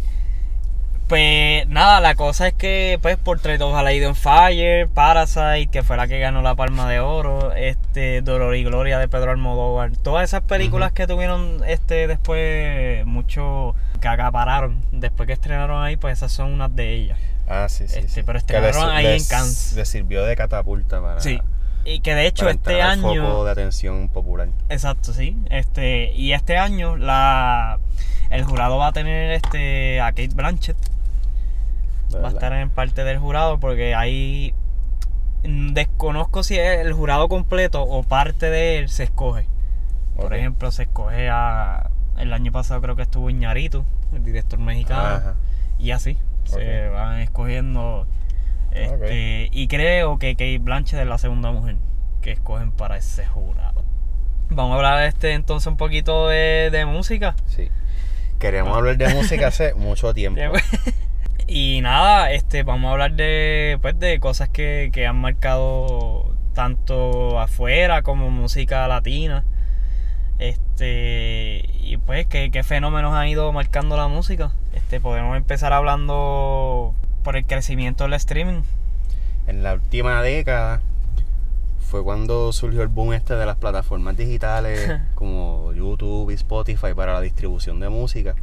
Pues 1.09 1.67
nada, 1.67 1.99
la 2.01 2.15
cosa 2.15 2.47
es 2.47 2.55
que, 2.55 2.97
pues, 3.03 3.17
Portrait 3.17 3.61
of 3.61 3.75
a 3.75 3.83
Lady 3.83 4.05
on 4.05 4.15
Fire, 4.15 4.89
Parasite, 4.89 5.67
que 5.73 5.83
fue 5.83 5.97
la 5.97 6.07
que 6.07 6.21
ganó 6.21 6.41
la 6.41 6.55
Palma 6.55 6.89
de 6.89 7.01
Oro, 7.01 7.53
este, 7.53 8.23
Dolor 8.23 8.55
y 8.55 8.63
Gloria 8.63 9.01
de 9.01 9.09
Pedro 9.09 9.33
Almodóvar, 9.33 9.91
todas 9.97 10.23
esas 10.23 10.43
películas 10.43 10.93
que 10.93 11.09
tuvieron, 11.09 11.63
este, 11.67 12.07
después, 12.07 13.05
mucho, 13.07 13.75
que 14.01 14.07
acapararon, 14.07 14.79
después 14.93 15.27
que 15.27 15.33
estrenaron 15.33 15.83
ahí, 15.83 15.97
pues 15.97 16.17
esas 16.19 16.31
son 16.31 16.53
unas 16.53 16.77
de 16.77 16.93
ellas. 16.95 17.19
Ah, 17.51 17.69
sí, 17.69 17.89
sí. 17.89 17.99
Este, 17.99 18.09
sí. 18.09 18.23
pero 18.25 18.39
Que 18.47 18.61
les- 18.61 18.71
estrenaron 18.71 18.97
ahí 18.97 19.07
en 19.07 19.13
les- 19.13 19.29
Cannes. 19.29 19.73
Les 19.75 19.89
sirvió 19.89 20.25
de 20.25 20.37
catapulta 20.37 21.03
para, 21.03 21.21
Sí. 21.21 21.41
Y 21.85 22.01
que 22.01 22.15
de 22.15 22.27
hecho 22.27 22.45
para 22.45 22.53
este 22.55 22.81
año... 22.83 23.03
foco 23.27 23.45
de 23.47 23.51
atención 23.53 24.09
popular. 24.09 24.49
Exacto, 24.69 25.13
sí. 25.13 25.37
Este, 25.51 26.13
y 26.13 26.33
este 26.33 26.57
año 26.59 26.97
la 26.97 27.79
el 28.31 28.45
jurado 28.45 28.77
va 28.79 28.89
a 28.89 28.93
tener 28.93 29.33
este 29.33 30.01
a 30.01 30.09
Kate 30.13 30.29
Blanchett. 30.35 30.77
Va 32.15 32.29
a 32.29 32.31
estar 32.31 32.53
en 32.53 32.71
parte 32.71 33.03
del 33.03 33.19
jurado 33.19 33.59
porque 33.59 34.53
mm, 35.45 35.73
desconozco 35.73 36.43
si 36.43 36.59
el 36.59 36.93
jurado 36.93 37.29
completo 37.29 37.83
o 37.83 38.03
parte 38.03 38.51
de 38.51 38.79
él 38.79 38.89
se 38.89 39.05
escoge. 39.05 39.47
Por 40.17 40.35
ejemplo, 40.35 40.71
se 40.71 40.83
escoge 40.85 41.29
a. 41.31 41.89
El 42.19 42.33
año 42.35 42.53
pasado 42.53 42.83
creo 42.83 42.95
que 42.97 43.03
estuvo 43.03 43.31
Iñárritu, 43.31 43.85
el 44.15 44.23
director 44.23 44.59
mexicano. 44.59 45.01
Ajá. 45.01 45.35
Y 45.79 45.93
así. 45.93 46.19
Se 46.45 46.89
van 46.89 47.21
escogiendo. 47.21 48.07
Este, 48.73 49.49
Y 49.53 49.67
creo 49.69 50.19
que 50.19 50.35
Kate 50.35 50.59
Blanchett 50.59 51.01
es 51.01 51.07
la 51.07 51.19
segunda 51.19 51.51
mujer 51.51 51.77
que 52.23 52.33
escogen 52.33 52.71
para 52.73 52.97
ese 52.97 53.27
jurado. 53.27 53.85
Vamos 54.51 54.73
a 54.73 54.77
hablar 54.77 55.05
este 55.05 55.33
entonces 55.33 55.67
un 55.67 55.77
poquito 55.77 56.29
de, 56.29 56.71
de 56.71 56.85
música. 56.87 57.35
Sí. 57.47 57.69
Queríamos 58.39 58.77
hablar 58.77 58.97
de 58.97 59.09
música 59.15 59.49
hace 59.49 59.75
mucho 59.75 60.15
tiempo. 60.15 60.41
Y 61.53 61.81
nada, 61.81 62.31
este, 62.31 62.63
vamos 62.63 62.91
a 62.91 62.93
hablar 62.93 63.15
de, 63.15 63.77
pues, 63.83 63.99
de 63.99 64.21
cosas 64.21 64.49
que, 64.49 64.91
que 64.93 65.09
han 65.09 65.17
marcado 65.17 66.37
tanto 66.55 67.41
afuera 67.41 68.03
como 68.03 68.31
música 68.31 68.87
latina. 68.87 69.45
Este, 70.41 71.69
y 71.83 71.99
pues, 71.99 72.27
¿qué, 72.27 72.51
qué 72.51 72.63
fenómenos 72.63 73.13
han 73.13 73.29
ido 73.29 73.53
marcando 73.53 73.99
la 73.99 74.09
música? 74.09 74.53
Este, 74.73 74.99
podemos 74.99 75.37
empezar 75.37 75.75
hablando 75.75 76.95
por 77.23 77.37
el 77.37 77.45
crecimiento 77.45 78.05
del 78.05 78.15
streaming. 78.15 78.63
En 79.47 79.63
la 79.63 79.75
última 79.75 80.23
década 80.23 80.81
fue 81.79 82.03
cuando 82.03 82.53
surgió 82.53 82.81
el 82.81 82.89
boom 82.89 83.13
este 83.13 83.35
de 83.35 83.45
las 83.45 83.57
plataformas 83.57 84.17
digitales 84.17 84.91
como 85.15 85.75
YouTube 85.75 86.31
y 86.31 86.35
Spotify 86.35 86.95
para 86.97 87.13
la 87.13 87.21
distribución 87.21 87.79
de 87.79 87.91
música. 87.91 88.35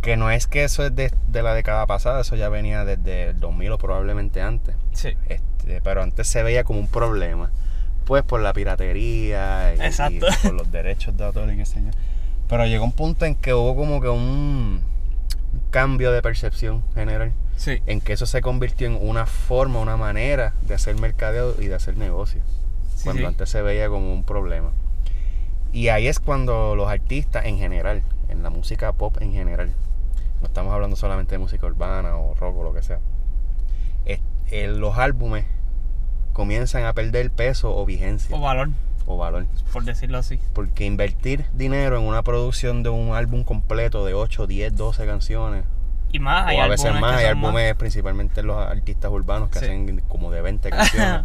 Que 0.00 0.16
no 0.16 0.30
es 0.30 0.46
que 0.46 0.64
eso 0.64 0.82
es 0.82 0.96
de, 0.96 1.12
de 1.28 1.42
la 1.42 1.52
década 1.52 1.86
pasada, 1.86 2.22
eso 2.22 2.36
ya 2.36 2.48
venía 2.48 2.86
desde 2.86 3.30
el 3.30 3.38
2000 3.38 3.72
o 3.72 3.78
probablemente 3.78 4.40
antes. 4.40 4.76
Sí. 4.92 5.10
Este, 5.28 5.82
pero 5.82 6.02
antes 6.02 6.26
se 6.26 6.42
veía 6.42 6.64
como 6.64 6.80
un 6.80 6.88
problema. 6.88 7.50
Pues 8.12 8.24
por 8.24 8.42
la 8.42 8.52
piratería 8.52 9.74
y, 9.74 9.80
Exacto. 9.80 10.26
y 10.26 10.46
por 10.48 10.52
los 10.52 10.70
derechos 10.70 11.16
de 11.16 11.24
autor 11.24 11.50
y 11.50 11.56
qué 11.56 11.64
sé 11.64 11.82
yo. 11.82 11.88
Pero 12.46 12.66
llegó 12.66 12.84
un 12.84 12.92
punto 12.92 13.24
en 13.24 13.34
que 13.34 13.54
hubo 13.54 13.74
como 13.74 14.02
que 14.02 14.08
un 14.10 14.82
cambio 15.70 16.12
de 16.12 16.20
percepción 16.20 16.82
general 16.92 17.32
Sí. 17.56 17.78
en 17.86 18.02
que 18.02 18.12
eso 18.12 18.26
se 18.26 18.42
convirtió 18.42 18.86
en 18.86 18.98
una 19.00 19.24
forma, 19.24 19.78
una 19.80 19.96
manera 19.96 20.52
de 20.60 20.74
hacer 20.74 20.94
mercadeo 21.00 21.54
y 21.58 21.68
de 21.68 21.74
hacer 21.74 21.96
negocio. 21.96 22.42
Sí, 22.94 23.04
cuando 23.04 23.20
sí. 23.22 23.26
antes 23.28 23.48
se 23.48 23.62
veía 23.62 23.88
como 23.88 24.12
un 24.12 24.24
problema. 24.24 24.72
Y 25.72 25.88
ahí 25.88 26.06
es 26.06 26.20
cuando 26.20 26.76
los 26.76 26.88
artistas 26.90 27.46
en 27.46 27.56
general, 27.56 28.02
en 28.28 28.42
la 28.42 28.50
música 28.50 28.92
pop 28.92 29.16
en 29.22 29.32
general, 29.32 29.70
no 30.42 30.48
estamos 30.48 30.74
hablando 30.74 30.96
solamente 30.96 31.32
de 31.32 31.38
música 31.38 31.64
urbana 31.64 32.14
o 32.18 32.34
rock 32.34 32.58
o 32.58 32.62
lo 32.62 32.74
que 32.74 32.82
sea, 32.82 32.98
es- 34.04 34.20
eh, 34.50 34.66
los 34.66 34.98
álbumes 34.98 35.46
comienzan 36.32 36.84
a 36.84 36.92
perder 36.92 37.30
peso 37.30 37.74
o 37.76 37.84
vigencia 37.86 38.34
O 38.36 38.40
valor, 38.40 38.70
o 39.06 39.16
valor. 39.16 39.46
por 39.72 39.84
decirlo 39.84 40.18
así. 40.18 40.38
Porque 40.54 40.84
invertir 40.84 41.44
dinero 41.52 41.98
en 41.98 42.04
una 42.04 42.22
producción 42.22 42.82
de 42.82 42.88
un 42.90 43.14
álbum 43.14 43.44
completo 43.44 44.04
de 44.04 44.14
8, 44.14 44.46
10, 44.46 44.74
12 44.76 45.06
canciones 45.06 45.64
Y 46.12 46.18
más, 46.18 46.46
hay 46.46 46.56
o 46.58 46.62
a 46.62 46.68
veces 46.68 46.92
más, 46.92 47.16
hay 47.16 47.24
más. 47.24 47.24
álbumes 47.24 47.74
principalmente 47.76 48.42
los 48.42 48.56
artistas 48.58 49.10
urbanos 49.10 49.48
que 49.50 49.58
Sí. 49.60 49.64
hacen 49.66 50.00
como 50.08 50.30
de 50.30 50.40
20 50.42 50.70
canciones. 50.70 51.22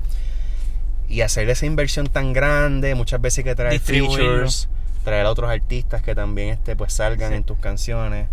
y 1.10 1.22
hacer 1.22 1.50
esa 1.50 1.66
inversión 1.66 2.08
tan 2.08 2.34
grande, 2.34 2.94
muchas 2.96 3.22
veces 3.22 3.40
hay 3.40 3.44
que 3.46 3.56
traer 3.56 3.80
features, 3.80 4.68
traer 5.06 5.26
a 5.26 5.32
otros 5.32 5.50
artistas 5.50 6.02
que 6.02 6.14
también 6.16 6.50
este, 6.50 6.76
pues 6.76 6.92
salgan 6.94 7.30
Sí. 7.32 7.36
en 7.38 7.44
tus 7.46 7.58
canciones, 7.60 8.28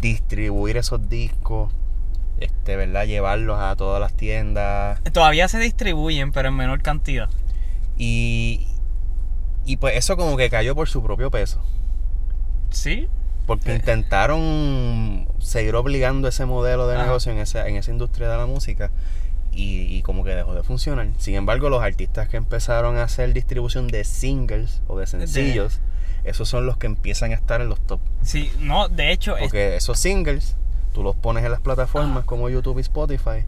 distribuir 0.00 0.76
esos 0.78 1.06
discos, 1.08 1.70
este, 2.44 2.76
¿verdad? 2.76 3.04
Llevarlos 3.06 3.58
a 3.60 3.74
todas 3.76 4.00
las 4.00 4.14
tiendas. 4.14 5.00
Todavía 5.12 5.48
se 5.48 5.58
distribuyen, 5.58 6.32
pero 6.32 6.48
en 6.48 6.54
menor 6.56 6.82
cantidad. 6.82 7.28
Y, 7.98 8.66
y 9.64 9.76
pues 9.76 9.96
eso 9.96 10.16
como 10.16 10.36
que 10.36 10.50
cayó 10.50 10.74
por 10.74 10.88
su 10.88 11.02
propio 11.02 11.30
peso. 11.30 11.60
Sí. 12.70 13.08
Porque 13.46 13.72
Eh. 13.72 13.76
intentaron 13.76 15.28
seguir 15.38 15.74
obligando 15.74 16.28
ese 16.28 16.46
modelo 16.46 16.86
de 16.88 16.96
Ajá. 16.96 17.04
negocio 17.06 17.30
en 17.32 17.38
esa, 17.38 17.68
en 17.68 17.76
esa 17.76 17.90
industria 17.90 18.28
de 18.30 18.36
la 18.38 18.46
música 18.46 18.90
y, 19.52 19.82
y 19.82 20.02
como 20.02 20.24
que 20.24 20.30
dejó 20.34 20.54
de 20.54 20.62
funcionar. 20.62 21.08
Sin 21.18 21.34
embargo, 21.34 21.68
los 21.68 21.82
artistas 21.82 22.28
que 22.28 22.36
empezaron 22.36 22.96
a 22.96 23.04
hacer 23.04 23.32
distribución 23.32 23.86
de 23.88 24.04
singles 24.04 24.82
o 24.88 24.98
de 24.98 25.06
sencillos, 25.06 25.80
esos 26.24 26.48
son 26.48 26.64
los 26.66 26.78
que 26.78 26.86
empiezan 26.86 27.30
a 27.32 27.34
estar 27.34 27.60
en 27.60 27.68
los 27.68 27.78
top. 27.86 28.00
Sí, 28.22 28.50
no, 28.60 28.88
de 28.88 29.12
hecho, 29.12 29.36
es- 29.36 29.42
Porque 29.44 29.76
esos 29.76 29.98
singles 29.98 30.56
tú 30.94 31.02
los 31.02 31.14
pones 31.16 31.44
en 31.44 31.50
las 31.50 31.60
plataformas 31.60 32.18
Ajá. 32.18 32.26
como 32.26 32.48
YouTube 32.48 32.78
y 32.78 32.80
Spotify 32.80 33.44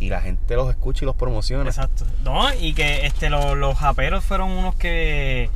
y 0.00 0.10
la 0.10 0.20
gente 0.20 0.54
los 0.54 0.68
escucha 0.70 1.04
y 1.04 1.06
los 1.06 1.16
promociona. 1.16 1.64
Exacto. 1.64 2.04
No, 2.22 2.52
y 2.54 2.74
que 2.74 3.06
este 3.06 3.30
lo- 3.30 3.54
los 3.54 3.78
japeros 3.78 4.22
fueron 4.24 4.50
unos 4.50 4.74
que 4.74 5.48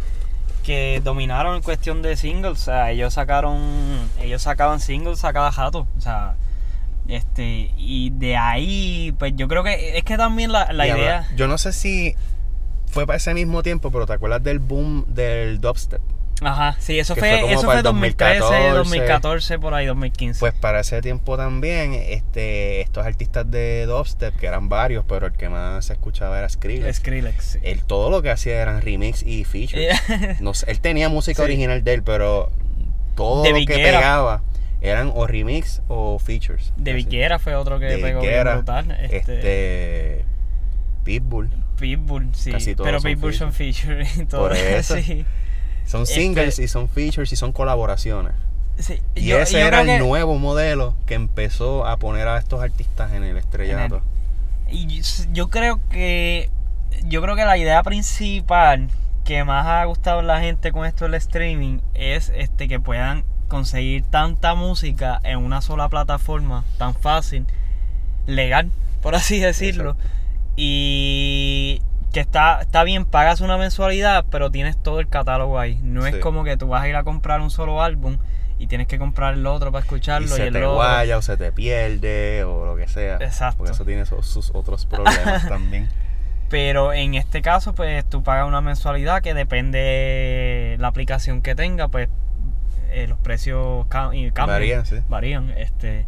que 0.65 1.01
dominaron 1.05 1.57
en 1.57 1.63
cuestión 1.63 2.03
de 2.03 2.17
singles, 2.17 2.53
o 2.53 2.65
sea, 2.65 2.91
ellos 2.93 3.15
sacaron 3.15 3.61
ellos 4.21 4.43
sacaban 4.43 4.79
singles 4.81 5.25
a 5.25 5.33
cada 5.33 5.51
jato, 5.53 5.87
o 5.99 6.01
sea, 6.01 6.37
este 7.09 7.73
y 7.77 8.11
de 8.11 8.37
ahí 8.37 9.13
pues 9.19 9.33
yo 9.35 9.49
creo 9.49 9.65
que 9.65 9.99
es 9.99 10.05
que 10.05 10.17
también 10.17 10.53
la, 10.53 10.73
la 10.73 10.85
ahora, 10.85 10.97
idea 10.99 11.27
yo 11.35 11.49
no 11.49 11.59
sé 11.59 11.73
si 11.73 12.15
fue 12.87 13.07
para 13.07 13.17
ese 13.17 13.35
mismo 13.35 13.63
tiempo, 13.65 13.91
pero 13.91 14.07
¿te 14.07 14.13
acuerdas 14.13 14.43
del 14.45 14.61
boom 14.61 15.05
del 15.09 15.61
dubstep? 15.61 16.01
Ajá, 16.45 16.77
sí, 16.79 16.99
eso 16.99 17.15
fue, 17.15 17.41
fue 17.41 17.53
eso 17.53 17.63
fue 17.63 17.77
el 17.77 17.83
2013, 17.83 18.39
2014. 18.41 18.73
2014 18.75 19.59
por 19.59 19.75
ahí 19.75 19.87
2015. 19.87 20.41
Pues 20.41 20.53
para 20.55 20.81
ese 20.81 21.01
tiempo 21.03 21.37
también, 21.37 21.95
este, 21.95 22.81
estos 22.81 23.07
artistas 23.07 23.51
de 23.51 23.87
dubstep, 23.87 24.35
que 24.37 24.47
eran 24.47 24.69
varios, 24.69 25.05
pero 25.07 25.27
el 25.27 25.33
que 25.33 25.49
más 25.49 25.85
se 25.87 25.93
escuchaba 25.93 26.39
era 26.39 26.49
Skrillex. 26.49 26.97
Skrillex. 26.97 27.45
sí. 27.45 27.59
Él 27.63 27.85
todo 27.85 28.11
lo 28.11 28.23
que 28.23 28.31
hacía 28.31 28.61
eran 28.61 28.83
remix 28.83 29.23
y 29.23 29.45
features. 29.45 30.41
No 30.41 30.55
sé, 30.55 30.71
él 30.71 30.81
tenía 30.81 31.09
música 31.09 31.37
Sí. 31.37 31.43
original 31.43 31.83
de 31.85 31.95
él, 31.95 32.03
pero 32.03 32.51
todo 33.15 33.43
De 33.43 33.51
lo 33.51 33.59
que 33.67 33.75
pegaba 33.75 34.43
eran 34.81 35.13
o 35.15 35.27
remix 35.27 35.81
o 35.89 36.19
features. 36.19 36.73
De 36.77 36.91
Así. 36.93 37.05
Viguera 37.05 37.39
fue 37.39 37.55
otro 37.55 37.79
que 37.79 37.87
De 37.87 37.99
pegó 37.99 38.21
bien 38.21 38.33
Viguera, 38.33 38.55
brutal. 38.57 38.91
Este, 39.01 39.17
Este, 39.17 40.25
Pitbull. 41.05 41.51
Pitbull, 41.79 42.29
sí. 42.35 42.51
Casi 42.53 42.75
todos 42.75 42.87
Pero 42.89 43.01
Pitbull 43.01 43.35
son 43.35 43.53
feature 43.53 44.07
y 44.17 44.25
todo. 44.25 44.49
Por 44.49 44.57
eso. 44.57 44.97
Sí. 44.97 45.25
Son 45.87 46.07
singles 46.07 46.59
y 46.59 46.69
son 46.69 46.89
features 46.89 47.33
y 47.33 47.37
son 47.37 47.53
colaboraciones. 47.53 48.33
Sí, 48.79 49.01
Y 49.15 49.27
yo- 49.27 49.39
ese 49.39 49.53
yo 49.61 49.67
era 49.67 49.83
el 49.83 49.87
que- 49.87 49.99
nuevo 49.99 50.39
modelo 50.39 50.95
que 51.07 51.15
empezó 51.15 51.87
a 51.87 51.99
poner 51.99 52.27
a 52.29 52.39
estos 52.39 52.63
artistas 52.63 53.13
en 53.13 53.23
el 53.25 53.37
estrellato. 53.37 54.01
Y 54.71 55.03
yo- 55.33 55.51
creo 55.51 55.81
que 55.91 56.49
yo 57.05 57.21
creo 57.23 57.37
que 57.37 57.45
la 57.45 57.57
idea 57.59 57.83
principal 57.83 58.89
que 59.25 59.45
más 59.45 59.67
ha 59.67 59.85
gustado 59.85 60.21
a 60.21 60.23
la 60.23 60.41
gente 60.41 60.73
con 60.73 60.85
esto 60.87 61.05
del 61.05 61.15
streaming 61.15 61.79
es 61.95 62.33
este 62.35 62.69
que 62.69 62.81
puedan 62.81 63.25
conseguir 63.49 64.03
tanta 64.05 64.55
música 64.55 65.21
en 65.25 65.39
una 65.39 65.61
sola 65.61 65.89
plataforma 65.91 66.65
tan 66.79 66.95
fácil, 66.95 67.45
legal, 68.27 68.71
por 69.03 69.15
así 69.15 69.39
decirlo. 69.39 69.97
Y 70.57 71.83
que 72.13 72.21
está, 72.21 72.61
está 72.61 72.85
bien, 72.85 73.05
pagas 73.07 73.41
una 73.41 73.57
mensualidad, 73.57 74.25
pero 74.31 74.51
tienes 74.51 74.77
todo 74.77 75.01
el 75.01 75.09
catálogo 75.09 75.59
ahí. 75.59 75.79
No 75.83 76.07
es 76.07 76.15
Sí. 76.15 76.21
como 76.21 76.45
que 76.45 76.57
tú 76.57 76.69
vas 76.69 76.83
a 76.83 76.89
ir 76.89 76.97
a 76.97 77.05
comprar 77.05 77.41
un 77.41 77.51
solo 77.51 77.83
álbum 77.83 78.19
y 78.59 78.67
tienes 78.67 78.87
que 78.87 78.99
comprar 78.99 79.35
el 79.35 79.47
otro 79.47 79.73
para 79.73 79.83
escucharlo 79.83 80.29
y 80.29 80.31
y, 80.31 80.35
se 80.35 80.47
el 80.49 80.53
te 80.53 80.59
otro. 80.65 80.75
guaya 80.75 81.17
o 81.19 81.23
se 81.23 81.37
te 81.37 81.51
pierde 81.53 82.45
o 82.45 82.65
lo 82.67 82.77
que 82.77 82.87
sea. 82.87 83.17
Exacto. 83.17 83.59
Porque 83.59 83.73
eso 83.73 83.85
tiene 83.85 84.05
sus, 84.07 84.27
sus 84.27 84.51
otros 84.55 84.87
problemas 84.87 85.47
también. 85.49 85.89
Pero 86.51 86.93
en 86.93 87.15
este 87.15 87.41
caso, 87.41 87.75
pues 87.75 88.05
tú 88.05 88.23
pagas 88.23 88.47
una 88.47 88.61
mensualidad 88.61 89.23
que 89.23 89.33
depende 89.35 90.77
la 90.79 90.89
aplicación 90.89 91.41
que 91.41 91.55
tenga, 91.55 91.89
pues 91.89 92.09
eh, 92.91 93.07
los 93.09 93.19
precios 93.19 93.87
ca- 93.89 94.15
y 94.15 94.31
cambian. 94.33 94.59
Varían, 94.61 94.87
sí. 94.87 94.97
Varían, 95.09 95.51
este. 95.57 96.05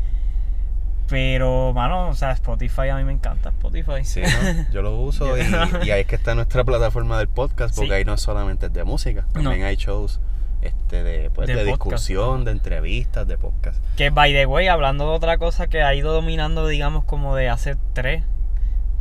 Pero, 1.09 1.73
mano, 1.75 2.09
o 2.09 2.15
sea, 2.15 2.31
Spotify 2.33 2.89
a 2.89 2.97
mí 2.97 3.05
me 3.05 3.13
encanta 3.13 3.51
Spotify. 3.51 4.05
Sí, 4.05 4.23
¿no? 4.23 4.67
Yo 4.73 4.81
lo 4.83 4.97
uso 4.99 5.37
y, 5.37 5.43
y 5.87 5.91
ahí 5.91 6.01
es 6.03 6.07
que 6.07 6.17
está 6.17 6.35
nuestra 6.35 6.65
plataforma 6.65 7.19
del 7.19 7.29
podcast, 7.29 7.75
porque 7.77 7.89
Sí. 7.91 7.95
ahí 7.95 8.05
no 8.05 8.15
es 8.15 8.21
solamente 8.23 8.69
de 8.71 8.85
música, 8.85 9.27
también 9.33 9.61
No. 9.61 9.67
hay 9.67 9.77
shows 9.77 10.21
este, 10.63 11.03
de, 11.03 11.29
pues, 11.31 11.47
De 11.47 11.57
de 11.57 11.65
podcast, 11.73 12.09
discusión, 12.09 12.45
de 12.47 12.53
entrevistas, 12.53 13.29
de 13.29 13.37
podcast. 13.37 13.77
Que, 13.97 14.09
by 14.09 14.33
the 14.33 14.47
way, 14.47 14.67
hablando 14.69 15.05
de 15.11 15.17
otra 15.17 15.37
cosa 15.37 15.67
que 15.67 15.83
ha 15.83 15.95
ido 15.95 16.11
dominando, 16.15 16.67
digamos, 16.67 17.05
como 17.05 17.37
de 17.37 17.51
hace 17.51 17.77
tres 17.93 18.23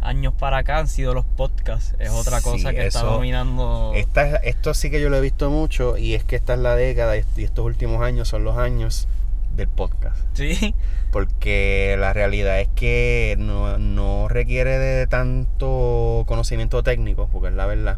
años 0.01 0.33
para 0.37 0.57
acá, 0.57 0.79
han 0.79 0.89
sido 0.89 1.13
los 1.13 1.23
podcasts. 1.23 1.95
Es 1.99 2.09
otra 2.09 2.39
Sí, 2.41 2.49
cosa 2.49 2.71
que 2.73 2.85
está 2.87 3.03
dominando. 3.03 3.93
Esta, 3.95 4.35
esto 4.37 4.73
sí 4.73 4.91
que 4.91 4.99
yo 4.99 5.09
lo 5.09 5.15
he 5.15 5.21
visto 5.21 5.49
mucho 5.49 5.95
y 5.97 6.15
es 6.15 6.25
que 6.25 6.35
esta 6.35 6.55
es 6.55 6.59
la 6.59 6.75
década 6.75 7.15
y 7.15 7.23
estos 7.37 7.63
últimos 7.65 8.01
años 8.01 8.27
son 8.27 8.43
los 8.43 8.57
años 8.57 9.07
del 9.53 9.67
podcast. 9.67 10.17
Sí, 10.33 10.73
Porque 11.11 11.95
la 11.99 12.11
realidad 12.13 12.59
es 12.59 12.67
que 12.69 13.35
no, 13.37 13.77
no 13.77 14.27
requiere 14.27 14.79
de 14.79 15.05
tanto 15.07 16.23
conocimiento 16.27 16.81
técnico, 16.83 17.29
porque 17.31 17.49
es 17.49 17.53
la 17.53 17.65
verdad, 17.67 17.97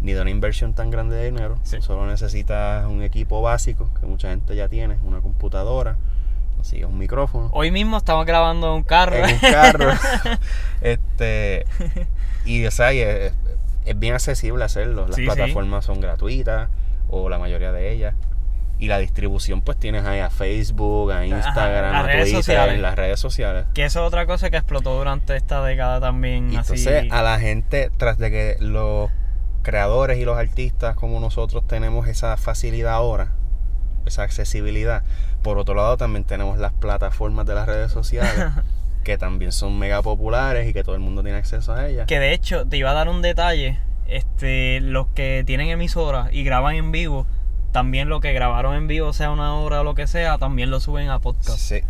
ni 0.00 0.12
de 0.12 0.20
una 0.22 0.30
inversión 0.30 0.74
tan 0.74 0.90
grande 0.90 1.16
de 1.16 1.26
dinero. 1.26 1.58
Sí. 1.62 1.76
Solo 1.80 2.06
necesitas 2.06 2.86
un 2.86 3.02
equipo 3.02 3.42
básico, 3.42 3.90
que 4.00 4.06
mucha 4.06 4.30
gente 4.30 4.56
ya 4.56 4.68
tiene, 4.68 4.96
una 5.04 5.20
computadora, 5.20 5.96
consigues 6.56 6.86
un 6.86 6.98
micrófono. 6.98 7.50
Hoy 7.52 7.70
mismo 7.70 7.98
estamos 7.98 8.24
grabando 8.24 8.68
en 8.68 8.72
un 8.74 8.82
carro. 8.82 9.16
En 9.16 9.34
un 9.34 9.38
carro. 9.40 9.90
este. 10.80 11.66
Y, 12.46 12.64
o 12.66 12.70
sea, 12.70 12.92
es, 12.92 13.34
es 13.84 13.98
bien 13.98 14.14
accesible 14.14 14.64
hacerlo. 14.64 15.06
Las 15.06 15.16
Sí, 15.16 15.22
sí. 15.22 15.26
plataformas 15.26 15.84
son 15.84 16.00
gratuitas, 16.00 16.70
o 17.08 17.28
la 17.28 17.38
mayoría 17.38 17.72
de 17.72 17.92
ellas. 17.92 18.14
Y 18.84 18.88
la 18.88 18.98
distribución, 18.98 19.62
pues 19.62 19.78
tienes 19.78 20.04
ahí 20.04 20.20
a 20.20 20.28
Facebook, 20.28 21.10
a 21.10 21.24
Instagram, 21.24 21.94
a 21.94 22.02
Twitter, 22.02 22.28
sociales. 22.28 22.74
en 22.74 22.82
las 22.82 22.96
redes 22.96 23.18
sociales. 23.18 23.64
que 23.72 23.86
eso 23.86 24.02
es 24.02 24.06
otra 24.06 24.26
cosa 24.26 24.50
que 24.50 24.58
explotó 24.58 24.94
durante 24.98 25.36
esta 25.36 25.64
década 25.64 26.00
también. 26.00 26.52
Y 26.52 26.56
así. 26.56 26.74
entonces 26.74 27.10
a 27.10 27.22
la 27.22 27.38
gente, 27.38 27.90
tras 27.96 28.18
de 28.18 28.30
que 28.30 28.56
los 28.60 29.10
creadores 29.62 30.18
y 30.18 30.26
los 30.26 30.36
artistas 30.36 30.96
como 30.96 31.18
nosotros 31.18 31.66
tenemos 31.66 32.06
esa 32.08 32.36
facilidad 32.36 32.92
ahora, 32.92 33.32
esa 34.04 34.22
accesibilidad, 34.22 35.02
por 35.40 35.56
otro 35.56 35.74
lado 35.74 35.96
también 35.96 36.24
tenemos 36.24 36.58
las 36.58 36.74
plataformas 36.74 37.46
de 37.46 37.54
las 37.54 37.66
redes 37.66 37.90
sociales, 37.90 38.52
que 39.02 39.16
también 39.16 39.50
son 39.50 39.78
mega 39.78 40.02
populares 40.02 40.68
y 40.68 40.74
que 40.74 40.84
todo 40.84 40.94
el 40.94 41.00
mundo 41.00 41.22
tiene 41.22 41.38
acceso 41.38 41.72
a 41.72 41.88
ellas. 41.88 42.06
Que 42.06 42.18
de 42.18 42.34
hecho, 42.34 42.66
te 42.66 42.76
iba 42.76 42.90
a 42.90 42.94
dar 42.94 43.08
un 43.08 43.22
detalle. 43.22 43.78
Este, 44.06 44.80
los 44.80 45.06
que 45.08 45.44
tienen 45.46 45.68
emisoras 45.68 46.30
y 46.30 46.44
graban 46.44 46.74
en 46.76 46.92
vivo, 46.92 47.26
también 47.74 48.08
lo 48.08 48.20
que 48.20 48.32
grabaron 48.32 48.74
en 48.76 48.86
vivo, 48.86 49.12
sea 49.12 49.30
una 49.32 49.54
hora 49.56 49.80
o 49.80 49.84
lo 49.84 49.94
que 49.94 50.06
sea, 50.06 50.38
también 50.38 50.70
lo 50.70 50.78
suben 50.80 51.10
a 51.10 51.18
podcast. 51.18 51.58
Sí, 51.58 51.80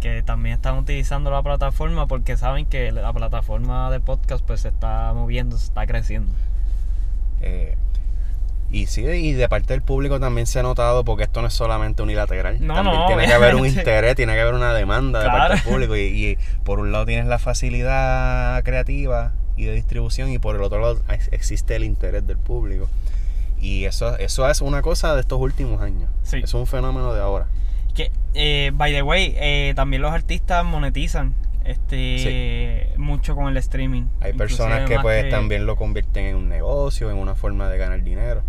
Que 0.00 0.22
también 0.22 0.54
están 0.56 0.76
utilizando 0.78 1.30
la 1.30 1.42
plataforma 1.42 2.06
porque 2.08 2.36
saben 2.36 2.66
que 2.66 2.90
la 2.90 3.12
plataforma 3.12 3.90
de 3.90 4.00
podcast 4.00 4.42
pues 4.44 4.62
se 4.62 4.68
está 4.68 5.12
moviendo, 5.14 5.58
se 5.58 5.66
está 5.66 5.86
creciendo. 5.86 6.32
eh, 7.42 7.76
y 8.70 8.86
sí, 8.86 9.02
y 9.02 9.32
de 9.34 9.48
parte 9.50 9.74
del 9.74 9.82
público 9.82 10.18
también 10.18 10.46
se 10.46 10.58
ha 10.58 10.62
notado 10.62 11.04
porque 11.04 11.24
esto 11.24 11.42
no 11.42 11.48
es 11.48 11.52
solamente 11.52 12.02
unilateral. 12.02 12.56
No, 12.66 12.72
también 12.74 12.96
no, 13.00 13.06
tiene 13.06 13.26
que 13.26 13.32
haber 13.34 13.54
un 13.54 13.66
interés, 13.66 14.14
tiene 14.16 14.32
que 14.32 14.40
haber 14.40 14.54
una 14.54 14.72
demanda 14.72 15.20
de 15.22 15.26
parte 15.28 15.54
del 15.56 15.62
público. 15.62 15.94
Y, 15.94 16.00
y 16.00 16.38
por 16.64 16.80
un 16.80 16.90
lado 16.90 17.04
tienes 17.04 17.26
la 17.26 17.38
facilidad 17.38 18.62
creativa 18.64 19.32
y 19.58 19.66
de 19.66 19.72
distribución 19.74 20.30
y 20.32 20.38
por 20.38 20.56
el 20.56 20.62
otro 20.62 20.80
lado 20.80 21.02
ex- 21.10 21.28
existe 21.32 21.76
el 21.76 21.84
interés 21.84 22.26
del 22.26 22.38
público. 22.38 22.88
Y 23.62 23.84
eso, 23.84 24.18
eso 24.18 24.50
es 24.50 24.60
una 24.60 24.82
cosa 24.82 25.14
de 25.14 25.20
estos 25.20 25.40
últimos 25.40 25.80
años. 25.80 26.10
Sí. 26.24 26.40
Es 26.42 26.52
un 26.52 26.66
fenómeno 26.66 27.14
de 27.14 27.20
ahora. 27.20 27.46
Que, 27.94 28.10
eh, 28.34 28.72
by 28.74 28.92
the 28.92 29.02
way, 29.02 29.34
eh, 29.36 29.72
también 29.76 30.02
los 30.02 30.12
artistas 30.12 30.64
monetizan 30.64 31.34
este 31.64 32.92
mucho 32.96 33.36
con 33.36 33.46
el 33.46 33.56
streaming. 33.58 34.06
Hay 34.20 34.32
personas 34.32 34.88
que 34.88 34.98
pues 34.98 35.30
también 35.30 35.64
lo 35.64 35.76
convierten 35.76 36.24
en 36.26 36.36
un 36.36 36.48
negocio, 36.48 37.08
en 37.10 37.16
una 37.18 37.36
forma 37.36 37.68
de 37.68 37.78
ganar 37.78 38.02
dinero. 38.02 38.42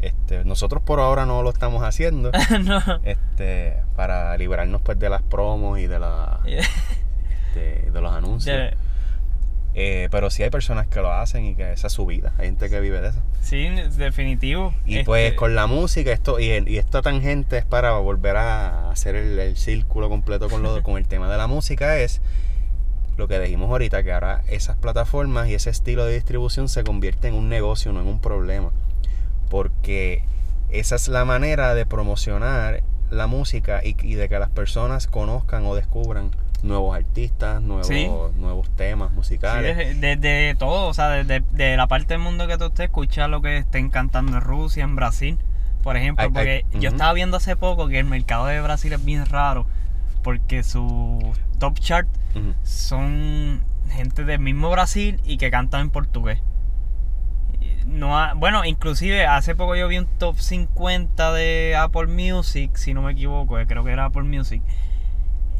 Este, 0.00 0.44
nosotros 0.44 0.82
por 0.82 0.98
ahora 0.98 1.24
no 1.24 1.42
lo 1.42 1.50
estamos 1.50 1.84
haciendo. 1.84 2.32
no. 2.64 2.82
este, 3.04 3.76
para 3.94 4.36
librarnos 4.36 4.82
pues 4.82 4.98
de 4.98 5.08
las 5.08 5.22
promos 5.22 5.78
y 5.78 5.86
de, 5.86 6.00
la, 6.00 6.40
de, 7.54 7.90
de 7.92 8.00
los 8.00 8.12
anuncios. 8.12 8.56
De- 8.56 8.87
Eh, 9.80 10.08
pero 10.10 10.28
sí 10.28 10.42
hay 10.42 10.50
personas 10.50 10.88
que 10.88 11.00
lo 11.00 11.12
hacen 11.12 11.44
y 11.44 11.54
que 11.54 11.72
esa 11.72 11.86
es 11.86 11.92
su 11.92 12.04
vida. 12.04 12.32
Hay 12.36 12.46
gente 12.46 12.68
que 12.68 12.80
vive 12.80 13.00
de 13.00 13.10
eso. 13.10 13.22
sí, 13.42 13.68
definitivo. 13.96 14.74
Y 14.84 14.94
Este, 14.94 15.04
pues 15.04 15.34
con 15.34 15.54
la 15.54 15.68
música 15.68 16.10
esto 16.10 16.40
y, 16.40 16.46
y 16.66 16.78
esta 16.78 17.00
tangente 17.00 17.58
es 17.58 17.64
para 17.64 17.92
volver 17.92 18.36
a 18.38 18.90
hacer 18.90 19.14
el, 19.14 19.38
el 19.38 19.56
círculo 19.56 20.08
completo 20.08 20.48
con, 20.48 20.64
lo, 20.64 20.82
con 20.82 20.96
el 20.96 21.06
tema 21.06 21.30
de 21.30 21.36
la 21.36 21.46
música 21.46 21.96
es 21.98 22.20
lo 23.16 23.28
que 23.28 23.38
dijimos 23.38 23.70
ahorita, 23.70 24.02
que 24.02 24.12
ahora 24.12 24.42
esas 24.48 24.76
plataformas 24.76 25.48
y 25.48 25.54
ese 25.54 25.70
estilo 25.70 26.04
de 26.06 26.14
distribución 26.14 26.68
se 26.68 26.82
convierte 26.82 27.28
en 27.28 27.34
un 27.34 27.48
negocio, 27.48 27.92
no 27.92 28.00
en 28.00 28.08
un 28.08 28.18
problema. 28.18 28.70
Porque 29.48 30.24
esa 30.70 30.96
es 30.96 31.06
la 31.06 31.24
manera 31.24 31.74
de 31.76 31.86
promocionar 31.86 32.82
la 33.10 33.28
música 33.28 33.80
y, 33.84 33.94
y 34.02 34.14
de 34.16 34.28
que 34.28 34.40
las 34.40 34.50
personas 34.50 35.06
conozcan 35.06 35.64
o 35.66 35.76
descubran 35.76 36.32
nuevos 36.62 36.96
artistas, 36.96 37.62
nuevos, 37.62 37.86
Sí. 37.86 38.08
nuevos 38.36 38.68
temas 38.76 39.10
Sí, 39.10 39.16
musicales. 39.16 39.76
desde 40.00 40.16
de, 40.16 40.56
todo, 40.58 40.88
o 40.88 40.94
sea, 40.94 41.08
desde 41.08 41.42
de 41.52 41.76
la 41.76 41.86
parte 41.86 42.14
del 42.14 42.18
mundo 42.22 42.46
que 42.48 42.58
tú 42.58 42.64
estés 42.66 42.86
escuchas 42.86 43.28
lo 43.30 43.40
que 43.42 43.58
estén 43.58 43.90
cantando 43.90 44.32
en 44.36 44.40
Rusia, 44.42 44.84
en 44.84 44.96
Brasil, 44.96 45.38
por 45.82 45.96
ejemplo, 45.96 46.24
Ay, 46.24 46.30
porque 46.32 46.64
ay, 46.74 46.80
yo 46.80 46.90
estaba 46.90 47.12
viendo 47.12 47.36
hace 47.36 47.54
poco 47.56 47.86
que 47.88 47.98
el 47.98 48.04
mercado 48.06 48.46
de 48.46 48.60
Brasil 48.60 48.92
es 48.92 49.04
bien 49.04 49.24
raro, 49.26 49.66
porque 50.22 50.62
su 50.64 51.32
top 51.58 51.78
chart 51.78 52.08
son 52.64 53.62
gente 53.90 54.24
del 54.24 54.40
mismo 54.40 54.70
Brasil 54.70 55.20
y 55.24 55.38
que 55.38 55.50
cantan 55.50 55.82
en 55.82 55.90
portugués. 55.90 56.40
No 57.86 58.18
ha- 58.18 58.34
bueno, 58.34 58.64
inclusive 58.66 59.26
hace 59.26 59.54
poco 59.54 59.74
yo 59.74 59.88
vi 59.88 59.96
un 59.98 60.06
top 60.18 60.36
50 60.38 61.32
de 61.32 61.74
Apple 61.76 62.06
Music, 62.06 62.76
si 62.76 62.92
no 62.92 63.02
me 63.02 63.12
equivoco, 63.12 63.58
eh, 63.58 63.66
creo 63.66 63.82
que 63.82 63.92
era 63.92 64.04
Apple 64.06 64.24
Music. 64.24 64.62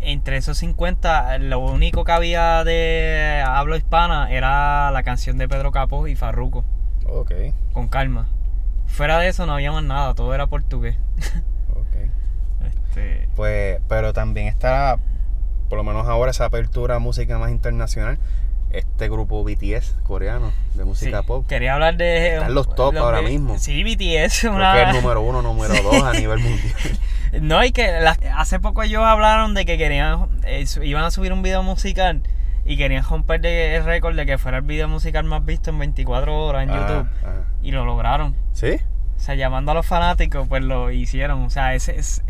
Entre 0.01 0.36
esos 0.36 0.59
50, 0.59 1.38
lo 1.38 1.59
único 1.59 2.05
que 2.05 2.12
había 2.12 2.62
de 2.64 3.42
habla 3.46 3.76
hispana 3.76 4.30
era 4.30 4.90
la 4.92 5.03
canción 5.03 5.38
de 5.38 5.49
Pedro 5.49 5.72
Capó 5.72 6.07
y 6.07 6.14
Farruko, 6.16 6.64
Ok, 7.07 7.32
con 7.72 7.88
calma. 7.88 8.28
Fuera 8.86 9.18
de 9.18 9.28
eso 9.28 9.44
no 9.46 9.55
había 9.55 9.72
más 9.72 9.82
nada, 9.82 10.14
todo 10.14 10.34
era 10.34 10.46
portugués. 10.46 10.96
ok. 11.70 11.96
Este, 12.66 13.28
Pues, 13.36 13.80
pero 13.88 14.12
también 14.12 14.46
está, 14.46 14.99
por 15.68 15.78
lo 15.78 15.84
menos 15.84 16.07
ahora, 16.09 16.30
esa 16.30 16.44
apertura 16.46 16.96
a 16.96 16.99
música 16.99 17.38
más 17.38 17.51
internacional. 17.51 18.18
Este 18.70 19.09
grupo 19.09 19.42
BTS 19.44 19.94
coreano 20.03 20.53
de 20.74 20.84
música 20.84 21.20
sí, 21.20 21.26
pop. 21.26 21.46
Quería 21.46 21.72
hablar 21.74 21.96
de. 21.96 22.34
Están 22.34 22.53
los 22.55 22.74
top 22.74 22.94
ahora 22.99 23.22
mismo. 23.22 23.59
Sí, 23.59 23.82
BTS. 23.82 24.40
Creo 24.40 24.53
Una... 24.55 24.74
que 24.74 24.82
es 24.82 24.88
el 24.88 25.03
número 25.03 25.22
uno, 25.22 25.40
número 25.40 25.72
dos 25.82 26.03
a 26.03 26.12
nivel 26.12 26.38
mundial. 26.42 26.74
No, 27.41 27.64
y 27.64 27.72
que 27.72 28.01
las- 28.01 28.18
hace 28.37 28.61
poco 28.61 28.83
ellos 28.83 29.03
hablaron 29.05 29.55
de 29.55 29.64
que 29.64 29.76
querían, 29.79 30.29
eh, 30.45 30.64
iban 30.83 31.05
a 31.05 31.11
subir 31.11 31.33
un 31.33 31.43
video 31.43 31.62
musical 31.62 32.22
y 32.64 32.76
querían 32.76 33.05
romper 33.05 33.41
de- 33.41 33.76
el 33.76 33.85
récord 33.85 34.14
de 34.16 34.26
que 34.26 34.39
fuera 34.39 34.59
el 34.59 34.64
video 34.64 34.89
musical 34.89 35.24
más 35.24 35.45
visto 35.45 35.70
en 35.70 35.79
24 35.79 36.37
horas 36.47 36.64
en 36.64 36.70
Ah, 36.70 36.74
YouTube. 36.81 37.09
ah. 37.24 37.33
Y 37.62 37.70
lo 37.72 37.85
lograron. 37.85 38.35
¿Sí? 38.53 38.76
O 39.16 39.20
sea, 39.20 39.35
llamando 39.35 39.72
a 39.72 39.74
los 39.74 39.87
fanáticos, 39.87 40.47
pues 40.49 40.62
lo 40.62 40.91
hicieron. 40.91 41.43
O 41.45 41.51
sea, 41.51 41.74
ese 41.74 41.99
es... 41.99 42.22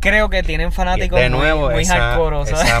Creo 0.00 0.30
que 0.30 0.42
tienen 0.44 0.70
fanáticos 0.70 1.18
de 1.18 1.28
nuevo, 1.28 1.66
muy, 1.66 1.74
muy 1.74 1.82
esa, 1.82 2.16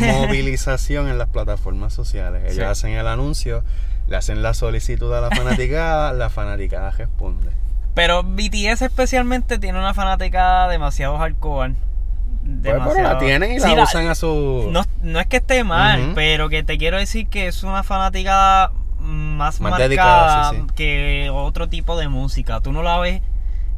movilización 0.00 1.08
en 1.08 1.18
las 1.18 1.28
plataformas 1.28 1.92
sociales. 1.92 2.42
Ellos 2.44 2.54
Sí. 2.56 2.62
hacen 2.62 2.92
el 2.92 3.08
anuncio, 3.08 3.64
le 4.06 4.16
hacen 4.16 4.40
la 4.42 4.54
solicitud 4.54 5.12
a 5.12 5.20
la 5.20 5.30
fanaticada, 5.30 6.12
la 6.12 6.30
fanaticada 6.30 6.90
responde. 6.92 7.50
Pero 7.98 8.22
BTS 8.22 8.82
especialmente 8.82 9.58
tiene 9.58 9.76
una 9.78 9.92
fanática 9.92 10.68
demasiado 10.68 11.18
hardcore. 11.18 11.74
Pues, 11.74 12.60
pero 12.62 12.78
la 12.78 12.84
Demasiado- 12.84 13.18
tienen 13.18 13.52
y 13.52 13.60
Sí, 13.60 13.74
la 13.74 13.82
usan 13.82 14.06
a 14.06 14.14
su... 14.14 14.68
No, 14.72 14.84
no 15.02 15.18
es 15.20 15.26
que 15.26 15.38
esté 15.38 15.64
mal, 15.64 16.12
pero 16.14 16.48
que 16.48 16.62
te 16.62 16.78
quiero 16.78 16.96
decir 16.96 17.26
que 17.26 17.48
es 17.48 17.64
una 17.64 17.82
fanática 17.82 18.70
más, 19.00 19.60
Más 19.60 19.60
marcada 19.60 19.88
dedicada, 19.88 20.50
sí, 20.50 20.56
sí. 20.60 20.66
que 20.76 21.30
otro 21.32 21.68
tipo 21.68 21.98
de 21.98 22.06
música. 22.08 22.60
Tú 22.60 22.72
no 22.72 22.82
la 22.84 22.98
ves 23.00 23.20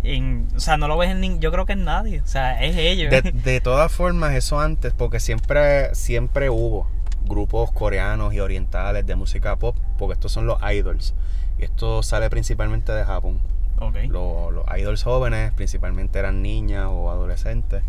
en, 0.03 0.49
o 0.55 0.61
sea, 0.61 0.77
no 0.77 0.87
lo 0.87 0.99
ves 0.99 1.11
en 1.11 1.23
nin- 1.23 1.39
yo 1.41 1.51
creo 1.51 1.65
que 1.67 1.73
en 1.73 1.85
nadie, 1.85 2.21
o 2.21 2.27
sea, 2.27 2.63
es 2.63 2.77
ellos. 2.77 3.11
De, 3.11 3.23
de 3.33 3.61
todas 3.63 3.91
formas, 3.91 4.35
eso 4.35 4.61
antes, 4.61 4.93
porque 4.93 5.19
siempre, 5.19 5.95
siempre 5.95 6.51
hubo 6.51 6.89
grupos 7.25 7.73
coreanos 7.73 8.35
y 8.35 8.41
orientales 8.41 9.07
de 9.07 9.17
música 9.17 9.57
pop, 9.57 9.77
porque 9.99 10.13
estos 10.13 10.31
son 10.31 10.47
los 10.47 10.59
idols. 10.71 11.15
Y 11.59 11.65
esto 11.65 12.03
sale 12.03 12.29
principalmente 12.31 12.93
de 12.93 13.05
Japón. 13.05 13.39
Ok. 13.81 13.97
Los, 14.09 14.53
los 14.53 14.65
idols 14.79 15.03
jóvenes 15.03 15.53
principalmente 15.53 16.19
eran 16.19 16.43
niñas 16.43 16.87
o 16.89 17.11
adolescentes, 17.11 17.83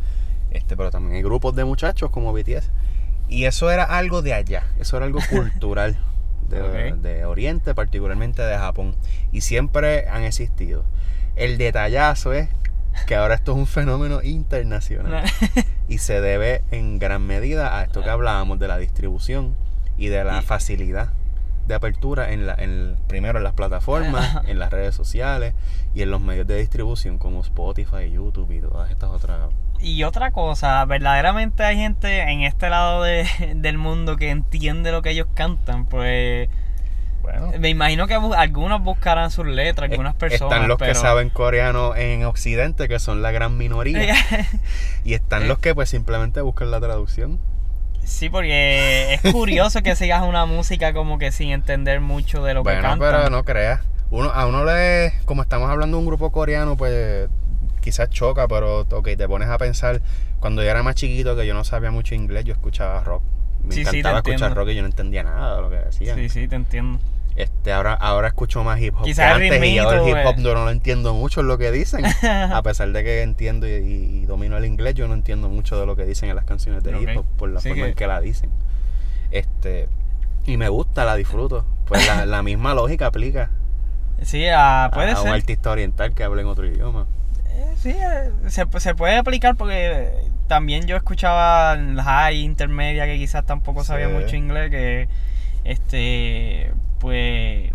este, 0.52 0.76
pero 0.76 0.90
también 0.90 1.16
hay 1.16 1.22
grupos 1.22 1.56
de 1.56 1.66
muchachos 1.66 2.10
como 2.10 2.34
BTS. 2.34 2.70
Y 3.30 3.46
eso 3.46 3.72
era 3.72 3.84
algo 3.84 4.22
de 4.22 4.34
allá, 4.34 4.64
eso 4.80 4.98
era 4.98 5.06
algo 5.06 5.20
cultural 5.30 5.98
de, 6.50 6.94
de 6.94 7.26
Oriente, 7.26 7.74
particularmente 7.76 8.42
de 8.42 8.58
Japón. 8.58 8.96
Y 9.32 9.42
siempre 9.42 10.08
han 10.10 10.24
existido. 10.24 10.84
El 11.36 11.58
detallazo 11.58 12.34
es 12.34 12.50
que 13.08 13.16
ahora 13.16 13.36
esto 13.36 13.54
es 13.54 13.58
un 13.58 13.68
fenómeno 13.68 14.22
internacional. 14.22 15.24
Y 15.88 15.98
se 15.98 16.22
debe 16.22 16.64
en 16.72 17.00
gran 17.00 17.28
medida 17.28 17.78
a 17.78 17.84
esto 17.84 18.02
que 18.02 18.10
hablábamos 18.10 18.60
de 18.60 18.70
la 18.70 18.78
distribución 18.78 19.58
y 19.98 20.08
de 20.08 20.24
la 20.24 20.42
facilidad 20.42 21.10
de 21.72 21.76
apertura 21.78 22.32
en 22.34 22.46
la, 22.46 22.54
en, 22.54 22.98
primero 23.08 23.38
en 23.40 23.44
las 23.44 23.54
plataformas, 23.54 24.42
en 24.48 24.60
las 24.60 24.70
redes 24.72 24.94
sociales 24.94 25.54
y 25.96 26.02
en 26.04 26.12
los 26.12 26.22
medios 26.22 26.46
de 26.46 26.58
distribución 26.58 27.18
como 27.18 27.42
Spotify, 27.42 28.12
YouTube 28.12 28.52
y 28.52 28.60
todas 28.62 28.92
estas 28.92 29.10
otras. 29.10 29.50
Y 29.80 30.04
otra 30.04 30.32
cosa, 30.32 30.86
verdaderamente 30.86 31.64
hay 31.64 31.78
gente 31.78 32.20
en 32.22 32.42
este 32.44 32.70
lado 32.70 33.02
de- 33.04 33.26
del 33.56 33.78
mundo 33.80 34.16
que 34.18 34.30
entiende 34.30 34.92
lo 34.92 35.02
que 35.02 35.10
ellos 35.12 35.28
cantan, 35.34 35.86
pues 35.88 36.50
Bueno, 37.24 37.52
me 37.60 37.70
imagino 37.70 38.08
que 38.08 38.14
algunos 38.16 38.82
buscarán 38.84 39.32
sus 39.32 39.46
letras, 39.46 39.90
algunas 39.92 40.14
personas. 40.16 40.54
están 40.54 40.68
los 40.68 40.78
pero... 40.78 40.92
que 40.94 41.00
saben 41.00 41.30
coreano 41.30 41.96
en 41.96 42.26
Occidente, 42.26 42.88
que 42.88 43.00
son 43.00 43.22
la 43.22 43.32
gran 43.32 43.58
minoría, 43.58 44.16
y 45.04 45.14
están 45.14 45.48
los 45.48 45.58
que 45.60 45.74
pues 45.76 45.90
simplemente 45.90 46.42
buscan 46.42 46.70
la 46.72 46.80
traducción. 46.80 47.40
Sí, 48.04 48.30
porque 48.30 49.14
es 49.14 49.22
curioso 49.34 49.82
que 49.82 49.96
sigas 49.96 50.24
una 50.24 50.46
música 50.46 50.94
como 50.94 51.18
que 51.18 51.32
sin 51.32 51.52
entender 51.52 52.02
mucho 52.02 52.44
de 52.44 52.54
lo 52.54 52.62
que 52.64 52.70
Bueno, 52.72 52.82
cantan. 52.82 53.00
pero 53.00 53.30
no 53.30 53.44
creas. 53.44 53.82
Uno, 54.10 54.30
a 54.30 54.46
uno 54.46 54.66
le, 54.66 55.14
como 55.26 55.42
estamos 55.42 55.70
hablando 55.70 55.98
de 55.98 56.02
un 56.02 56.08
grupo 56.08 56.32
coreano, 56.32 56.76
pues 56.76 57.30
quizás 57.80 58.10
choca, 58.10 58.48
pero 58.48 58.82
ok, 58.82 59.10
te 59.18 59.28
pones 59.28 59.48
a 59.50 59.58
pensar, 59.58 60.02
cuando 60.40 60.62
yo 60.64 60.70
era 60.70 60.84
más 60.84 60.96
chiquito 60.96 61.36
que 61.36 61.48
yo 61.48 61.54
no 61.54 61.64
sabía 61.64 61.92
mucho 61.92 62.14
inglés, 62.16 62.44
yo 62.46 62.54
escuchaba 62.54 63.02
rock. 63.04 63.24
Me 63.64 63.74
Sí, 63.74 63.80
sí, 63.80 63.92
te 63.92 63.98
encantaba 64.00 64.18
escuchar 64.18 64.34
entiendo. 64.50 64.56
rock 64.56 64.70
y 64.70 64.76
yo 64.76 64.82
no 64.82 64.88
entendía 64.88 65.24
nada 65.24 65.56
de 65.56 65.62
lo 65.62 65.70
que 65.70 65.76
decían. 65.78 66.18
Sí, 66.18 66.30
sí, 66.30 66.48
te 66.48 66.56
entiendo. 66.56 67.00
Este, 67.42 67.72
ahora, 67.74 67.94
ahora 67.94 68.28
escucho 68.28 68.64
más 68.64 68.80
hip 68.80 68.94
hop 68.98 69.04
Quizás 69.04 69.38
que 69.38 69.46
antes 69.46 69.64
y 69.70 69.76
yo 69.76 69.92
el 69.92 70.08
hip 70.08 70.18
hop 70.26 70.38
no, 70.38 70.54
no 70.54 70.66
lo 70.66 70.70
entiendo 70.72 71.14
mucho 71.14 71.42
lo 71.44 71.58
que 71.58 71.72
dicen. 71.72 72.04
a 72.24 72.62
pesar 72.62 72.90
de 72.92 73.04
que 73.04 73.22
entiendo 73.24 73.68
y, 73.68 73.72
y 73.72 74.26
domino 74.26 74.58
el 74.58 74.66
inglés, 74.66 74.94
yo 74.96 75.08
no 75.08 75.14
entiendo 75.16 75.50
mucho 75.50 75.80
de 75.80 75.86
lo 75.86 75.96
que 75.96 76.06
dicen 76.06 76.30
en 76.30 76.36
las 76.36 76.46
canciones 76.46 76.84
de 76.84 76.92
hip 77.02 77.18
hop 77.18 77.26
por 77.38 77.50
la 77.50 77.60
Sí 77.60 77.70
forma 77.70 77.84
que- 77.86 77.90
en 77.90 77.96
que 77.96 78.08
la 78.08 78.22
dicen. 78.22 78.50
Este, 79.32 79.88
y 80.46 80.58
me 80.58 80.70
gusta, 80.70 81.06
la 81.06 81.16
disfruto. 81.16 81.66
Pues 81.86 82.06
la, 82.08 82.26
la 82.26 82.44
misma 82.44 82.74
lógica 82.76 83.08
aplica 83.08 83.50
Sí, 84.22 84.46
ah, 84.54 84.92
puede 84.94 85.12
a, 85.12 85.16
a 85.16 85.22
un 85.22 85.24
ser. 85.28 85.34
artista 85.34 85.72
oriental 85.72 86.14
que 86.14 86.24
hable 86.24 86.42
en 86.44 86.48
otro 86.48 86.68
idioma. 86.68 87.08
Eh, 87.48 87.74
sí, 87.76 87.90
eh, 87.90 88.30
se, 88.50 88.66
se 88.80 88.94
puede 88.96 89.18
aplicar 89.18 89.56
porque 89.56 90.12
también 90.48 90.86
yo 90.86 90.96
escuchaba 90.96 91.76
high, 92.04 92.40
intermedia, 92.40 93.06
que 93.06 93.18
quizás 93.18 93.46
tampoco 93.46 93.84
sabía 93.84 94.08
Sí. 94.10 94.14
mucho 94.14 94.36
inglés, 94.36 94.70
que 94.70 95.08
este, 95.64 96.72
pues, 97.02 97.72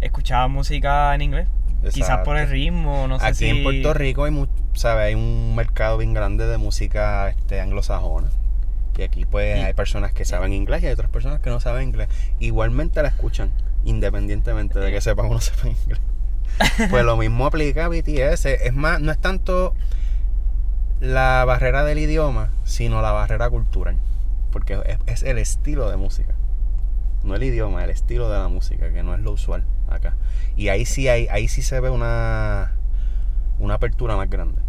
escuchaba 0.00 0.48
música 0.48 1.14
en 1.14 1.22
inglés. 1.22 1.48
Quizás 1.92 2.20
por 2.24 2.36
el 2.36 2.48
ritmo, 2.48 3.06
no 3.06 3.20
sé 3.20 3.26
Aquí 3.26 3.36
si... 3.36 3.48
en 3.48 3.62
Puerto 3.62 3.94
Rico 3.94 4.24
hay, 4.24 4.48
sabe, 4.74 5.04
hay 5.04 5.14
un 5.14 5.54
mercado 5.54 5.98
bien 5.98 6.12
grande 6.12 6.46
de 6.46 6.58
música 6.58 7.28
este, 7.28 7.60
anglosajona. 7.60 8.28
Y 8.98 9.02
aquí 9.02 9.24
pues 9.24 9.62
hay 9.62 9.74
personas 9.74 10.12
que 10.12 10.24
saben 10.24 10.52
inglés 10.52 10.82
y 10.82 10.86
hay 10.86 10.92
otras 10.92 11.10
personas 11.10 11.40
que 11.40 11.50
no 11.50 11.60
saben 11.60 11.88
inglés. 11.88 12.08
Igualmente 12.40 13.02
la 13.02 13.08
escuchan, 13.08 13.50
independientemente 13.84 14.78
de 14.78 14.90
que 14.90 15.00
sepan 15.00 15.26
o 15.26 15.34
no 15.34 15.40
sepan 15.40 15.72
inglés. 15.82 16.00
Pues 16.90 17.04
lo 17.04 17.16
mismo 17.18 17.46
aplica 17.46 17.84
a 17.84 17.88
BTS. 17.88 18.46
Es 18.46 18.72
más, 18.72 19.00
no 19.00 19.12
es 19.12 19.18
tanto 19.18 19.74
la 21.00 21.44
barrera 21.44 21.84
del 21.84 21.98
idioma, 21.98 22.50
sino 22.64 23.02
la 23.02 23.12
barrera 23.12 23.50
cultural. 23.50 23.96
Porque 24.50 24.80
es, 24.86 24.98
es 25.06 25.22
el 25.22 25.36
estilo 25.38 25.90
de 25.90 25.98
música. 25.98 26.34
No 27.26 27.34
el 27.34 27.42
idioma, 27.42 27.84
el 27.84 27.90
estilo 27.90 28.30
de 28.30 28.38
la 28.38 28.48
música, 28.48 28.90
que 28.92 29.02
no 29.02 29.14
es 29.14 29.20
lo 29.20 29.32
usual 29.32 29.64
acá. 29.90 30.14
Y 30.56 30.68
ahí 30.68 30.86
sí 30.86 31.08
hay, 31.08 31.26
ahí 31.28 31.48
sí 31.48 31.60
se 31.62 31.80
ve 31.80 31.90
una, 31.90 32.72
una 33.58 33.74
apertura 33.74 34.16
más 34.16 34.30
grande. 34.30 34.60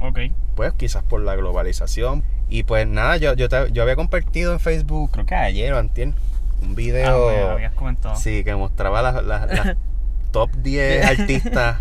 Ok. 0.00 0.18
Pues 0.54 0.72
quizás 0.74 1.02
por 1.02 1.20
la 1.20 1.34
globalización. 1.36 2.22
Y 2.48 2.62
pues 2.62 2.86
nada, 2.86 3.16
yo, 3.16 3.34
yo, 3.34 3.48
te- 3.48 3.72
yo 3.72 3.82
había 3.82 3.96
compartido 3.96 4.52
en 4.52 4.60
Facebook, 4.60 5.10
creo 5.12 5.26
que 5.26 5.34
ayer 5.34 5.72
o 5.72 5.78
antier, 5.78 6.08
un 6.62 6.70
Ah, 6.70 6.74
video. 6.76 7.28
me 7.28 7.52
habías 7.52 7.72
comentado. 7.74 8.16
Sí, 8.16 8.44
que 8.44 8.54
mostraba 8.54 9.02
las, 9.02 9.24
las- 9.24 9.48
las 9.50 9.76
top 10.30 10.50
10 10.62 11.04
artistas 11.04 11.78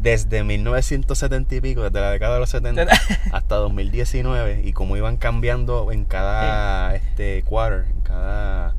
desde 0.00 0.44
1970 0.44 1.54
y 1.56 1.60
pico, 1.60 1.82
desde 1.82 2.00
la 2.00 2.10
década 2.10 2.34
de 2.34 2.40
los 2.40 2.50
70 2.50 2.86
hasta 3.32 3.56
2019 3.56 4.60
y 4.64 4.72
cómo 4.72 4.96
iban 4.96 5.16
cambiando 5.16 5.90
en 5.92 6.04
cada 6.04 6.94
este 6.94 7.42
quarter, 7.44 7.86
en 7.90 8.00
cada 8.02 8.74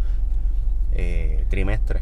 eh, 0.95 1.45
trimestre. 1.49 2.01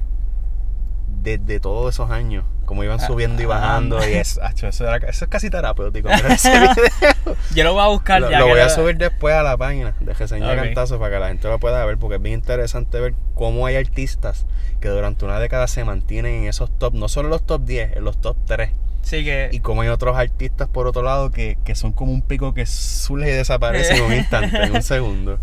Desde 1.22 1.60
todos 1.62 1.94
esos 1.94 2.10
años, 2.12 2.44
cómo 2.66 2.84
iban 2.84 3.00
Ah, 3.00 3.08
subiendo 3.08 3.42
y 3.42 3.46
ah. 3.46 3.50
bajando 3.50 3.98
y 4.06 4.14
eso, 4.14 4.42
eso, 4.68 4.84
era- 4.88 4.98
eso 5.08 5.26
es 5.26 5.30
casi 5.32 5.50
terapéutico. 5.50 6.10
Yo 7.56 7.64
lo 7.64 7.74
voy 7.74 7.84
a 7.84 7.88
buscar 7.88 8.22
Lo, 8.22 8.30
ya 8.30 8.40
lo 8.40 8.48
voy 8.48 8.60
a 8.60 8.68
subir 8.70 8.98
después 8.98 9.34
a 9.34 9.42
la 9.44 9.56
página 9.56 9.96
de 10.02 10.14
Reseña 10.14 10.50
Ok. 10.52 10.56
Cantazo 10.58 11.00
para 11.00 11.16
que 11.16 11.20
la 11.22 11.28
gente 11.30 11.48
lo 11.48 11.60
pueda 11.60 11.86
ver 11.86 11.98
porque 11.98 12.18
es 12.18 12.22
bien 12.22 12.36
interesante 12.40 13.00
ver 13.00 13.14
cómo 13.36 13.66
hay 13.66 13.76
artistas 13.78 14.46
que 14.82 14.90
durante 14.90 15.24
una 15.24 15.40
década 15.40 15.68
se 15.68 15.86
mantienen 15.86 16.44
en 16.44 16.50
esos 16.50 16.78
top, 16.78 16.94
no 16.94 17.08
solo 17.08 17.28
en 17.28 17.32
los 17.32 17.46
top 17.46 17.64
10, 17.64 17.98
en 17.98 18.04
los 18.04 18.20
top 18.20 18.36
3. 18.46 18.72
Sí, 19.04 19.24
que... 19.24 19.50
Y 19.52 19.60
como 19.60 19.82
hay 19.82 19.90
otros 19.90 20.18
artistas 20.18 20.68
por 20.68 20.88
otro 20.88 21.04
lado 21.04 21.32
que, 21.32 21.58
que 21.64 21.76
son 21.76 21.94
como 21.94 22.12
un 22.12 22.22
pico 22.22 22.54
que 22.54 22.66
surge 22.66 23.30
y 23.30 23.34
desaparece 23.34 23.96
en 23.98 24.04
un 24.04 24.14
instante, 24.16 24.62
en 24.62 24.74
un 24.76 24.82
segundo. 24.84 25.40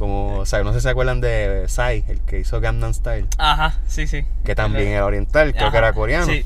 Como, 0.00 0.38
o 0.38 0.46
sea, 0.46 0.64
no 0.64 0.72
sé 0.72 0.80
si 0.80 0.84
se 0.84 0.88
acuerdan 0.90 1.20
de 1.20 1.64
Psy, 1.68 2.04
el 2.08 2.20
que 2.22 2.40
hizo 2.40 2.58
Gangnam 2.60 2.92
Style, 2.94 3.26
Ajá, 3.38 3.78
sí, 3.86 4.06
sí. 4.08 4.24
que 4.44 4.54
también 4.56 4.88
era 4.88 5.04
oriental, 5.04 5.52
creo 5.54 5.70
que 5.70 5.76
era 5.76 5.92
coreano. 5.92 6.24
Sí. 6.26 6.42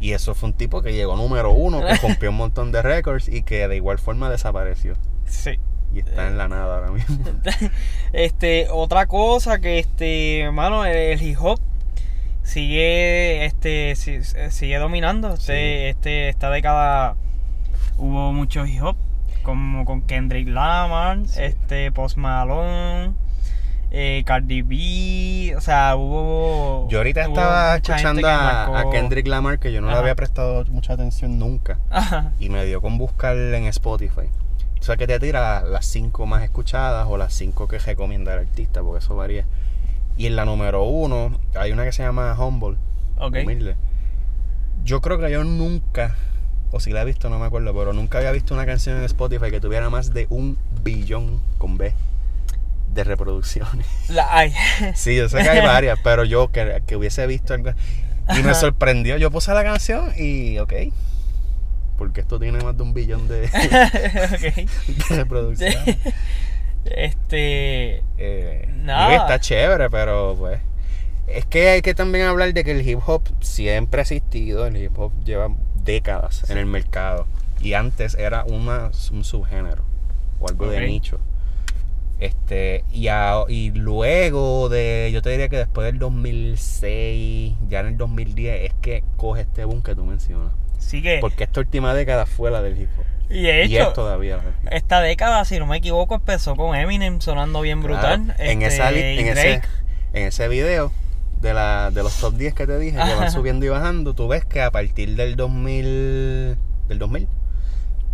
Y 0.00 0.12
eso 0.12 0.34
fue 0.34 0.50
un 0.50 0.52
tipo 0.52 0.80
que 0.80 0.92
llegó 0.92 1.16
número 1.16 1.50
uno, 1.52 1.84
que 1.84 1.94
rompió 2.02 2.30
un 2.30 2.36
montón 2.36 2.70
de 2.72 2.82
récords 2.82 3.28
y 3.28 3.42
que 3.42 3.66
de 3.68 3.74
igual 3.76 3.98
forma 3.98 4.30
desapareció. 4.30 4.94
Sí. 5.26 5.58
Y 5.92 5.98
está 6.00 6.28
en 6.28 6.38
la 6.38 6.46
nada 6.48 6.76
ahora 6.76 6.90
mismo. 6.92 7.18
Este, 8.12 8.68
otra 8.70 9.06
cosa 9.06 9.58
que 9.60 9.78
este, 9.80 10.40
hermano, 10.42 10.84
el, 10.86 10.94
el 10.96 11.20
hip 11.22 11.36
hop 11.40 11.58
sigue 12.44 13.44
este 13.44 13.96
si- 13.96 14.22
sigue 14.50 14.78
dominando. 14.78 15.34
Este, 15.34 15.42
Sí. 15.44 15.88
este 15.90 16.28
esta 16.28 16.50
década 16.50 17.16
hubo 17.98 18.32
mucho 18.32 18.64
hip 18.66 18.82
hop 18.82 18.96
como 19.44 19.84
con 19.84 20.02
Kendrick 20.02 20.48
Lamar, 20.48 21.20
Sí. 21.26 21.40
este 21.42 21.92
Post 21.92 22.16
Malone, 22.16 23.12
eh, 23.92 24.24
Cardi 24.26 24.62
B, 24.62 25.54
o 25.56 25.60
sea, 25.60 25.94
hubo 25.94 26.88
Yo 26.88 26.98
ahorita 26.98 27.28
hubo 27.28 27.36
estaba 27.36 27.76
escuchando 27.76 28.26
a, 28.28 28.90
Kendrick 28.90 29.28
Lamar, 29.28 29.60
que 29.60 29.72
yo 29.72 29.80
no 29.80 29.88
le 29.88 29.94
había 29.96 30.16
prestado 30.16 30.64
mucha 30.70 30.94
atención 30.94 31.38
nunca. 31.38 31.78
Ajá. 31.90 32.32
Y 32.40 32.48
me 32.48 32.64
dio 32.64 32.80
con 32.80 32.98
buscar 32.98 33.36
en 33.36 33.66
Spotify. 33.66 34.28
O 34.80 34.82
sea, 34.82 34.96
que 34.96 35.06
te 35.06 35.18
tira 35.20 35.62
las 35.62 35.86
cinco 35.86 36.26
más 36.26 36.42
escuchadas 36.42 37.06
o 37.08 37.16
las 37.16 37.32
cinco 37.32 37.68
que 37.68 37.78
recomienda 37.78 38.34
el 38.34 38.40
artista, 38.40 38.82
porque 38.82 38.98
eso 39.04 39.14
varía. 39.14 39.44
Y 40.16 40.26
en 40.26 40.36
la 40.36 40.44
número 40.44 40.82
uno 40.84 41.38
hay 41.54 41.72
una 41.72 41.84
que 41.84 41.92
se 41.92 42.02
llama 42.02 42.34
Humble. 42.38 42.76
Ok. 43.18 43.36
Humilde. 43.44 43.76
Yo 44.84 45.00
creo 45.00 45.18
que 45.18 45.30
yo 45.30 45.44
nunca, 45.44 46.16
o 46.74 46.80
si 46.80 46.90
la 46.90 47.02
he 47.02 47.04
visto, 47.04 47.30
no 47.30 47.38
me 47.38 47.46
acuerdo, 47.46 47.72
pero 47.72 47.92
nunca 47.92 48.18
había 48.18 48.32
visto 48.32 48.52
una 48.52 48.66
canción 48.66 48.96
en 48.98 49.04
Spotify 49.04 49.52
que 49.52 49.60
tuviera 49.60 49.90
más 49.90 50.12
de 50.12 50.26
un 50.28 50.58
billón 50.82 51.40
con 51.56 51.78
B 51.78 51.94
de 52.92 53.04
reproducciones. 53.04 53.86
La, 54.08 54.26
ay. 54.36 54.52
Sí, 54.94 55.14
yo 55.14 55.28
sé 55.28 55.38
que 55.38 55.50
hay 55.50 55.60
varias, 55.66 56.00
pero 56.02 56.24
yo 56.24 56.50
que, 56.50 56.82
que 56.84 56.96
hubiese 56.96 57.28
visto 57.28 57.54
algo. 57.54 57.70
Y 58.36 58.42
me 58.42 58.54
sorprendió. 58.54 59.16
Yo 59.18 59.30
puse 59.30 59.54
la 59.54 59.62
canción 59.62 60.12
y, 60.16 60.58
ok. 60.58 60.72
Porque 61.96 62.22
esto 62.22 62.40
tiene 62.40 62.58
más 62.58 62.76
de 62.76 62.82
un 62.82 62.92
billón 62.92 63.28
de, 63.28 63.48
reproducciones. 65.10 65.96
Este. 66.86 68.02
Eh, 68.18 68.68
está 69.12 69.38
chévere, 69.38 69.90
pero 69.90 70.34
pues. 70.36 70.60
Es 71.28 71.46
que 71.46 71.68
hay 71.68 71.82
que 71.82 71.94
también 71.94 72.26
hablar 72.26 72.52
de 72.52 72.64
que 72.64 72.72
el 72.72 72.86
hip 72.86 72.98
hop 73.06 73.22
siempre 73.40 74.00
ha 74.00 74.02
existido. 74.02 74.66
El 74.66 74.76
hip 74.76 74.98
hop 74.98 75.12
lleva 75.24 75.54
décadas 75.84 76.48
en 76.50 76.58
el 76.58 76.66
mercado. 76.66 77.26
Y 77.60 77.74
antes 77.74 78.14
era 78.14 78.44
una, 78.44 78.90
un 79.12 79.24
subgénero 79.24 79.82
o 80.40 80.48
algo 80.48 80.68
de 80.68 80.86
nicho. 80.86 81.18
Este, 82.20 82.84
y, 82.92 83.08
a- 83.08 83.44
y 83.48 83.72
luego 83.72 84.68
de, 84.68 85.10
yo 85.12 85.20
te 85.22 85.30
diría 85.30 85.48
que 85.48 85.56
después 85.58 85.84
del 85.86 85.98
2006, 85.98 87.54
ya 87.68 87.80
en 87.80 87.86
el 87.86 87.96
2010, 87.96 88.64
es 88.70 88.74
que 88.80 89.04
coge 89.16 89.42
este 89.42 89.64
boom 89.64 89.82
que 89.82 89.94
tú 89.94 90.04
mencionas. 90.04 90.52
Sí 90.78 91.02
que. 91.02 91.18
Porque 91.20 91.44
esta 91.44 91.60
última 91.60 91.94
década 91.94 92.26
fue 92.26 92.50
la 92.50 92.62
del 92.62 92.80
hip 92.80 92.88
hop. 92.98 93.04
Y 93.30 93.42
de 93.42 93.64
y 93.66 93.76
hecho, 93.76 93.88
es 93.88 93.94
todavía 93.94 94.38
esta 94.70 95.00
década, 95.00 95.44
si 95.46 95.58
no 95.58 95.66
me 95.66 95.78
equivoco, 95.78 96.14
empezó 96.16 96.56
con 96.56 96.76
Eminem 96.76 97.20
sonando 97.20 97.62
bien 97.62 97.82
brutal. 97.82 98.34
En, 98.38 98.62
este, 98.62 98.74
esa 98.76 98.92
y 98.92 99.18
en, 99.18 99.28
ese, 99.28 99.62
en 100.12 100.26
ese 100.26 100.46
video 100.48 100.92
de, 101.44 101.54
la, 101.54 101.90
de 101.92 102.02
los 102.02 102.16
top 102.18 102.34
10 102.34 102.54
que 102.54 102.66
te 102.66 102.78
dije, 102.78 102.96
que 102.96 103.14
van 103.14 103.30
subiendo 103.30 103.64
y 103.64 103.68
bajando, 103.68 104.14
tú 104.14 104.26
ves 104.26 104.44
que 104.44 104.60
a 104.62 104.70
partir 104.72 105.14
del 105.14 105.36
2000, 105.36 105.84
del 106.88 106.98
2000 106.98 107.28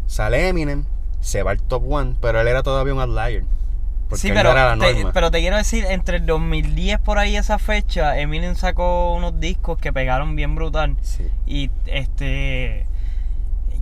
sale 0.06 0.48
Eminem, 0.48 0.84
se 1.20 1.42
va 1.42 1.52
al 1.52 1.62
top 1.62 1.82
1, 1.86 2.16
pero 2.20 2.40
él 2.40 2.48
era 2.48 2.62
todavía 2.62 2.92
un 2.94 3.00
outlier. 3.00 3.44
Porque 4.08 4.22
Sí, 4.22 4.28
pero, 4.34 4.50
no 4.52 4.58
era 4.58 4.74
la 4.76 4.84
te, 4.86 4.94
norma. 4.94 5.12
pero 5.12 5.30
te 5.30 5.38
quiero 5.38 5.56
decir, 5.56 5.84
entre 5.88 6.16
el 6.16 6.26
2010 6.26 6.98
por 7.00 7.18
ahí 7.20 7.36
esa 7.36 7.58
fecha, 7.58 8.18
Eminem 8.18 8.56
sacó 8.56 9.14
unos 9.14 9.38
discos 9.38 9.78
que 9.78 9.92
pegaron 9.92 10.34
bien 10.34 10.56
brutal. 10.56 10.96
Sí. 11.02 11.28
Y 11.46 11.70
este. 11.86 12.86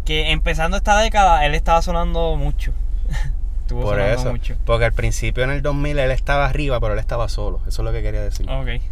Que 0.05 0.31
empezando 0.33 0.77
esta 0.77 0.99
década, 1.01 1.45
él 1.47 1.55
estaba 1.55 1.81
sonando 1.81 2.37
mucho. 2.37 2.73
Estuvo 3.63 3.83
Por 3.83 3.97
sonando 3.97 4.21
eso. 4.21 4.31
mucho. 4.33 4.57
Porque 4.67 4.85
al 4.85 4.93
principio 4.93 5.45
en 5.45 5.51
el 5.51 5.63
2000 5.63 5.99
él 5.99 6.11
estaba 6.11 6.45
arriba, 6.47 6.79
pero 6.79 6.93
él 6.93 6.99
estaba 6.99 7.29
solo. 7.31 7.61
Eso 7.67 7.81
es 7.83 7.87
lo 7.87 7.93
que 7.93 8.03
quería 8.03 8.21
decir. 8.23 8.47
Ok. 8.51 8.83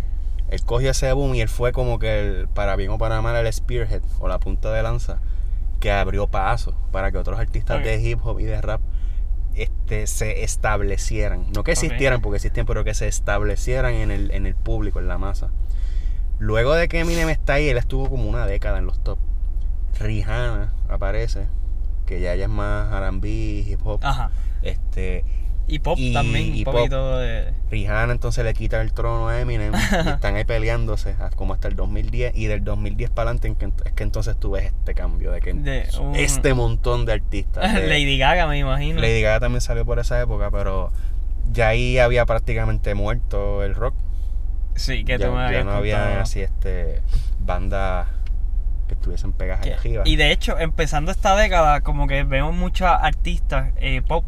Él 0.50 0.62
cogió 0.64 0.90
ese 0.90 1.12
boom 1.12 1.34
y 1.34 1.40
él 1.40 1.48
fue 1.48 1.72
como 1.72 1.98
que, 1.98 2.20
el, 2.20 2.48
para 2.48 2.76
bien 2.76 2.90
o 2.90 2.98
para 2.98 3.20
mal, 3.20 3.34
el 3.34 3.52
spearhead 3.52 4.02
o 4.20 4.28
la 4.28 4.38
punta 4.38 4.72
de 4.72 4.82
lanza 4.82 5.18
que 5.80 5.90
abrió 5.90 6.26
paso 6.26 6.74
para 6.92 7.12
que 7.12 7.18
otros 7.18 7.38
artistas 7.38 7.82
de 7.82 8.00
hip 8.00 8.20
hop 8.24 8.40
y 8.40 8.44
de 8.44 8.60
rap 8.60 8.80
este, 9.54 10.06
se 10.06 10.44
establecieran. 10.44 11.46
No 11.54 11.64
que 11.64 11.72
existieran, 11.72 12.20
porque 12.20 12.36
existen, 12.36 12.66
pero 12.66 12.84
que 12.84 12.94
se 12.94 13.08
establecieran 13.08 13.94
en 13.94 14.10
el, 14.10 14.30
en 14.32 14.46
el 14.46 14.54
público, 14.54 15.00
en 15.00 15.08
la 15.08 15.18
masa. 15.18 15.50
Luego 16.38 16.74
de 16.74 16.88
que 16.88 17.00
Eminem 17.00 17.30
está 17.30 17.54
ahí, 17.54 17.68
él 17.68 17.78
estuvo 17.78 18.08
como 18.10 18.28
una 18.28 18.46
década 18.46 18.78
en 18.78 18.86
los 18.86 19.02
top. 19.02 19.18
Rihanna 19.98 20.74
aparece, 20.88 21.46
que 22.04 22.20
ya 22.20 22.34
ella 22.34 22.44
es 22.44 22.50
más 22.50 22.92
R&B, 22.92 23.28
hip 23.66 23.80
hop. 23.84 24.00
Ajá. 24.02 24.30
Este, 24.60 25.24
Y 25.68 25.80
pop 25.80 25.98
Y- 25.98 26.12
también, 26.12 26.54
y 26.54 26.58
un 26.60 26.64
poquito 26.64 27.18
de... 27.18 27.52
Rihanna 27.70 28.12
entonces 28.12 28.44
le 28.44 28.54
quita 28.54 28.80
el 28.80 28.92
trono 28.92 29.28
a 29.28 29.40
Eminem 29.40 29.72
y 29.74 29.76
están 30.10 30.36
ahí 30.36 30.44
peleándose 30.44 31.16
como 31.34 31.54
hasta 31.54 31.66
el 31.66 31.74
2010 31.74 32.36
y 32.36 32.46
del 32.46 32.62
2010 32.62 33.10
para 33.10 33.30
adelante 33.30 33.56
es 33.86 33.92
que 33.92 34.02
entonces 34.04 34.36
tú 34.38 34.52
ves 34.52 34.66
este 34.66 34.94
cambio 34.94 35.32
de 35.32 35.40
que 35.40 35.52
De 35.54 35.88
este 36.14 36.54
montón 36.54 37.04
de 37.04 37.14
artistas. 37.14 37.74
de- 37.74 37.88
Lady 37.88 38.16
Gaga, 38.16 38.46
me 38.46 38.58
imagino. 38.58 39.00
Lady 39.00 39.22
Gaga 39.22 39.40
también 39.40 39.60
salió 39.60 39.84
por 39.84 39.98
esa 39.98 40.20
época, 40.20 40.50
pero 40.52 40.92
ya 41.52 41.68
ahí 41.68 41.98
había 41.98 42.24
prácticamente 42.26 42.94
muerto 42.94 43.64
el 43.64 43.74
rock. 43.74 43.94
Sí, 44.76 45.04
que 45.04 45.18
ya, 45.18 45.26
tú 45.26 45.32
me 45.32 45.38
ya 45.40 45.46
habías 45.46 45.64
no 45.64 45.72
había 45.72 45.96
contado. 46.00 46.20
así 46.20 46.40
este 46.42 47.00
bandas 47.40 48.06
que 48.86 48.94
estuviesen 48.94 49.32
pegadas 49.32 49.66
arriba. 49.66 50.02
Y 50.06 50.14
de 50.16 50.30
hecho, 50.30 50.58
empezando 50.58 51.10
esta 51.10 51.34
década, 51.34 51.80
como 51.80 52.06
que 52.06 52.22
vemos 52.22 52.54
muchos 52.54 52.86
artistas 52.88 53.72
eh, 53.78 54.02
pop 54.06 54.24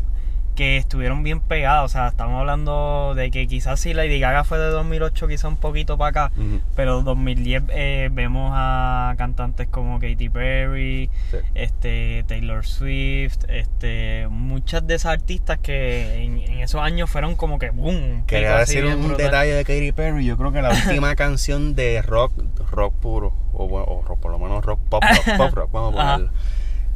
que 0.58 0.76
estuvieron 0.76 1.22
bien 1.22 1.38
pegados. 1.38 1.84
O 1.84 1.92
sea, 1.92 2.08
estamos 2.08 2.40
hablando 2.40 3.14
de 3.14 3.30
que 3.30 3.46
quizás 3.46 3.78
si 3.78 3.94
Lady 3.94 4.18
Gaga 4.18 4.42
fue 4.42 4.58
de 4.58 4.66
2008, 4.70 5.28
quizás 5.28 5.44
un 5.44 5.56
poquito 5.56 5.96
para 5.96 6.26
acá. 6.26 6.32
Ujú, 6.36 6.60
Pero 6.74 7.02
2010 7.04 7.62
eh, 7.68 8.08
vemos 8.10 8.50
a 8.52 9.14
cantantes 9.16 9.68
como 9.68 10.00
Katy 10.00 10.28
Perry, 10.30 11.10
sí. 11.30 11.36
este 11.54 12.24
Taylor 12.26 12.66
Swift, 12.66 13.44
este 13.48 14.26
muchas 14.28 14.84
de 14.84 14.96
esas 14.96 15.12
artistas 15.12 15.58
que 15.60 16.24
en, 16.24 16.38
en 16.38 16.58
esos 16.58 16.80
años 16.80 17.08
fueron 17.08 17.36
como 17.36 17.60
que 17.60 17.70
boom. 17.70 18.24
Quería 18.26 18.58
decir 18.58 18.84
un 18.84 18.98
brutal. 19.06 19.16
detalle 19.16 19.52
de 19.52 19.64
Katy 19.64 19.92
Perry. 19.92 20.24
Yo 20.26 20.36
creo 20.36 20.50
que 20.50 20.60
la 20.60 20.70
última 20.70 21.14
canción 21.14 21.76
de 21.76 22.02
rock, 22.02 22.32
rock 22.72 22.94
puro, 22.96 23.32
o, 23.52 23.68
bueno, 23.68 23.86
o 23.86 24.02
rock, 24.02 24.18
por 24.18 24.32
lo 24.32 24.40
menos 24.40 24.64
rock 24.64 24.80
pop 24.88 25.04
rock, 25.04 25.36
pop 25.36 25.54
rock, 25.54 25.70
vamos 25.70 25.94
a 25.94 25.96
ponerlo, 26.16 26.30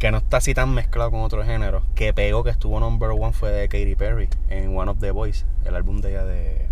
que 0.03 0.11
no 0.11 0.19
está 0.19 0.39
así 0.39 0.53
tan 0.53 0.75
mezclado 0.75 1.13
con 1.13 1.21
otros 1.21 1.47
géneros, 1.47 1.85
que 1.95 2.13
pegó, 2.13 2.43
que 2.43 2.51
estuvo 2.51 2.81
number 2.81 3.11
one, 3.11 3.33
fue 3.33 3.53
de 3.53 3.69
Katy 3.69 3.95
Perry 3.95 4.29
en 4.51 4.77
One 4.77 4.91
of 4.91 4.99
the 4.99 5.13
Boys, 5.13 5.47
el 5.65 5.77
álbum 5.77 6.01
de 6.01 6.11
ella 6.11 6.25
de. 6.25 6.67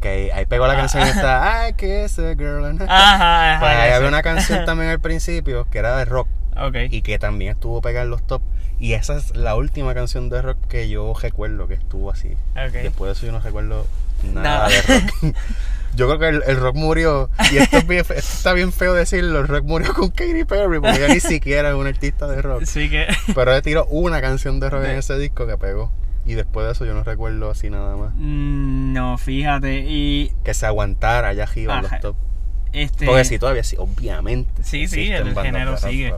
Que 0.00 0.30
ahí 0.32 0.46
pegó 0.46 0.66
la 0.66 0.72
Ah. 0.72 0.76
canción 0.76 1.02
esta, 1.02 1.68
I 1.68 1.74
kiss 1.74 2.18
a 2.18 2.34
girl. 2.34 2.64
and-" 2.64 2.80
Ajá, 2.88 3.56
ajá. 3.56 3.60
Pues 3.60 3.72
ahí 3.76 3.90
había 3.92 4.08
una 4.08 4.22
canción 4.22 4.64
también 4.66 4.88
al 4.90 5.00
principio 5.00 5.68
que 5.70 5.78
era 5.78 5.96
de 5.98 6.06
rock 6.06 6.28
Ok. 6.58 6.76
y 6.90 7.02
que 7.02 7.18
también 7.18 7.52
estuvo 7.52 7.82
pegada 7.82 8.04
en 8.04 8.10
los 8.10 8.22
top. 8.26 8.40
Y 8.78 8.94
esa 8.94 9.16
es 9.16 9.36
la 9.36 9.54
última 9.54 9.92
canción 9.94 10.30
de 10.30 10.40
rock 10.40 10.58
que 10.68 10.88
yo 10.88 11.12
recuerdo 11.20 11.68
que 11.68 11.74
estuvo 11.74 12.10
así. 12.10 12.36
Después 12.72 13.08
de 13.08 13.12
eso 13.12 13.26
yo 13.26 13.32
no 13.32 13.40
recuerdo 13.40 13.86
nada, 14.34 14.42
Nada. 14.42 14.68
de 14.68 14.80
rock. 14.82 15.36
Yo 15.94 16.06
creo 16.08 16.18
que 16.18 16.28
el, 16.28 16.42
el 16.46 16.56
rock 16.58 16.76
murió, 16.76 17.30
y 17.50 17.56
esto, 17.56 17.78
es 17.78 17.86
bien 17.86 18.04
fe- 18.04 18.18
esto 18.18 18.32
está 18.36 18.52
bien 18.52 18.70
feo 18.70 18.92
decirlo, 18.92 19.40
el 19.40 19.48
rock 19.48 19.64
murió 19.64 19.94
con 19.94 20.10
Katy 20.10 20.44
Perry, 20.44 20.78
porque 20.78 20.96
ella 21.02 21.08
ni 21.14 21.20
siquiera 21.20 21.70
es 21.70 21.74
una 21.74 21.88
artista 21.88 22.26
de 22.26 22.42
rock. 22.42 22.64
Sí 22.64 22.90
que. 22.90 23.06
Pero 23.34 23.50
ella 23.52 23.62
tiró 23.62 23.86
una 23.86 24.20
canción 24.20 24.60
de 24.60 24.68
rock 24.68 24.84
en 24.84 24.90
ese 24.98 25.16
disco 25.18 25.46
que 25.46 25.56
pegó. 25.56 25.90
Y 26.26 26.34
después 26.34 26.66
de 26.66 26.72
eso 26.72 26.84
yo 26.84 26.92
no 26.92 27.02
recuerdo 27.02 27.50
así 27.50 27.70
nada 27.70 27.96
más. 27.96 28.10
Mm, 28.16 28.92
No, 28.92 29.16
fíjate. 29.16 29.84
Y 29.88 30.32
Que 30.44 30.52
se 30.54 30.66
aguantara 30.66 31.28
allá 31.28 31.44
arriba 31.44 31.76
en 31.76 31.82
los 31.84 32.00
top. 32.00 32.16
este. 32.74 33.06
Porque 33.06 33.24
sí, 33.24 33.38
todavía 33.38 33.62
sí, 33.64 33.76
obviamente. 33.78 34.64
Sí, 34.64 34.88
sí, 34.88 35.10
el 35.10 35.34
género 35.34 35.70
rock, 35.76 35.80
sigue. 35.88 36.12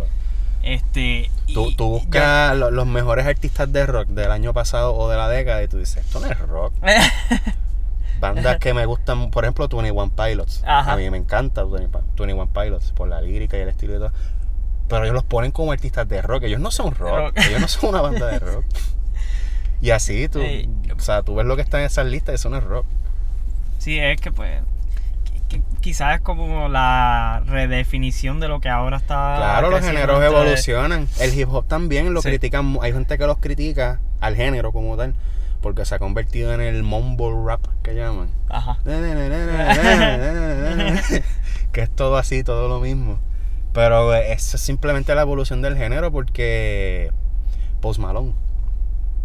Este. 0.64 1.30
y 1.46 1.54
Tú, 1.54 1.72
tú 1.76 1.84
ya- 1.84 2.00
buscas 2.00 2.56
lo- 2.56 2.70
los 2.72 2.86
mejores 2.86 3.26
artistas 3.26 3.72
de 3.72 3.86
rock 3.86 4.08
del 4.08 4.32
año 4.32 4.52
pasado 4.52 4.92
o 4.96 5.08
de 5.08 5.16
la 5.16 5.28
década 5.28 5.62
y 5.62 5.68
tú 5.68 5.78
dices, 5.78 5.98
esto 6.04 6.18
no 6.18 6.26
es 6.26 6.38
rock. 6.48 6.72
Bandas 8.20 8.58
que 8.58 8.74
me 8.74 8.84
gustan, 8.86 9.30
por 9.30 9.44
ejemplo, 9.44 9.68
21 9.68 10.10
Pilots. 10.10 10.62
Ajá. 10.66 10.92
A 10.92 10.96
mí 10.96 11.08
me 11.10 11.16
encanta 11.18 11.64
21 11.64 12.46
Pilots 12.48 12.92
por 12.92 13.08
la 13.08 13.20
lírica 13.20 13.56
y 13.56 13.60
el 13.60 13.68
estilo 13.68 13.94
y 13.96 13.98
todo. 13.98 14.12
Pero 14.88 15.04
ellos 15.04 15.14
los 15.14 15.24
ponen 15.24 15.50
como 15.52 15.72
artistas 15.72 16.08
de 16.08 16.22
rock. 16.22 16.44
Ellos 16.44 16.60
no 16.60 16.70
son 16.70 16.94
rock. 16.94 17.18
Rock. 17.18 17.38
Ellos 17.46 17.60
no 17.60 17.68
son 17.68 17.90
una 17.90 18.00
banda 18.00 18.26
de 18.26 18.38
rock. 18.38 18.64
Y 19.80 19.90
así, 19.90 20.28
tú, 20.28 20.40
o 20.42 20.98
sea, 21.00 21.22
tú 21.22 21.36
ves 21.36 21.46
lo 21.46 21.54
que 21.54 21.62
está 21.62 21.78
en 21.78 21.84
esas 21.86 22.04
listas 22.06 22.32
y 22.32 22.34
eso 22.34 22.50
no 22.50 22.56
es 22.56 22.64
rock. 22.64 22.84
Sí, 23.78 23.96
es 23.96 24.20
que 24.20 24.32
pues. 24.32 24.60
quizás 25.80 26.16
es 26.16 26.20
como 26.20 26.68
la 26.68 27.44
redefinición 27.46 28.40
de 28.40 28.48
lo 28.48 28.60
que 28.60 28.68
ahora 28.68 28.96
está. 28.96 29.34
Claro, 29.36 29.70
los 29.70 29.80
géneros 29.80 30.20
evolucionan. 30.24 31.06
El 31.20 31.32
hip 31.38 31.48
hop 31.52 31.66
también 31.68 32.12
lo 32.12 32.22
Sí. 32.22 32.28
critican. 32.28 32.76
Hay 32.82 32.92
gente 32.92 33.16
que 33.18 33.26
los 33.28 33.38
critica 33.38 34.00
al 34.20 34.34
género 34.34 34.72
como 34.72 34.96
tal. 34.96 35.14
Porque 35.60 35.84
se 35.84 35.94
ha 35.94 35.98
convertido 35.98 36.54
en 36.54 36.60
el 36.60 36.82
mumble 36.82 37.34
rap 37.44 37.66
que 37.82 37.94
llaman. 37.94 38.28
Ajá. 38.48 38.78
que 41.72 41.82
es 41.82 41.90
todo 41.90 42.16
así, 42.16 42.44
todo 42.44 42.68
lo 42.68 42.80
mismo. 42.80 43.18
Pero 43.72 44.14
eso 44.14 44.56
es 44.56 44.62
simplemente 44.62 45.14
la 45.14 45.22
evolución 45.22 45.62
del 45.62 45.76
género 45.76 46.10
porque 46.10 47.12
Post 47.80 48.00
Malone, 48.00 48.32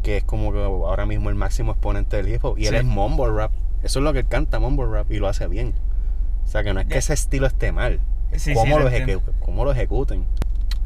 que 0.02 0.18
es 0.18 0.24
como 0.24 0.52
que 0.52 0.62
ahora 0.62 1.06
mismo 1.06 1.30
el 1.30 1.36
máximo 1.36 1.72
exponente 1.72 2.18
del 2.18 2.30
hip 2.30 2.44
hop, 2.44 2.58
y 2.58 2.68
él 2.68 2.76
es 2.76 2.84
mumble 2.84 3.32
rap. 3.32 3.52
Eso 3.84 4.00
es 4.00 4.04
lo 4.04 4.14
que 4.14 4.20
él 4.20 4.28
canta, 4.28 4.60
mumble 4.60 4.86
rap, 4.86 5.12
y 5.12 5.20
lo 5.20 5.28
hace 5.28 5.48
bien. 5.48 5.74
O 6.46 6.48
sea 6.48 6.64
que 6.64 6.74
no 6.74 6.82
es 6.82 6.88
que 6.88 6.98
ese 6.98 7.14
estilo 7.14 7.48
esté 7.48 7.72
mal, 7.72 8.00
es 8.32 8.44
Sí, 8.44 8.52
sí, 8.52 8.54
cómo, 8.54 8.80
lo 8.80 8.90
cómo 9.40 9.66
lo 9.66 9.72
ejecuten. 9.72 10.26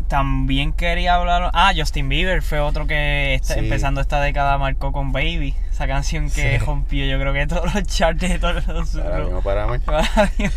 También 0.07 0.71
quería 0.71 1.15
hablar. 1.15 1.51
Ah, 1.53 1.73
Justin 1.75 2.07
Bieber 2.07 2.41
fue 2.41 2.59
otro 2.61 2.87
que 2.87 3.39
Sí. 3.43 3.53
empezando 3.57 3.99
esta 3.99 4.21
década 4.21 4.57
marcó 4.57 4.93
con 4.93 5.11
Baby. 5.11 5.53
Esa 5.69 5.85
canción 5.85 6.29
que 6.29 6.57
Sí. 6.59 6.65
rompió, 6.65 7.05
yo 7.05 7.19
creo 7.19 7.33
que 7.33 7.45
todos 7.45 7.73
los 7.73 7.83
charts 7.83 8.21
de 8.21 8.39
todos 8.39 8.65
los. 8.67 8.89
Para 8.91 9.19
bien 9.19 9.35
o 9.35 9.41
para 9.41 9.67
mal. 9.67 9.81
para 9.85 10.31
bien 10.37 10.51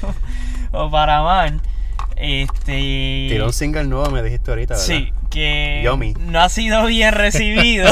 o 0.70 0.90
para 0.90 1.22
mal. 1.22 1.60
Este. 2.16 3.26
Tiró 3.28 3.46
un 3.46 3.52
single 3.52 3.84
nuevo, 3.84 4.10
me 4.10 4.22
dijiste 4.22 4.50
ahorita, 4.52 4.74
¿verdad? 4.74 4.86
Sí, 4.86 5.12
que 5.30 5.82
no 6.20 6.40
ha 6.40 6.48
sido 6.48 6.84
bien 6.86 7.12
recibido. 7.14 7.90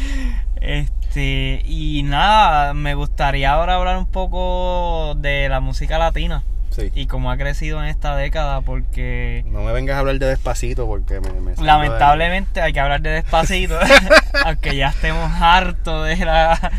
este, 0.60 1.62
y 1.66 2.02
nada, 2.04 2.74
me 2.74 2.94
gustaría 2.94 3.52
ahora 3.52 3.74
hablar 3.74 3.98
un 3.98 4.06
poco 4.06 5.14
de 5.16 5.48
la 5.48 5.60
música 5.60 5.98
latina 5.98 6.42
Sí. 6.70 6.92
y 6.94 7.06
cómo 7.06 7.30
ha 7.30 7.36
crecido 7.36 7.82
en 7.82 7.88
esta 7.88 8.16
década, 8.16 8.60
porque 8.60 9.44
No 9.46 9.62
me 9.62 9.72
vengas 9.72 9.96
a 9.96 9.98
hablar 9.98 10.18
de 10.18 10.26
despacito 10.26 10.86
porque 10.86 11.20
me... 11.20 11.32
me 11.32 11.56
lamentablemente 11.56 12.60
hay 12.60 12.72
que 12.72 12.80
hablar 12.80 13.02
de 13.02 13.10
despacito, 13.10 13.78
aunque 14.44 14.76
ya 14.76 14.88
estemos 14.88 15.30
hartos 15.40 16.06
de 16.06 16.24
la... 16.24 16.72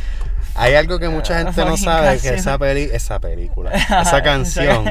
Hay 0.55 0.75
algo 0.75 0.99
que 0.99 1.09
mucha 1.09 1.37
gente 1.37 1.65
no 1.65 1.77
sabe, 1.77 2.19
que 2.19 2.29
esa, 2.29 2.57
peli, 2.57 2.89
esa 2.91 3.19
película, 3.19 3.71
esa 3.71 4.21
canción, 4.23 4.85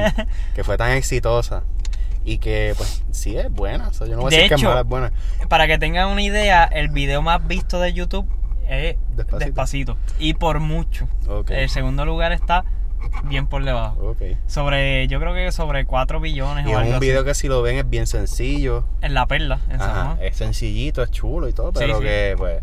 que 0.55 0.63
fue 0.63 0.77
tan 0.77 0.91
exitosa 0.91 1.63
y 2.23 2.37
que 2.37 2.73
pues 2.77 3.03
sí 3.11 3.37
es 3.37 3.51
buena, 3.51 3.87
o 3.87 3.93
sea, 3.93 4.07
yo 4.07 4.15
no 4.15 4.21
voy 4.21 4.27
a 4.27 4.29
De 4.29 4.35
decir 4.37 4.49
que 4.49 4.55
es 4.55 4.61
hecho, 4.61 4.69
mala, 4.69 4.81
es 4.81 4.87
buena. 4.87 5.11
Para 5.49 5.67
que 5.67 5.77
tengan 5.77 6.09
una 6.09 6.21
idea, 6.21 6.65
el 6.65 6.89
video 6.89 7.21
más 7.21 7.45
visto 7.47 7.79
de 7.79 7.93
YouTube 7.93 8.27
es 8.67 8.95
Despacito. 9.15 9.45
Despacito, 9.45 9.97
y 10.19 10.33
por 10.33 10.59
mucho. 10.59 11.07
Ok, 11.27 11.51
El 11.51 11.69
segundo 11.69 12.05
lugar 12.05 12.31
está 12.31 12.63
bien 13.23 13.47
por 13.47 13.63
debajo. 13.63 14.15
Sobre, 14.47 15.07
yo 15.07 15.19
creo 15.19 15.33
que 15.33 15.51
sobre 15.51 15.85
4 15.85 16.19
billones 16.19 16.65
Y 16.65 16.69
o 16.69 16.71
es 16.71 16.77
algo 16.77 16.89
un 16.89 16.95
así. 16.97 17.05
video 17.05 17.23
que 17.23 17.33
si 17.33 17.47
lo 17.47 17.61
ven 17.61 17.77
es 17.77 17.89
bien 17.89 18.07
sencillo, 18.07 18.83
En 19.01 19.13
La 19.13 19.25
Perla, 19.27 19.59
en 19.69 19.79
San 19.79 19.89
Ajá, 19.89 20.05
Juan. 20.05 20.17
es 20.21 20.35
sencillito, 20.37 21.03
es 21.03 21.11
chulo 21.11 21.47
y 21.47 21.53
todo, 21.53 21.71
pero 21.73 21.97
sí. 21.97 22.03
que 22.03 22.35
pues 22.37 22.61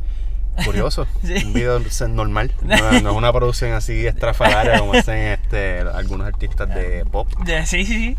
curioso, 0.64 1.06
Sí. 1.22 1.34
un 1.46 1.52
video 1.52 1.80
normal, 2.08 2.52
no, 2.62 2.74
es- 2.74 3.02
no 3.02 3.10
es 3.10 3.16
una 3.16 3.32
producción 3.32 3.72
así 3.72 4.06
estrafalaria 4.06 4.78
como 4.80 4.92
hacen 4.94 5.18
este, 5.18 5.80
algunos 5.80 6.26
artistas 6.26 6.68
de 6.74 7.04
pop. 7.10 7.28
Sí, 7.64 7.84
sí, 7.84 7.84
sí. 7.86 8.16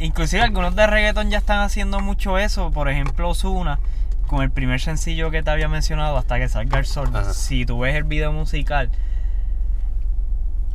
Inclusive 0.00 0.42
algunos 0.42 0.76
de 0.76 0.86
reggaeton 0.86 1.30
ya 1.30 1.38
están 1.38 1.58
haciendo 1.60 1.98
mucho 2.00 2.38
eso. 2.38 2.70
Por 2.70 2.88
ejemplo, 2.88 3.28
Ozuna, 3.30 3.80
con 4.28 4.42
el 4.42 4.50
primer 4.52 4.80
sencillo 4.80 5.30
que 5.32 5.42
te 5.42 5.50
había 5.50 5.68
mencionado, 5.68 6.16
Hasta 6.16 6.38
que 6.38 6.48
salga 6.48 6.78
el 6.78 6.86
sol. 6.86 7.08
Ajá. 7.12 7.32
Si 7.34 7.66
tú 7.66 7.80
ves 7.80 7.96
el 7.96 8.04
video 8.04 8.32
musical, 8.32 8.90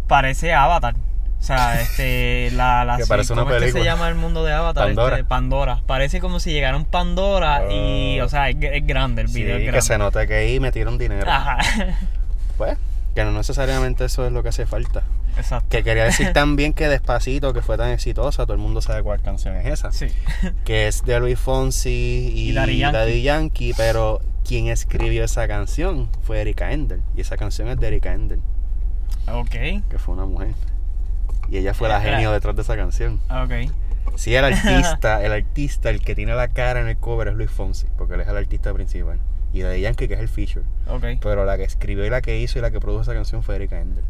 parece 0.08 0.54
Avatar. 0.54 0.96
O 1.40 1.46
sea, 1.46 1.82
este, 1.82 2.52
la, 2.52 2.86
la 2.86 2.98
Que 2.98 3.06
parece 3.06 3.34
una 3.34 3.44
¿cómo 3.44 3.56
es 3.56 3.64
que 3.64 3.72
se 3.72 3.84
llama 3.84 4.08
el 4.08 4.16
mundo 4.16 4.44
de 4.46 4.54
Avatar? 4.54 4.86
Pandora. 4.88 5.16
Este, 5.18 5.28
Pandora. 5.28 5.82
Parece 5.86 6.20
como 6.22 6.40
si 6.40 6.52
llegara 6.54 6.78
un 6.78 6.86
Pandora 6.86 7.64
y, 7.72 8.20
Oh. 8.22 8.26
o 8.26 8.30
sea, 8.30 8.50
es, 8.50 8.56
es 8.62 8.88
grande 8.88 9.24
el 9.24 9.28
Sí, 9.30 9.44
video. 9.44 9.58
es 9.58 9.74
que 9.74 9.82
se 9.82 9.98
nota 9.98 10.26
que 10.26 10.36
ahí 10.36 10.60
metieron 10.60 10.98
dinero. 10.98 11.30
Ajá. 11.30 11.58
Pues, 12.58 12.78
que 13.16 13.24
no 13.24 13.32
necesariamente 13.32 14.06
eso 14.06 14.26
es 14.28 14.32
lo 14.32 14.44
que 14.44 14.50
hace 14.50 14.68
falta. 14.68 15.02
Exacto. 15.38 15.68
Que 15.70 15.84
quería 15.84 16.04
decir 16.04 16.32
también 16.34 16.74
que 16.76 16.88
Despacito, 16.88 17.52
que 17.52 17.64
fue 17.64 17.78
tan 17.78 17.90
exitosa, 17.90 18.44
todo 18.44 18.54
el 18.54 18.60
mundo 18.60 18.80
sabe 18.80 19.02
cuál 19.02 19.22
canción 19.22 19.56
es 19.58 19.66
esa. 19.66 19.92
Sí. 19.92 20.08
Que 20.64 20.88
es 20.88 21.04
de 21.04 21.20
Luis 21.20 21.40
Fonsi 21.40 22.32
y, 22.36 22.50
Y 22.50 22.54
Daddy 22.54 22.78
Yankee. 22.78 22.98
Daddy 22.98 23.22
Yankee, 23.24 23.74
pero 23.76 24.22
quien 24.48 24.68
escribió 24.68 25.24
esa 25.24 25.48
canción 25.48 26.10
fue 26.22 26.42
Erika 26.42 26.72
Endel. 26.72 27.02
Y 27.18 27.22
esa 27.22 27.38
canción 27.38 27.68
es 27.70 27.80
de 27.80 27.88
Erika 27.88 28.14
Endel, 28.14 28.40
Ok. 29.32 29.50
que 29.90 29.98
fue 29.98 30.14
una 30.16 30.26
mujer. 30.26 30.54
Y 31.50 31.58
ella 31.58 31.74
fue 31.74 31.90
la 31.90 32.02
Era- 32.04 32.16
genio 32.18 32.32
detrás 32.32 32.56
de 32.56 32.62
esa 32.62 32.76
canción. 32.76 33.20
Ok. 33.30 33.72
Sí, 34.16 34.36
el 34.36 34.46
artista, 34.46 35.22
el 35.26 35.32
artista, 35.32 35.90
el 35.90 36.02
que 36.02 36.16
tiene 36.16 36.34
la 36.36 36.48
cara 36.48 36.80
en 36.82 36.88
el 36.88 36.98
cover 36.98 37.28
es 37.30 37.34
Luis 37.36 37.50
Fonsi, 37.52 37.88
porque 37.98 38.14
él 38.16 38.22
es 38.22 38.28
el 38.28 38.38
artista 38.38 38.74
principal. 38.74 39.20
Y 39.54 39.62
Daddy 39.62 39.82
Yankee, 39.82 40.08
que 40.08 40.16
es 40.16 40.20
el 40.20 40.30
feature. 40.30 40.66
Ok. 40.88 41.20
Pero 41.22 41.46
la 41.46 41.58
que 41.58 41.64
escribió 41.64 42.06
y 42.06 42.10
la 42.10 42.22
que 42.22 42.40
hizo 42.40 42.58
y 42.60 42.62
la 42.62 42.72
que 42.72 42.80
produjo 42.80 43.04
esa 43.04 43.14
canción 43.14 43.44
fue 43.44 43.56
Erika 43.56 43.80
Endel. 43.80 44.04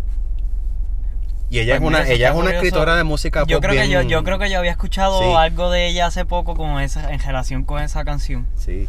Y 1.49 1.59
ella 1.59 1.77
Pues 1.79 1.81
es 1.81 1.87
una, 1.87 2.07
ella 2.09 2.27
es 2.29 2.33
una 2.33 2.45
curioso. 2.45 2.65
escritora 2.65 2.95
de 2.95 3.03
música 3.03 3.43
Yo 3.45 3.57
pop 3.57 3.65
creo 3.69 3.81
que 3.83 3.89
yo, 3.89 4.01
yo 4.01 4.23
creo 4.23 4.39
que 4.39 4.49
yo 4.49 4.57
había 4.57 4.71
escuchado 4.71 5.19
Sí. 5.21 5.33
algo 5.37 5.69
de 5.69 5.87
ella 5.87 6.07
hace 6.07 6.25
poco 6.25 6.55
con 6.55 6.79
esa, 6.79 7.13
en 7.13 7.19
relación 7.19 7.63
con 7.63 7.81
esa 7.83 8.03
canción. 8.05 8.47
Sí. 8.55 8.87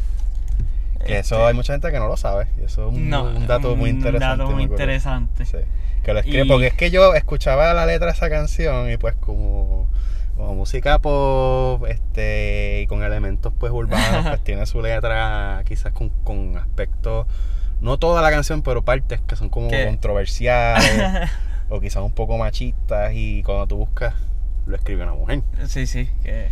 Que 1.04 1.18
eso 1.18 1.34
Este- 1.36 1.46
hay 1.48 1.54
mucha 1.54 1.72
gente 1.74 1.90
que 1.90 1.98
no 1.98 2.08
lo 2.08 2.16
sabe. 2.16 2.46
y 2.60 2.64
eso 2.64 2.88
es 2.88 2.94
un, 2.94 3.08
No, 3.10 3.24
un 3.24 3.46
dato 3.46 3.76
muy 3.76 3.90
un 3.90 3.96
interesante. 3.96 4.36
dato 4.38 4.50
muy 4.50 4.54
me 4.60 4.64
acuerdo. 4.64 4.82
interesante. 4.84 5.44
Sí, 5.44 5.58
que 6.02 6.12
lo 6.12 6.18
escribe. 6.20 6.44
Y- 6.44 6.48
Porque 6.48 6.66
es 6.68 6.74
que 6.74 6.90
yo 6.90 7.14
escuchaba 7.14 7.72
la 7.74 7.86
letra 7.86 8.06
de 8.06 8.12
esa 8.12 8.28
canción 8.30 8.90
y 8.90 8.96
pues 8.96 9.14
como, 9.16 9.88
como 10.36 10.54
música 10.54 10.98
pop 10.98 11.84
este, 11.88 12.80
y 12.82 12.86
con 12.86 13.02
elementos 13.02 13.52
pues 13.58 13.72
urbanos, 13.72 14.26
pues 14.28 14.40
tiene 14.44 14.66
su 14.66 14.82
letra 14.82 15.62
quizás 15.66 15.92
con, 15.92 16.08
con 16.24 16.56
aspectos, 16.58 17.26
no 17.80 17.98
toda 17.98 18.22
la 18.22 18.30
canción, 18.30 18.62
pero 18.62 18.82
partes 18.82 19.20
que 19.26 19.36
son 19.36 19.48
como 19.48 19.68
¿Qué? 19.68 19.84
controversiales 19.86 21.30
o 21.68 21.80
quizás 21.80 22.02
un 22.02 22.12
poco 22.12 22.36
machistas 22.38 23.12
y 23.14 23.42
cuando 23.42 23.66
tú 23.66 23.76
buscas 23.76 24.14
lo 24.66 24.74
escribe 24.76 25.02
una 25.02 25.12
mujer. 25.14 25.42
sí, 25.66 25.86
sí. 25.86 26.08
que- 26.22 26.48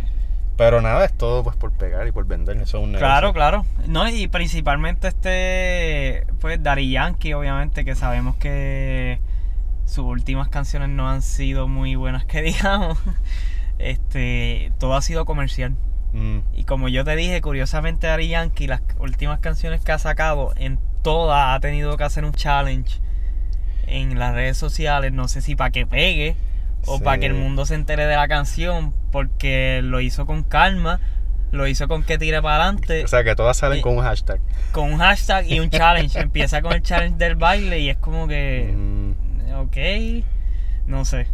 Pero 0.55 0.81
nada, 0.81 1.03
es 1.05 1.13
todo 1.13 1.43
pues 1.43 1.55
por 1.55 1.71
pegar 1.71 2.07
y 2.07 2.11
por 2.11 2.25
vender, 2.25 2.57
eso 2.57 2.77
es 2.77 2.83
un 2.83 2.91
negocio. 2.91 2.99
Claro, 3.07 3.33
claro. 3.33 3.65
No, 3.87 4.07
y 4.07 4.27
principalmente 4.27 5.07
este, 5.07 6.27
pues 6.39 6.61
Daddy 6.61 6.91
Yankee, 6.91 7.33
obviamente, 7.33 7.83
que 7.83 7.95
sabemos 7.95 8.35
que 8.35 9.19
sus 9.85 10.05
últimas 10.05 10.49
canciones 10.49 10.89
no 10.89 11.09
han 11.09 11.21
sido 11.21 11.67
muy 11.67 11.95
buenas, 11.95 12.25
que 12.25 12.41
digamos. 12.43 12.99
Este, 13.79 14.71
todo 14.79 14.95
ha 14.95 15.01
sido 15.01 15.25
comercial. 15.25 15.75
Mm, 16.13 16.39
Y 16.53 16.63
como 16.65 16.87
yo 16.89 17.03
te 17.03 17.15
dije, 17.15 17.41
curiosamente 17.41 18.05
Daddy 18.07 18.27
Yankee, 18.29 18.67
las 18.67 18.81
últimas 18.99 19.39
canciones 19.39 19.81
que 19.83 19.91
ha 19.91 19.99
sacado, 19.99 20.53
en 20.55 20.79
todas 21.01 21.55
ha 21.55 21.59
tenido 21.59 21.97
que 21.97 22.03
hacer 22.03 22.23
un 22.23 22.33
challenge 22.33 22.99
en 23.87 24.17
las 24.19 24.33
redes 24.33 24.57
sociales, 24.57 25.11
no 25.11 25.27
sé 25.27 25.41
si 25.41 25.55
para 25.55 25.71
que 25.71 25.85
pegue 25.85 26.35
o 26.85 26.97
Sí. 26.97 27.03
para 27.03 27.17
que 27.17 27.25
el 27.27 27.33
mundo 27.33 27.65
se 27.65 27.75
entere 27.75 28.05
de 28.05 28.15
la 28.15 28.27
canción, 28.27 28.93
porque 29.11 29.81
lo 29.83 29.99
hizo 30.01 30.25
con 30.25 30.43
calma, 30.43 30.99
lo 31.51 31.67
hizo 31.67 31.87
con 31.87 32.03
que 32.03 32.17
tire 32.17 32.41
para 32.41 32.63
adelante, 32.63 33.03
O 33.03 33.07
sea 33.07 33.23
que 33.23 33.35
todas 33.35 33.57
salen 33.57 33.79
Y- 33.79 33.81
con 33.81 33.97
un 33.97 34.03
hashtag. 34.03 34.39
con 34.71 34.91
un 34.91 34.99
hashtag 34.99 35.45
y 35.47 35.59
un 35.59 35.69
challenge. 35.69 36.19
Empieza 36.19 36.61
con 36.61 36.73
el 36.73 36.81
challenge 36.81 37.17
del 37.17 37.35
baile 37.35 37.79
y 37.79 37.89
es 37.89 37.97
como 37.97 38.27
que, 38.27 38.73
Mm. 38.75 39.13
ok, 39.59 39.77
no 40.87 41.05
sé. 41.05 41.27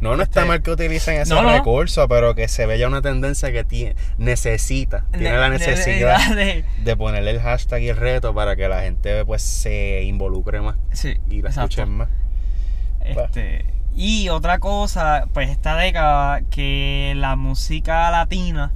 No, 0.00 0.16
no 0.16 0.22
está 0.22 0.40
Este- 0.40 0.48
mal 0.48 0.62
que 0.62 0.70
utilicen 0.70 1.20
ese 1.20 1.34
No, 1.34 1.42
no. 1.42 1.52
recurso, 1.52 2.08
pero 2.08 2.34
que 2.34 2.48
se 2.48 2.64
vea 2.64 2.86
una 2.88 3.02
tendencia 3.02 3.52
que 3.52 3.64
tiene, 3.64 3.96
necesita, 4.16 5.04
tiene 5.12 5.36
la 5.36 5.48
Ne- 5.50 5.58
necesidad 5.58 6.34
de- 6.34 6.64
de 6.84 6.96
ponerle 6.96 7.32
el 7.32 7.40
hashtag 7.40 7.82
y 7.82 7.88
el 7.90 7.96
reto 7.98 8.34
para 8.34 8.56
que 8.56 8.66
la 8.68 8.80
gente 8.82 9.24
pues 9.26 9.42
se 9.42 10.02
involucre 10.04 10.60
más 10.62 10.76
Sí, 10.92 11.16
y 11.28 11.42
la 11.42 11.48
exacto. 11.50 11.70
escuchen 11.82 11.96
más. 11.96 12.08
Este, 13.04 13.64
y 14.00 14.30
otra 14.30 14.58
cosa, 14.60 15.26
pues 15.34 15.50
esta 15.50 15.76
década 15.76 16.40
que 16.50 17.12
la 17.16 17.36
música 17.36 18.10
latina, 18.10 18.72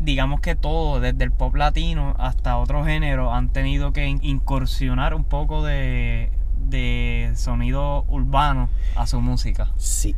digamos 0.00 0.40
que 0.40 0.54
todo, 0.56 1.00
desde 1.00 1.22
el 1.24 1.32
pop 1.32 1.54
latino 1.54 2.14
hasta 2.18 2.56
otros 2.56 2.86
géneros, 2.86 3.30
han 3.32 3.50
tenido 3.50 3.92
que 3.92 4.06
in- 4.06 4.20
incursionar 4.22 5.14
un 5.14 5.24
poco 5.24 5.62
de, 5.62 6.30
de 6.68 7.30
sonido 7.36 8.04
urbano 8.08 8.70
a 8.96 9.06
su 9.06 9.20
música. 9.20 9.68
Sí. 9.76 10.16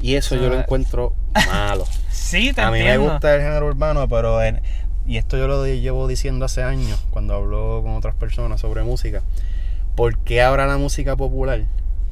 Y 0.00 0.16
eso 0.16 0.34
O 0.34 0.38
yo 0.38 0.48
lo 0.50 0.60
encuentro 0.60 1.14
malo. 1.46 1.84
Sí, 2.10 2.52
te 2.52 2.60
A 2.60 2.70
mí 2.70 2.80
me 2.80 2.98
gusta 2.98 3.34
el 3.34 3.40
género 3.40 3.66
urbano, 3.66 4.06
pero 4.06 4.42
en- 4.42 4.60
y 5.06 5.16
esto 5.16 5.38
yo 5.38 5.46
lo 5.48 5.64
llevo 5.64 6.08
diciendo 6.08 6.44
hace 6.44 6.62
años 6.62 7.02
cuando 7.10 7.34
hablo 7.34 7.80
con 7.82 7.94
otras 7.94 8.14
personas 8.16 8.60
sobre 8.60 8.82
música. 8.82 9.22
¿Por 9.94 10.18
qué 10.18 10.42
ahora 10.42 10.66
la 10.66 10.76
música 10.76 11.16
popular 11.16 11.62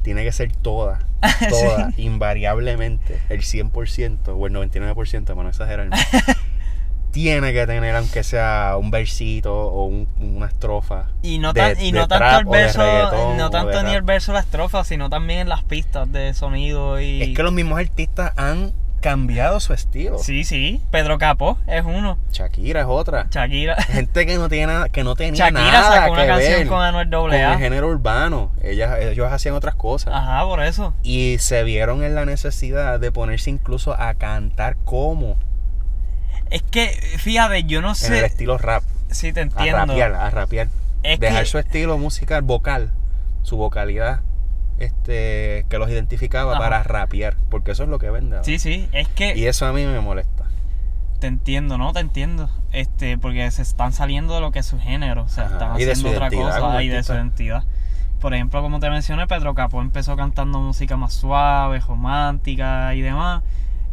tiene 0.05 0.23
que 0.23 0.31
ser 0.31 0.55
toda, 0.55 0.99
toda, 1.49 1.91
invariablemente, 1.97 3.19
el 3.27 3.41
100% 3.41 4.19
o 4.29 4.47
el 4.47 4.53
99%, 4.53 5.25
para 5.25 5.43
no 5.43 5.49
exagerar, 5.49 5.89
tiene 7.11 7.53
que 7.53 7.65
tener 7.65 7.95
aunque 7.95 8.23
sea 8.23 8.75
un 8.77 8.91
versito 8.91 9.53
o 9.53 9.85
un- 9.85 10.07
una 10.19 10.47
estrofa? 10.47 11.07
Y 11.23 11.39
no, 11.39 11.53
de- 11.53 11.77
y 11.81 11.91
no 11.91 12.07
tanto 12.07 12.39
el 12.39 12.45
verso, 12.45 12.83
no 13.37 13.49
tanto 13.49 13.83
ni 13.83 13.93
el 13.93 14.01
verso 14.01 14.33
la 14.33 14.39
estrofa, 14.41 14.83
sino 14.83 15.09
también 15.09 15.47
las 15.49 15.63
pistas 15.63 16.11
de 16.11 16.33
sonido 16.33 16.99
y 16.99 17.21
Es 17.21 17.35
que 17.35 17.43
los 17.43 17.53
mismos 17.53 17.79
artistas 17.79 18.33
han 18.37 18.73
cambiado 19.09 19.59
su 19.59 19.73
estilo. 19.73 20.17
Sí, 20.17 20.43
sí, 20.43 20.81
Pedro 20.91 21.17
Capó 21.19 21.57
es 21.67 21.83
uno. 21.85 22.17
Shakira 22.31 22.81
es 22.81 22.87
otra. 22.89 23.27
Shakira 23.29 23.75
Gente 23.83 24.25
que 24.25 24.35
no 24.37 24.49
tiene 24.49 24.67
nada, 24.73 24.89
que 24.89 25.03
no 25.03 25.15
tenía 25.15 25.45
Shakira 25.45 25.61
nada 25.71 25.91
sacó 25.95 26.13
una 26.13 26.21
que 26.23 26.27
canción 26.27 26.53
ver 26.59 26.67
con 26.67 26.81
Anuel 26.81 27.09
con 27.11 27.31
AA. 27.31 27.53
el 27.53 27.59
género 27.59 27.87
urbano. 27.89 28.51
Ellas, 28.63 28.97
ellos 28.99 29.31
hacían 29.31 29.53
otras 29.55 29.75
cosas. 29.75 30.13
Ajá, 30.13 30.43
por 30.45 30.61
eso. 30.63 30.93
Y 31.03 31.37
se 31.39 31.63
vieron 31.63 32.03
en 32.03 32.15
la 32.15 32.25
necesidad 32.25 32.99
de 32.99 33.11
ponerse 33.11 33.49
incluso 33.51 33.93
a 33.93 34.13
cantar 34.15 34.75
como 34.85 35.37
Es 36.49 36.61
que, 36.63 36.87
fíjate, 37.17 37.63
yo 37.65 37.81
no 37.81 37.89
en 37.89 37.91
el 37.91 37.95
sé 37.95 38.25
estilo 38.25 38.57
rap. 38.57 38.83
si 39.11 39.31
te 39.33 39.41
A 39.41 39.43
entiendo. 39.43 39.77
rapear, 39.85 40.13
a 40.13 40.29
rapear. 40.31 40.67
Es 41.03 41.19
Dejar 41.19 41.43
que- 41.43 41.49
su 41.49 41.59
estilo 41.59 41.97
musical, 41.99 42.41
vocal, 42.41 42.91
su 43.43 43.57
vocalidad, 43.57 44.21
este, 44.79 45.65
que 45.69 45.77
los 45.77 45.89
identificaba 45.89 46.53
Ajá. 46.53 46.59
para 46.61 46.83
rapear. 46.83 47.37
Porque 47.49 47.71
eso 47.71 47.83
es 47.83 47.89
lo 47.89 47.99
que 47.99 48.09
vende. 48.09 48.43
Sí, 48.43 48.59
sí, 48.59 48.87
es 48.91 49.07
que 49.09 49.35
Y 49.37 49.45
eso 49.45 49.65
a 49.65 49.73
mí 49.73 49.85
me 49.85 49.99
molesta. 50.01 50.45
te 51.19 51.27
entiendo, 51.27 51.77
¿no? 51.77 51.93
Te 51.93 51.99
entiendo. 52.01 52.49
Este, 52.71 53.17
porque 53.17 53.49
se 53.51 53.61
están 53.61 53.93
saliendo 53.93 54.35
de 54.35 54.41
lo 54.41 54.51
que 54.51 54.59
es 54.59 54.65
su 54.65 54.79
género, 54.79 55.23
o 55.23 55.29
sea, 55.29 55.45
Ajá, 55.45 55.53
están 55.53 55.71
haciendo 55.71 56.09
otra 56.11 56.29
cosa 56.29 56.83
y 56.83 56.89
de 56.89 57.03
su 57.03 57.13
identidad. 57.13 57.63
Por 58.19 58.33
ejemplo, 58.33 58.61
como 58.61 58.79
te 58.79 58.89
mencioné, 58.89 59.27
Pedro 59.27 59.53
Capó 59.55 59.81
empezó 59.81 60.15
cantando 60.15 60.59
música 60.59 60.97
más 60.97 61.13
suave, 61.13 61.79
romántica 61.79 62.93
y 62.95 63.01
demás. 63.01 63.43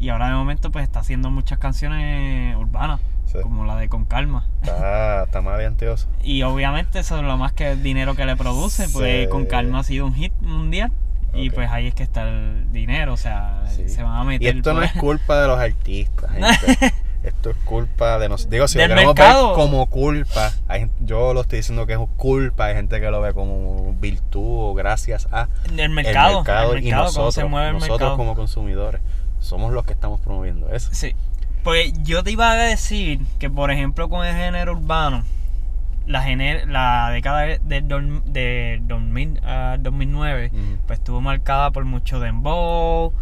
Y 0.01 0.09
ahora 0.09 0.29
de 0.29 0.35
momento 0.35 0.71
pues 0.73 0.83
está 0.85 1.01
haciendo 1.01 1.31
muchas 1.31 1.59
canciones 1.59 2.57
urbanas, 2.57 3.01
Sí. 3.33 3.39
como 3.43 3.65
la 3.65 3.77
de 3.77 3.89
Con 3.89 4.05
Calma. 4.05 4.47
Está, 4.63 5.25
está 5.25 5.41
maleanteoso. 5.41 6.09
Y 6.23 6.43
obviamente 6.43 6.99
eso 7.01 7.17
es 7.17 7.23
lo 7.23 7.37
más 7.37 7.53
que 7.53 7.73
el 7.73 7.83
dinero 7.83 8.15
que 8.15 8.25
le 8.27 8.37
produce, 8.37 8.89
pues 8.91 9.25
Sí. 9.25 9.29
con 9.31 9.47
calma 9.47 9.81
ha 9.81 9.85
sido 9.85 10.07
un 10.07 10.15
hit 10.15 10.33
mundial. 10.41 10.93
Y 11.35 11.49
pues 11.49 11.71
ahí 11.71 11.87
es 11.87 11.95
que 11.95 12.03
está 12.03 12.29
el 12.29 12.71
dinero, 12.73 13.15
o 13.15 13.17
sea, 13.17 13.63
Sí. 13.75 13.89
se 13.89 14.03
van 14.03 14.17
a 14.19 14.23
Y 14.23 14.27
meter. 14.39 14.57
esto 14.57 14.73
no 14.75 14.81
por- 14.81 14.85
es 14.85 14.93
culpa 14.93 15.41
de 15.41 15.49
los 15.49 15.59
artistas, 15.59 16.31
gente. 16.33 16.93
Esto 17.23 17.51
es 17.51 17.57
culpa 17.65 18.19
de 18.19 18.29
nosotros. 18.29 18.51
Digo, 18.51 18.69
si 18.69 18.79
lo 18.79 18.85
queremos 18.85 19.15
mercado. 19.15 19.47
ver 19.49 19.57
como 19.57 19.87
culpa, 19.87 20.51
hay 20.69 20.91
yo 21.01 21.33
lo 21.33 21.41
estoy 21.43 21.61
diciendo 21.61 21.87
que 21.87 21.93
es 21.95 21.99
culpa, 22.17 22.67
hay 22.67 22.75
gente 22.75 23.01
que 23.01 23.11
lo 23.11 23.21
ve 23.23 23.33
como 23.33 23.95
virtud 23.95 24.71
o 24.71 24.75
gracias 24.75 25.27
a 25.33 25.47
mercado, 25.47 25.81
el 25.81 25.91
mercado, 25.91 26.75
el 26.75 26.85
y 26.85 26.91
nosotros, 26.91 27.15
cómo 27.17 27.33
se 27.33 27.45
mueve 27.45 27.69
el 27.69 27.73
nosotros 27.75 27.99
mercado. 28.01 28.17
como 28.19 28.35
consumidores, 28.35 29.01
somos 29.39 29.73
los 29.73 29.85
que 29.85 29.93
estamos 29.93 30.21
promoviendo 30.21 30.69
eso. 30.71 30.91
Sí. 30.93 31.15
Pues 31.63 31.93
yo 32.03 32.23
te 32.25 32.33
iba 32.33 32.51
a 32.51 32.55
decir 32.57 33.21
que, 33.39 33.49
por 33.49 33.71
ejemplo, 33.71 34.09
con 34.09 34.27
el 34.27 34.35
género 34.35 34.73
urbano, 34.73 35.23
la, 36.07 36.25
gener- 36.27 36.67
la 36.67 37.11
década 37.11 37.43
de, 37.43 37.61
de, 37.63 37.81
dos- 37.83 38.25
de 38.25 38.81
2000 38.83 39.39
a 39.45 39.77
2009, 39.79 40.51
Ujú. 40.53 40.79
pues 40.87 40.99
estuvo 40.99 41.21
marcada 41.21 41.71
por 41.71 41.85
mucho 41.85 42.19
dembow, 42.19 43.13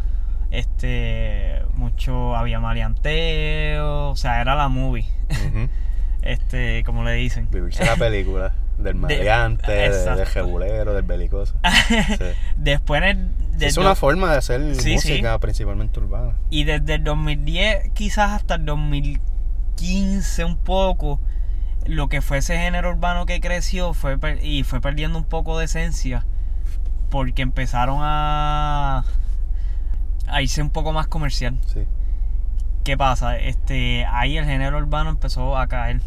este, 0.51 1.62
mucho 1.74 2.34
había 2.34 2.61
maleanteo, 2.61 4.09
o 4.11 4.16
sea, 4.16 4.41
era 4.41 4.55
la 4.55 4.68
movie, 4.68 5.05
Ujú. 5.30 5.68
este, 6.22 6.82
como 6.84 7.05
le 7.05 7.12
dicen. 7.12 7.47
Vivirse 7.51 7.84
la 7.84 7.97
película 7.97 8.53
del 8.82 8.94
maleante, 8.96 9.70
de- 9.70 10.16
del 10.16 10.26
jebulero, 10.26 10.94
del 10.94 11.02
belicoso. 11.04 11.54
Sí. 11.88 12.24
Después 12.56 13.02
en 13.02 13.08
el- 13.08 13.58
del 13.58 13.68
Es 13.68 13.76
una 13.76 13.94
forma 13.94 14.30
de 14.32 14.38
hacer 14.38 14.74
Sí, 14.76 14.94
música 14.94 15.38
principalmente 15.38 16.00
urbana. 16.00 16.34
Y 16.50 16.64
desde 16.64 16.94
el 16.94 17.04
2010 17.04 17.90
quizás 17.92 18.30
hasta 18.32 18.54
el 18.54 18.64
2015 18.64 20.44
un 20.44 20.56
poco, 20.56 21.20
lo 21.86 22.08
que 22.08 22.20
fue 22.22 22.38
ese 22.38 22.56
género 22.58 22.90
urbano 22.90 23.26
que 23.26 23.40
creció 23.40 23.92
fue 23.94 24.18
per- 24.18 24.44
y 24.44 24.62
fue 24.64 24.80
perdiendo 24.80 25.18
un 25.18 25.24
poco 25.24 25.58
de 25.58 25.64
esencia 25.66 26.24
porque 27.10 27.42
empezaron 27.42 27.98
a, 28.00 29.04
a 30.28 30.42
irse 30.42 30.62
un 30.62 30.70
poco 30.70 30.92
más 30.92 31.06
comercial. 31.08 31.58
Sí. 31.66 31.80
¿Qué 32.84 32.96
pasa? 32.96 33.36
Este, 33.38 34.06
ahí 34.06 34.38
el 34.38 34.44
género 34.46 34.78
urbano 34.78 35.10
empezó 35.10 35.58
a 35.58 35.66
caer 35.66 36.00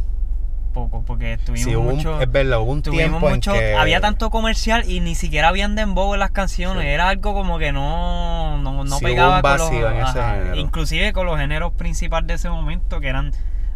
poco 0.74 1.04
porque 1.06 1.38
tuvimos 1.38 1.64
Sí, 1.70 1.76
hubo 1.76 1.90
un- 1.90 1.96
mucho... 1.96 2.20
es 2.22 2.30
verdad, 2.32 2.60
hubo 2.60 2.72
un 2.72 2.82
Tuvimos 2.82 3.04
tiempo 3.22 3.30
mucho, 3.30 3.54
en 3.54 3.60
que... 3.60 3.76
había 3.76 4.02
tanto 4.02 4.30
comercial 4.30 4.90
y 4.90 5.00
ni 5.00 5.16
siquiera 5.16 5.48
habían 5.48 5.76
dembow 5.76 6.14
en 6.14 6.20
las 6.20 6.32
canciones, 6.32 6.84
Sí. 6.84 6.90
era 6.90 7.08
algo 7.10 7.34
como 7.34 7.58
que 7.60 7.72
no, 7.72 8.58
no, 8.58 8.84
no 8.84 8.98
Sí, 8.98 9.06
hubo 9.06 9.12
pegaba 9.14 9.42
con 9.42 9.52
los, 9.58 9.62
vacío 9.70 9.90
en 9.90 9.98
ese 9.98 10.20
ajá, 10.20 10.34
género. 10.36 10.56
inclusive 10.58 11.14
con 11.14 11.26
los 11.28 11.38
géneros 11.40 11.72
principales 11.74 12.28
de 12.28 12.34
ese 12.34 12.50
momento 12.50 13.00
que 13.00 13.08
eran 13.08 13.32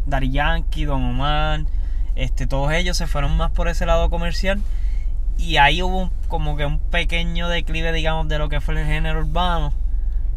Daddy 0.06 0.30
Yankee, 0.30 0.84
Don 0.84 1.02
Omar, 1.04 1.60
este, 2.16 2.46
todos 2.46 2.72
ellos 2.72 2.96
se 2.96 3.06
fueron 3.06 3.36
más 3.36 3.50
por 3.52 3.68
ese 3.68 3.86
lado 3.86 4.10
comercial 4.10 4.60
y 5.36 5.56
ahí 5.58 5.82
hubo 5.82 5.98
un- 6.02 6.10
como 6.26 6.56
que 6.56 6.66
un 6.66 6.78
pequeño 6.80 7.48
declive 7.48 7.92
digamos 7.92 8.26
de 8.28 8.38
lo 8.38 8.48
que 8.48 8.60
fue 8.60 8.74
el 8.80 8.86
género 8.86 9.20
urbano 9.20 9.72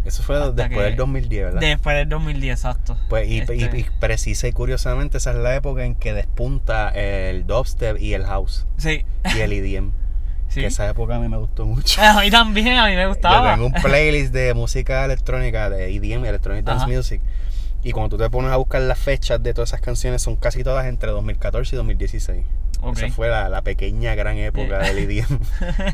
Eso 0.04 0.24
fue 0.24 0.36
hasta 0.38 0.52
después 0.52 0.84
del 0.86 0.96
2010, 0.96 1.44
¿verdad? 1.46 1.60
después 1.62 1.96
del 1.96 2.10
2010, 2.10 2.52
exacto. 2.60 2.98
Pues, 3.08 3.28
y, 3.30 3.40
Este, 3.40 3.56
y- 3.56 3.64
y 3.64 3.86
precisa 4.00 4.48
y 4.48 4.52
curiosamente 4.52 5.18
esa 5.20 5.32
es 5.32 5.38
la 5.38 5.56
época 5.56 5.84
en 5.86 5.94
que 5.96 6.14
despunta 6.14 6.90
el 6.90 7.46
dubstep 7.46 8.00
y 8.00 8.14
el 8.16 8.26
house 8.26 8.66
sí, 8.78 9.06
y 9.36 9.40
el 9.40 9.54
EDM. 9.54 9.92
sí. 10.48 10.62
Que 10.62 10.68
esa 10.68 10.90
época 10.90 11.16
a 11.16 11.20
mí 11.20 11.28
me 11.30 11.38
gustó 11.38 11.66
mucho. 11.68 12.02
A 12.04 12.22
mí 12.22 12.32
también, 12.32 12.78
a 12.80 12.88
mí 12.88 12.96
me 12.96 13.04
Yo 13.04 13.10
gustaba. 13.10 13.54
tengo 13.54 13.68
un 13.68 13.74
playlist 13.82 14.34
de 14.34 14.54
música 14.56 15.06
electrónica, 15.06 15.70
de 15.70 15.96
EDM, 15.96 16.26
Electronic 16.26 16.66
Dance 16.66 16.86
Ajá. 16.86 16.92
Music. 16.94 17.22
Y 17.84 17.92
cuando 17.92 18.10
tú 18.18 18.24
te 18.24 18.30
pones 18.30 18.52
a 18.52 18.58
buscar 18.58 18.82
las 18.82 19.00
fechas 19.00 19.42
de 19.42 19.54
todas 19.54 19.70
esas 19.70 19.82
canciones, 19.82 20.22
son 20.22 20.36
casi 20.36 20.64
todas 20.64 20.86
entre 20.88 21.10
2014 21.12 21.76
y 21.76 21.78
2016. 21.78 22.44
Esa 22.96 23.10
fue 23.10 23.30
la, 23.30 23.48
la 23.50 23.62
pequeña 23.62 24.16
gran 24.16 24.38
época 24.38 24.80
del 24.80 24.98
EDM. 25.00 25.40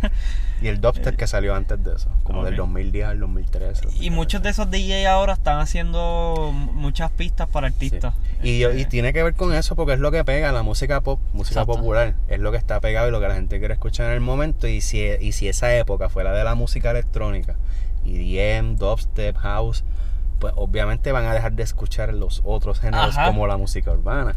y 0.61 0.67
el 0.67 0.81
dubstep 0.81 1.15
que 1.15 1.27
salió 1.27 1.53
antes 1.53 1.83
de 1.83 1.95
eso, 1.95 2.09
como 2.23 2.43
del 2.43 2.53
Ok. 2.53 2.59
2010 2.59 3.05
al 3.07 3.19
2013. 3.19 3.87
Y 3.99 4.09
muchos 4.09 4.41
de 4.41 4.49
esos 4.49 4.71
DJ 4.71 5.05
ahora 5.07 5.33
están 5.33 5.59
haciendo 5.59 6.51
muchas 6.53 7.11
pistas 7.11 7.47
para 7.47 7.67
artistas. 7.67 8.13
Y, 8.41 8.49
y 8.51 8.63
Este, 8.63 8.85
tiene 8.85 9.13
que 9.13 9.21
ver 9.23 9.33
con 9.35 9.53
eso 9.53 9.75
porque 9.75 9.93
es 9.93 9.99
lo 9.99 10.11
que 10.11 10.23
pega, 10.23 10.51
la 10.51 10.63
música 10.63 11.01
pop, 11.01 11.19
música 11.33 11.61
Exacto. 11.61 11.73
popular, 11.79 12.15
es 12.27 12.39
lo 12.39 12.51
que 12.51 12.57
está 12.57 12.79
pegado 12.79 13.07
y 13.09 13.11
lo 13.11 13.19
que 13.19 13.27
la 13.27 13.35
gente 13.35 13.59
quiere 13.59 13.73
escuchar 13.73 14.07
en 14.07 14.13
el 14.13 14.21
momento. 14.21 14.67
Y 14.67 14.81
si, 14.81 14.99
y 15.19 15.31
si 15.33 15.47
esa 15.47 15.75
época 15.75 16.09
fue 16.09 16.23
la 16.23 16.31
de 16.31 16.43
la 16.43 16.55
música 16.55 16.91
electrónica, 16.91 17.55
EDM, 18.05 18.75
dubstep, 18.77 19.35
house, 19.37 19.83
pues 20.39 20.53
obviamente 20.55 21.11
van 21.11 21.25
a 21.25 21.33
dejar 21.33 21.53
de 21.53 21.63
escuchar 21.63 22.13
los 22.13 22.41
otros 22.45 22.79
géneros 22.79 23.17
Ajá. 23.17 23.27
como 23.27 23.47
la 23.47 23.57
música 23.57 23.91
urbana. 23.91 24.35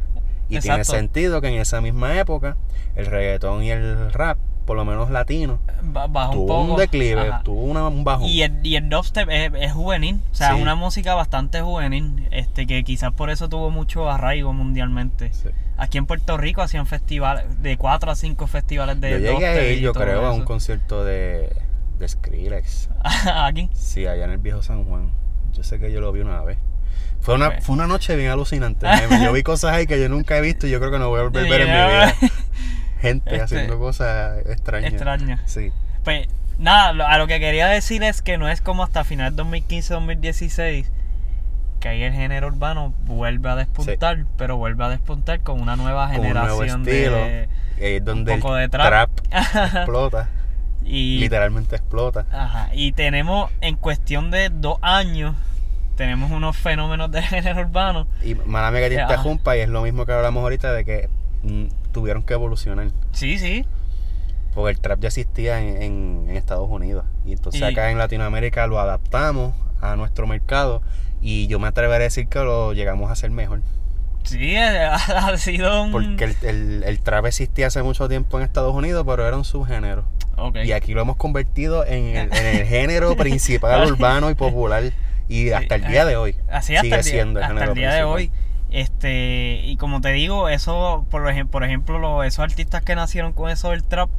Y 0.50 0.58
tiene 0.60 0.84
sentido 0.84 1.40
que 1.40 1.48
en 1.48 1.54
esa 1.54 1.80
misma 1.80 2.18
época 2.18 2.56
el 2.96 3.06
reggaetón 3.06 3.62
y 3.62 3.70
el 3.70 4.12
rap, 4.12 4.38
por 4.66 4.76
lo 4.76 4.84
menos 4.84 5.10
latino, 5.10 5.58
ba- 5.82 6.06
baja 6.06 6.30
un 6.30 6.34
tuvo 6.36 6.46
poco. 6.46 6.72
un 6.72 6.76
declive, 6.76 7.20
Ajá. 7.28 7.42
tuvo 7.42 7.62
una- 7.62 7.88
un 7.88 8.04
bajón. 8.04 8.26
Y 8.28 8.42
el, 8.42 8.64
y 8.66 8.76
el 8.76 8.88
dubstep 8.88 9.28
es, 9.30 9.50
es 9.58 9.72
juvenil, 9.72 10.20
o 10.30 10.34
sea, 10.34 10.50
Sí. 10.50 10.56
es 10.56 10.62
una 10.62 10.74
música 10.74 11.14
bastante 11.14 11.60
juvenil, 11.60 12.28
este 12.30 12.66
que 12.66 12.84
quizás 12.84 13.12
por 13.12 13.30
eso 13.30 13.48
tuvo 13.48 13.70
mucho 13.70 14.08
arraigo 14.10 14.52
mundialmente. 14.52 15.32
Sí. 15.32 15.48
Aquí 15.76 15.98
en 15.98 16.06
Puerto 16.06 16.36
Rico 16.36 16.60
hacían 16.62 16.86
festivales, 16.86 17.44
de 17.62 17.76
4 17.78 18.10
a 18.10 18.14
5 18.14 18.46
festivales 18.46 19.00
de 19.00 19.10
Yo 19.12 19.16
llegué 19.18 19.46
a 19.46 19.50
dubstep 19.52 19.72
ir, 19.72 19.78
y 19.78 19.80
yo 19.80 19.92
creo, 19.94 20.26
a 20.26 20.32
un 20.32 20.44
concierto 20.44 21.04
de, 21.04 21.48
de 21.98 22.08
Skrillex. 22.08 22.90
Aquí. 23.34 23.70
Sí, 23.72 24.06
allá 24.06 24.24
en 24.24 24.30
el 24.32 24.38
viejo 24.38 24.62
San 24.62 24.84
Juan. 24.84 25.10
Yo 25.52 25.62
sé 25.64 25.80
que 25.80 25.90
yo 25.90 26.00
lo 26.00 26.12
vi 26.12 26.20
una 26.20 26.42
vez. 26.42 26.58
Fue 27.20 27.34
una, 27.34 27.60
fue 27.60 27.74
una 27.74 27.86
noche 27.86 28.16
bien 28.16 28.30
alucinante. 28.30 28.86
Yo 29.22 29.32
vi 29.32 29.42
cosas 29.42 29.74
ahí 29.74 29.86
que 29.86 30.00
yo 30.00 30.08
nunca 30.08 30.36
he 30.38 30.40
visto 30.40 30.66
y 30.66 30.70
yo 30.70 30.78
creo 30.78 30.90
que 30.90 30.98
no 30.98 31.08
voy 31.08 31.20
a 31.20 31.24
volver 31.24 31.46
a 31.46 31.50
ver 31.50 31.60
en 31.60 31.66
mi 31.68 31.72
vida. 31.72 32.14
Gente 33.00 33.30
Este, 33.30 33.42
haciendo 33.42 33.78
cosas 33.78 34.38
extrañas. 34.46 34.92
Extraña. 34.92 35.42
Sí. 35.46 35.72
Pues 36.04 36.28
nada, 36.58 36.90
a 37.06 37.18
lo 37.18 37.26
que 37.26 37.40
quería 37.40 37.66
decir 37.68 38.02
es 38.02 38.22
que 38.22 38.38
no 38.38 38.48
es 38.48 38.60
como 38.60 38.82
hasta 38.82 39.04
final 39.04 39.34
2015-2016 39.36 40.86
que 41.80 41.88
ahí 41.88 42.02
el 42.02 42.12
género 42.12 42.48
urbano 42.48 42.92
vuelve 43.06 43.48
a 43.48 43.56
despuntar, 43.56 44.26
pero 44.36 44.58
vuelve 44.58 44.84
a 44.84 44.90
despuntar 44.90 45.40
con 45.40 45.60
una 45.60 45.76
nueva 45.76 46.08
Con 46.08 46.26
un 46.26 46.34
nuevo 46.34 46.60
generación 46.60 46.86
estilo. 46.86 47.16
de 47.16 48.00
donde 48.00 48.36
poco 48.36 48.56
el 48.56 48.64
de 48.64 48.68
trap. 48.68 49.10
explota. 49.32 50.28
y 50.84 51.18
Literalmente 51.18 51.76
explota. 51.76 52.26
Ajá, 52.30 52.68
y 52.74 52.92
tenemos 52.92 53.50
en 53.62 53.76
cuestión 53.76 54.30
de 54.30 54.50
dos 54.50 54.76
años 54.82 55.34
tenemos 56.00 56.30
unos 56.30 56.56
fenómenos 56.56 57.10
de 57.10 57.20
género 57.32 57.60
urbano. 57.60 58.06
Y 58.24 58.34
mala 58.34 58.72
que 58.72 58.88
te 58.88 58.94
interrumpa, 59.02 59.54
y 59.54 59.60
es 59.60 59.68
lo 59.68 59.82
mismo 59.82 60.06
que 60.06 60.12
hablamos 60.12 60.42
ahorita 60.42 60.72
de 60.72 60.86
que 60.86 61.10
mm, 61.42 61.66
tuvieron 61.92 62.22
que 62.22 62.32
evolucionar. 62.32 62.88
Sí, 63.12 63.38
sí. 63.38 63.66
Porque 64.54 64.70
el 64.70 64.80
trap 64.80 65.00
ya 65.00 65.08
existía 65.08 65.60
en, 65.60 65.82
en- 65.82 66.24
en 66.30 66.36
Estados 66.38 66.70
Unidos. 66.70 67.04
Y 67.26 67.32
entonces 67.32 67.60
Y- 67.60 67.64
acá 67.64 67.90
en 67.90 67.98
Latinoamérica 67.98 68.66
lo 68.66 68.80
adaptamos 68.80 69.52
a 69.82 69.94
nuestro 69.96 70.26
mercado. 70.26 70.80
Y 71.20 71.48
yo 71.48 71.58
me 71.58 71.68
atreveré 71.68 72.04
a 72.04 72.06
decir 72.06 72.28
que 72.28 72.38
lo 72.38 72.72
llegamos 72.72 73.10
a 73.10 73.12
hacer 73.12 73.30
mejor. 73.30 73.60
Sí, 74.24 74.38
eh, 74.56 74.86
ha 74.86 75.36
sido 75.36 75.82
un 75.82 75.92
Porque 75.92 76.24
el, 76.24 76.36
el, 76.48 76.82
el 76.82 77.00
trap 77.02 77.26
existía 77.26 77.66
hace 77.66 77.82
mucho 77.82 78.08
tiempo 78.08 78.38
en 78.38 78.44
Estados 78.44 78.74
Unidos, 78.74 79.04
pero 79.06 79.26
era 79.28 79.36
un 79.36 79.44
subgénero. 79.44 80.04
Y 80.64 80.72
aquí 80.72 80.94
lo 80.94 81.02
hemos 81.02 81.16
convertido 81.16 81.84
en 81.84 82.16
el, 82.16 82.32
en 82.34 82.46
el 82.60 82.66
género 82.66 83.14
principal 83.16 83.86
urbano 83.92 84.30
y 84.30 84.34
popular. 84.34 84.84
Y 85.30 85.50
hasta 85.52 85.76
el 85.76 85.86
día 85.86 86.04
de 86.04 86.16
hoy 86.16 86.36
Así 86.50 86.74
hasta 86.76 86.82
sigue 86.82 87.02
siendo 87.02 87.40
el 87.40 87.44
hasta 87.46 87.64
el 87.64 87.74
día 87.74 87.92
de 87.92 88.02
hoy. 88.04 88.30
Este, 88.70 89.62
y 89.64 89.76
como 89.76 90.00
te 90.00 90.10
digo, 90.12 90.48
eso, 90.48 91.04
por 91.10 91.28
ejemplo, 91.28 91.52
por 91.52 91.64
ejemplo 91.64 91.98
lo- 91.98 92.22
esos 92.22 92.40
artistas 92.40 92.82
que 92.82 92.94
nacieron 92.94 93.32
con 93.32 93.50
eso 93.50 93.70
del 93.70 93.82
trap, 93.84 94.10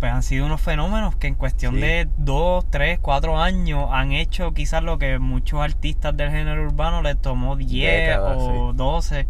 pues 0.00 0.12
han 0.12 0.22
sido 0.22 0.46
unos 0.46 0.60
fenómenos 0.60 1.14
que 1.16 1.26
en 1.28 1.34
cuestión 1.34 1.74
Sí. 1.74 1.80
de 1.80 2.08
dos, 2.16 2.64
tres, 2.70 2.98
cuatro 3.00 3.38
años 3.40 3.88
han 3.92 4.12
hecho 4.12 4.52
quizás 4.52 4.82
lo 4.82 4.98
que 4.98 5.18
muchos 5.18 5.60
artistas 5.60 6.16
del 6.16 6.30
género 6.30 6.62
urbano 6.64 7.02
les 7.02 7.20
tomó 7.20 7.54
10 7.56 8.08
Décadas, 8.08 8.36
o 8.38 8.72
12. 8.74 9.26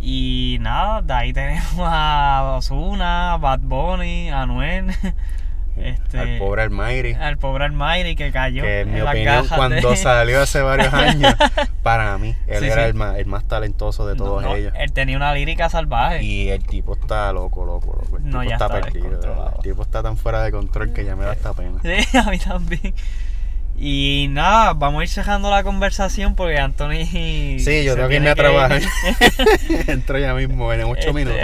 Y 0.00 0.58
nada, 0.60 1.00
de 1.02 1.12
ahí 1.14 1.32
tenemos 1.32 1.64
a 1.78 2.56
Ozuna, 2.58 3.36
Bad 3.40 3.60
Bunny, 3.60 4.30
a 4.30 4.42
Anuel, 4.42 4.86
este, 5.76 6.18
Al 6.18 6.38
pobre 6.38 6.62
Almighty. 6.62 7.12
al 7.14 7.36
pobre 7.38 7.64
Almighty 7.64 8.14
que 8.16 8.30
cayó 8.32 8.62
Que 8.62 8.80
en 8.80 8.92
mi 8.94 9.00
opinión, 9.00 9.46
cuando 9.48 9.90
de- 9.90 9.96
salió 9.96 10.40
hace 10.42 10.60
varios 10.62 10.92
años, 10.94 11.34
para 11.82 12.16
mí, 12.18 12.34
él 12.46 12.60
Sí, 12.60 12.66
era 12.66 12.82
sí. 12.84 12.88
El, 12.90 12.94
más, 12.94 13.16
el 13.18 13.26
más 13.26 13.44
talentoso 13.48 14.06
de 14.06 14.14
todos 14.16 14.42
no, 14.42 14.54
ellos. 14.54 14.72
Él 14.76 14.92
tenía 14.92 15.16
una 15.16 15.34
lírica 15.34 15.68
salvaje. 15.68 16.22
Y 16.22 16.48
el 16.50 16.64
tipo 16.64 16.94
está 16.94 17.32
loco, 17.32 17.64
loco, 17.64 17.98
loco. 18.02 18.16
El 18.18 18.24
No, 18.30 18.40
tipo 18.40 18.50
ya 18.50 18.54
está, 18.56 18.66
está 18.66 18.80
perdido. 18.80 19.52
El 19.56 19.62
tipo 19.62 19.82
está 19.82 20.02
tan 20.02 20.16
fuera 20.16 20.42
de 20.42 20.50
control 20.52 20.92
que 20.92 21.04
ya 21.04 21.16
me 21.16 21.24
da 21.24 21.32
esta 21.32 21.52
pena. 21.52 21.78
Sí, 21.82 22.16
a 22.18 22.30
mí 22.30 22.38
también. 22.38 22.94
Y 23.76 24.28
nada, 24.30 24.72
vamos 24.74 25.00
a 25.00 25.02
ir 25.02 25.08
cerrando 25.08 25.50
la 25.50 25.64
conversación 25.64 26.36
porque 26.36 26.58
Anthony. 26.60 27.06
Sí, 27.58 27.82
yo 27.84 27.96
tengo 27.96 28.08
que 28.08 28.14
irme 28.14 28.30
a 28.30 28.36
trabajar. 28.36 28.80
Entro 29.88 30.16
ya 30.20 30.32
mismo, 30.34 30.72
en 30.72 30.82
ocho 30.84 31.00
Este- 31.00 31.12
minutos. 31.12 31.40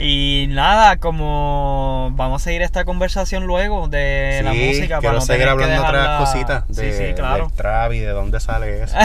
Y 0.00 0.46
nada, 0.50 0.96
como 0.96 2.10
vamos 2.14 2.42
a 2.42 2.44
seguir 2.44 2.62
esta 2.62 2.84
conversación 2.84 3.44
luego 3.46 3.88
de 3.88 4.40
la 4.44 4.52
música 4.52 4.98
quiero 5.00 5.14
no 5.16 5.20
seguir 5.20 5.48
hablando 5.48 5.82
otras 5.82 6.18
cositas 6.20 6.68
de, 6.68 6.92
sí, 6.92 7.06
sí, 7.08 7.14
claro. 7.14 7.46
del 7.48 7.52
trap 7.56 7.92
y 7.92 7.98
de 8.00 8.08
dónde 8.10 8.40
sale 8.40 8.82
eso. 8.84 8.96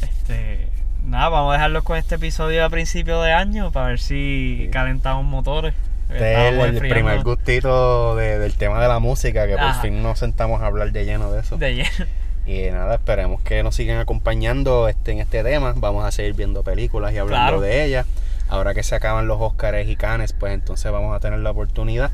Este, 0.00 0.68
nada, 1.04 1.28
vamos 1.28 1.50
a 1.50 1.54
dejarlos 1.54 1.82
con 1.84 1.96
este 1.98 2.14
episodio 2.16 2.64
a 2.64 2.70
principio 2.70 3.20
de 3.22 3.32
año 3.32 3.70
para 3.70 3.88
ver 3.88 4.00
si 4.00 4.68
calentamos 4.72 5.24
motores. 5.24 5.74
Este 6.10 6.48
es 6.48 6.54
el, 6.64 6.78
primer 6.78 7.22
gustito 7.22 8.14
de- 8.14 8.38
del 8.38 8.54
tema 8.56 8.80
de 8.80 8.88
la 8.88 8.98
música, 9.00 9.46
que 9.46 9.56
por 9.56 9.74
fin 9.80 10.02
nos 10.02 10.18
sentamos 10.18 10.60
a 10.62 10.66
hablar 10.66 10.92
de 10.92 11.04
lleno 11.04 11.32
de 11.32 11.40
eso. 11.40 11.56
de 11.56 11.74
lleno. 11.76 12.06
Y 12.46 12.70
nada, 12.70 12.96
esperemos 12.96 13.40
que 13.40 13.62
nos 13.62 13.74
sigan 13.74 13.98
acompañando 13.98 14.86
este, 14.88 15.12
en 15.12 15.20
este 15.20 15.42
tema. 15.42 15.72
Vamos 15.76 16.04
a 16.04 16.12
seguir 16.12 16.34
viendo 16.34 16.62
películas 16.62 17.14
y 17.14 17.18
hablando 17.18 17.46
Claro. 17.52 17.60
de 17.62 17.84
ellas. 17.84 18.06
Ahora 18.54 18.74
que 18.74 18.82
se 18.82 18.94
acaban 18.94 19.26
los 19.26 19.40
Oscars 19.40 19.88
y 19.88 19.96
Cannes, 19.96 20.32
pues 20.32 20.52
entonces 20.54 20.90
vamos 20.90 21.14
a 21.14 21.20
tener 21.20 21.38
la 21.40 21.50
oportunidad 21.50 22.10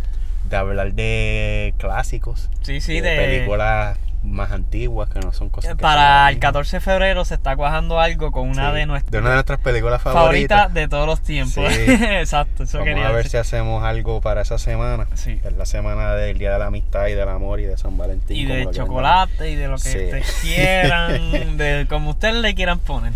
de 0.49 0.57
hablar 0.57 0.93
de 0.95 1.75
clásicos, 1.79 2.49
Sí, 2.63 2.81
sí, 2.81 3.01
de, 3.01 3.11
de. 3.11 3.17
películas 3.17 3.99
más 4.23 4.51
antiguas 4.53 5.09
que 5.09 5.19
no 5.21 5.33
son 5.33 5.49
cosas 5.49 5.71
que 5.77 5.81
Para 5.81 6.29
el 6.29 6.39
14 6.39 6.77
de 6.77 6.81
febrero 6.83 7.25
se 7.25 7.35
está 7.35 7.57
cuajando 7.57 8.01
algo 8.01 8.33
con 8.33 8.51
una 8.51 8.71
Sí, 8.71 8.77
de 8.77 8.87
nuestras 8.87 9.11
de 9.13 9.19
una 9.19 9.29
de 9.31 9.35
nuestras 9.37 9.61
películas 9.61 10.03
favoritas 10.03 10.75
de 10.75 10.89
todos 10.89 11.07
los 11.07 11.23
tiempos. 11.23 11.73
Sí. 11.73 11.85
Exacto, 11.89 12.65
eso 12.65 12.79
Vamos 12.79 12.89
quería 12.93 13.07
a 13.09 13.13
ver 13.13 13.17
decir. 13.25 13.31
si 13.31 13.37
hacemos 13.39 13.83
algo 13.83 14.21
para 14.21 14.43
esa 14.43 14.59
semana. 14.59 15.07
Sí. 15.15 15.41
Es 15.43 15.53
la 15.55 15.65
semana 15.65 16.15
del 16.17 16.37
Día 16.37 16.53
de 16.53 16.59
la 16.59 16.67
Amistad 16.67 17.07
y 17.07 17.15
del 17.15 17.29
Amor 17.31 17.61
y 17.61 17.65
de 17.65 17.79
San 17.79 17.97
Valentín. 17.97 18.37
Y 18.37 18.45
de 18.45 18.71
chocolate 18.71 19.51
y 19.53 19.57
de 19.57 19.69
lo 19.69 19.77
que 19.79 19.89
ustedes 19.89 20.39
quieran, 20.43 21.57
de 21.57 21.87
como 21.89 22.11
ustedes 22.11 22.35
le 22.35 22.55
quieran 22.55 22.79
poner. 22.79 23.13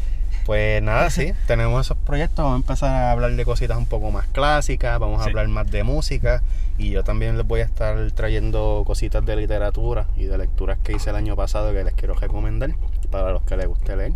Pues 0.47 0.83
nada, 0.83 1.09
sí, 1.11 1.33
tenemos 1.47 1.87
esos 1.87 1.97
proyectos. 1.99 2.39
Vamos 2.45 2.55
a 2.55 2.57
empezar 2.57 2.91
a 2.91 3.11
hablar 3.13 3.33
de 3.33 3.45
cositas 3.45 3.79
un 3.79 3.87
poco 3.87 4.11
más 4.11 4.27
clásicas, 4.29 4.99
vamos 4.99 5.21
a 5.21 5.25
Sí. 5.25 5.31
hablar 5.31 5.49
más 5.49 5.71
de 5.71 5.85
música 5.85 6.43
y 6.77 6.91
yo 6.91 7.05
también 7.05 7.37
les 7.39 7.47
voy 7.47 7.61
a 7.61 7.65
estar 7.65 7.97
trayendo 8.13 8.83
cositas 8.87 9.25
de 9.25 9.37
literatura 9.37 10.07
y 10.17 10.25
de 10.25 10.37
lecturas 10.39 10.79
que 10.83 10.93
hice 10.93 11.11
el 11.11 11.17
año 11.17 11.37
pasado 11.37 11.73
que 11.73 11.85
les 11.85 11.95
quiero 11.95 12.15
recomendar 12.15 12.71
para 13.11 13.31
los 13.33 13.43
que 13.43 13.57
les 13.57 13.67
guste 13.67 13.97
leer. 13.97 14.13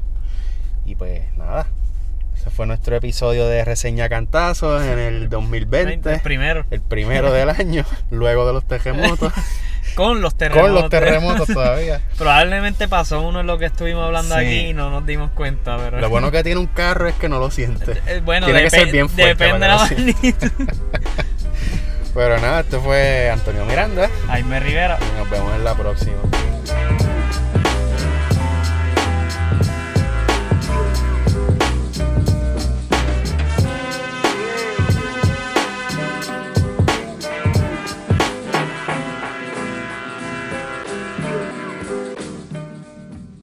Y 0.84 0.94
pues 0.96 1.22
nada, 1.36 1.66
ese 2.40 2.50
fue 2.50 2.66
nuestro 2.66 2.96
episodio 2.96 3.46
de 3.46 3.64
Reseña 3.64 4.08
Cantazos 4.08 4.82
en 4.82 4.98
el 4.98 5.28
2020, 5.28 6.12
El 6.14 6.20
primero. 6.20 6.64
el 6.70 6.80
primero 6.80 7.32
del 7.32 7.50
año, 7.50 7.84
luego 8.10 8.46
de 8.46 8.52
los 8.52 8.64
terremotos, 8.66 9.32
Con 9.94 10.20
los 10.20 10.36
terremotos. 10.36 10.70
con 10.72 10.80
los 10.82 10.90
terremotos 10.90 11.48
todavía. 11.48 12.00
Probablemente 12.18 12.86
pasó 12.86 13.20
uno 13.22 13.40
en 13.40 13.46
lo 13.48 13.58
que 13.58 13.64
estuvimos 13.64 14.04
hablando 14.04 14.36
Sí. 14.36 14.40
aquí 14.40 14.56
y 14.68 14.72
no 14.74 14.90
nos 14.90 15.04
dimos 15.04 15.30
cuenta. 15.32 15.76
Pero... 15.76 15.98
Lo 15.98 16.08
bueno 16.08 16.30
que 16.30 16.44
tiene 16.44 16.60
un 16.60 16.66
carro 16.68 17.08
es 17.08 17.14
que 17.16 17.28
no 17.28 17.40
lo 17.40 17.50
siente. 17.50 18.00
Eh, 18.06 18.20
bueno, 18.24 18.46
Tiene 18.46 18.62
que 18.62 18.70
ser 18.70 18.92
bien 18.92 19.08
fuerte 19.08 19.44
depende 19.44 19.66
de 19.66 19.72
la 19.72 19.76
magnitud. 19.78 20.50
Pero 22.14 22.38
nada, 22.38 22.60
esto 22.60 22.80
fue 22.80 23.30
Antonio 23.30 23.64
Miranda 23.64 24.08
Jaime 24.28 24.60
Rivera. 24.60 24.98
y 25.00 25.18
nos 25.18 25.28
vemos 25.30 25.52
en 25.54 25.64
la 25.64 25.74
próxima. 25.74 26.16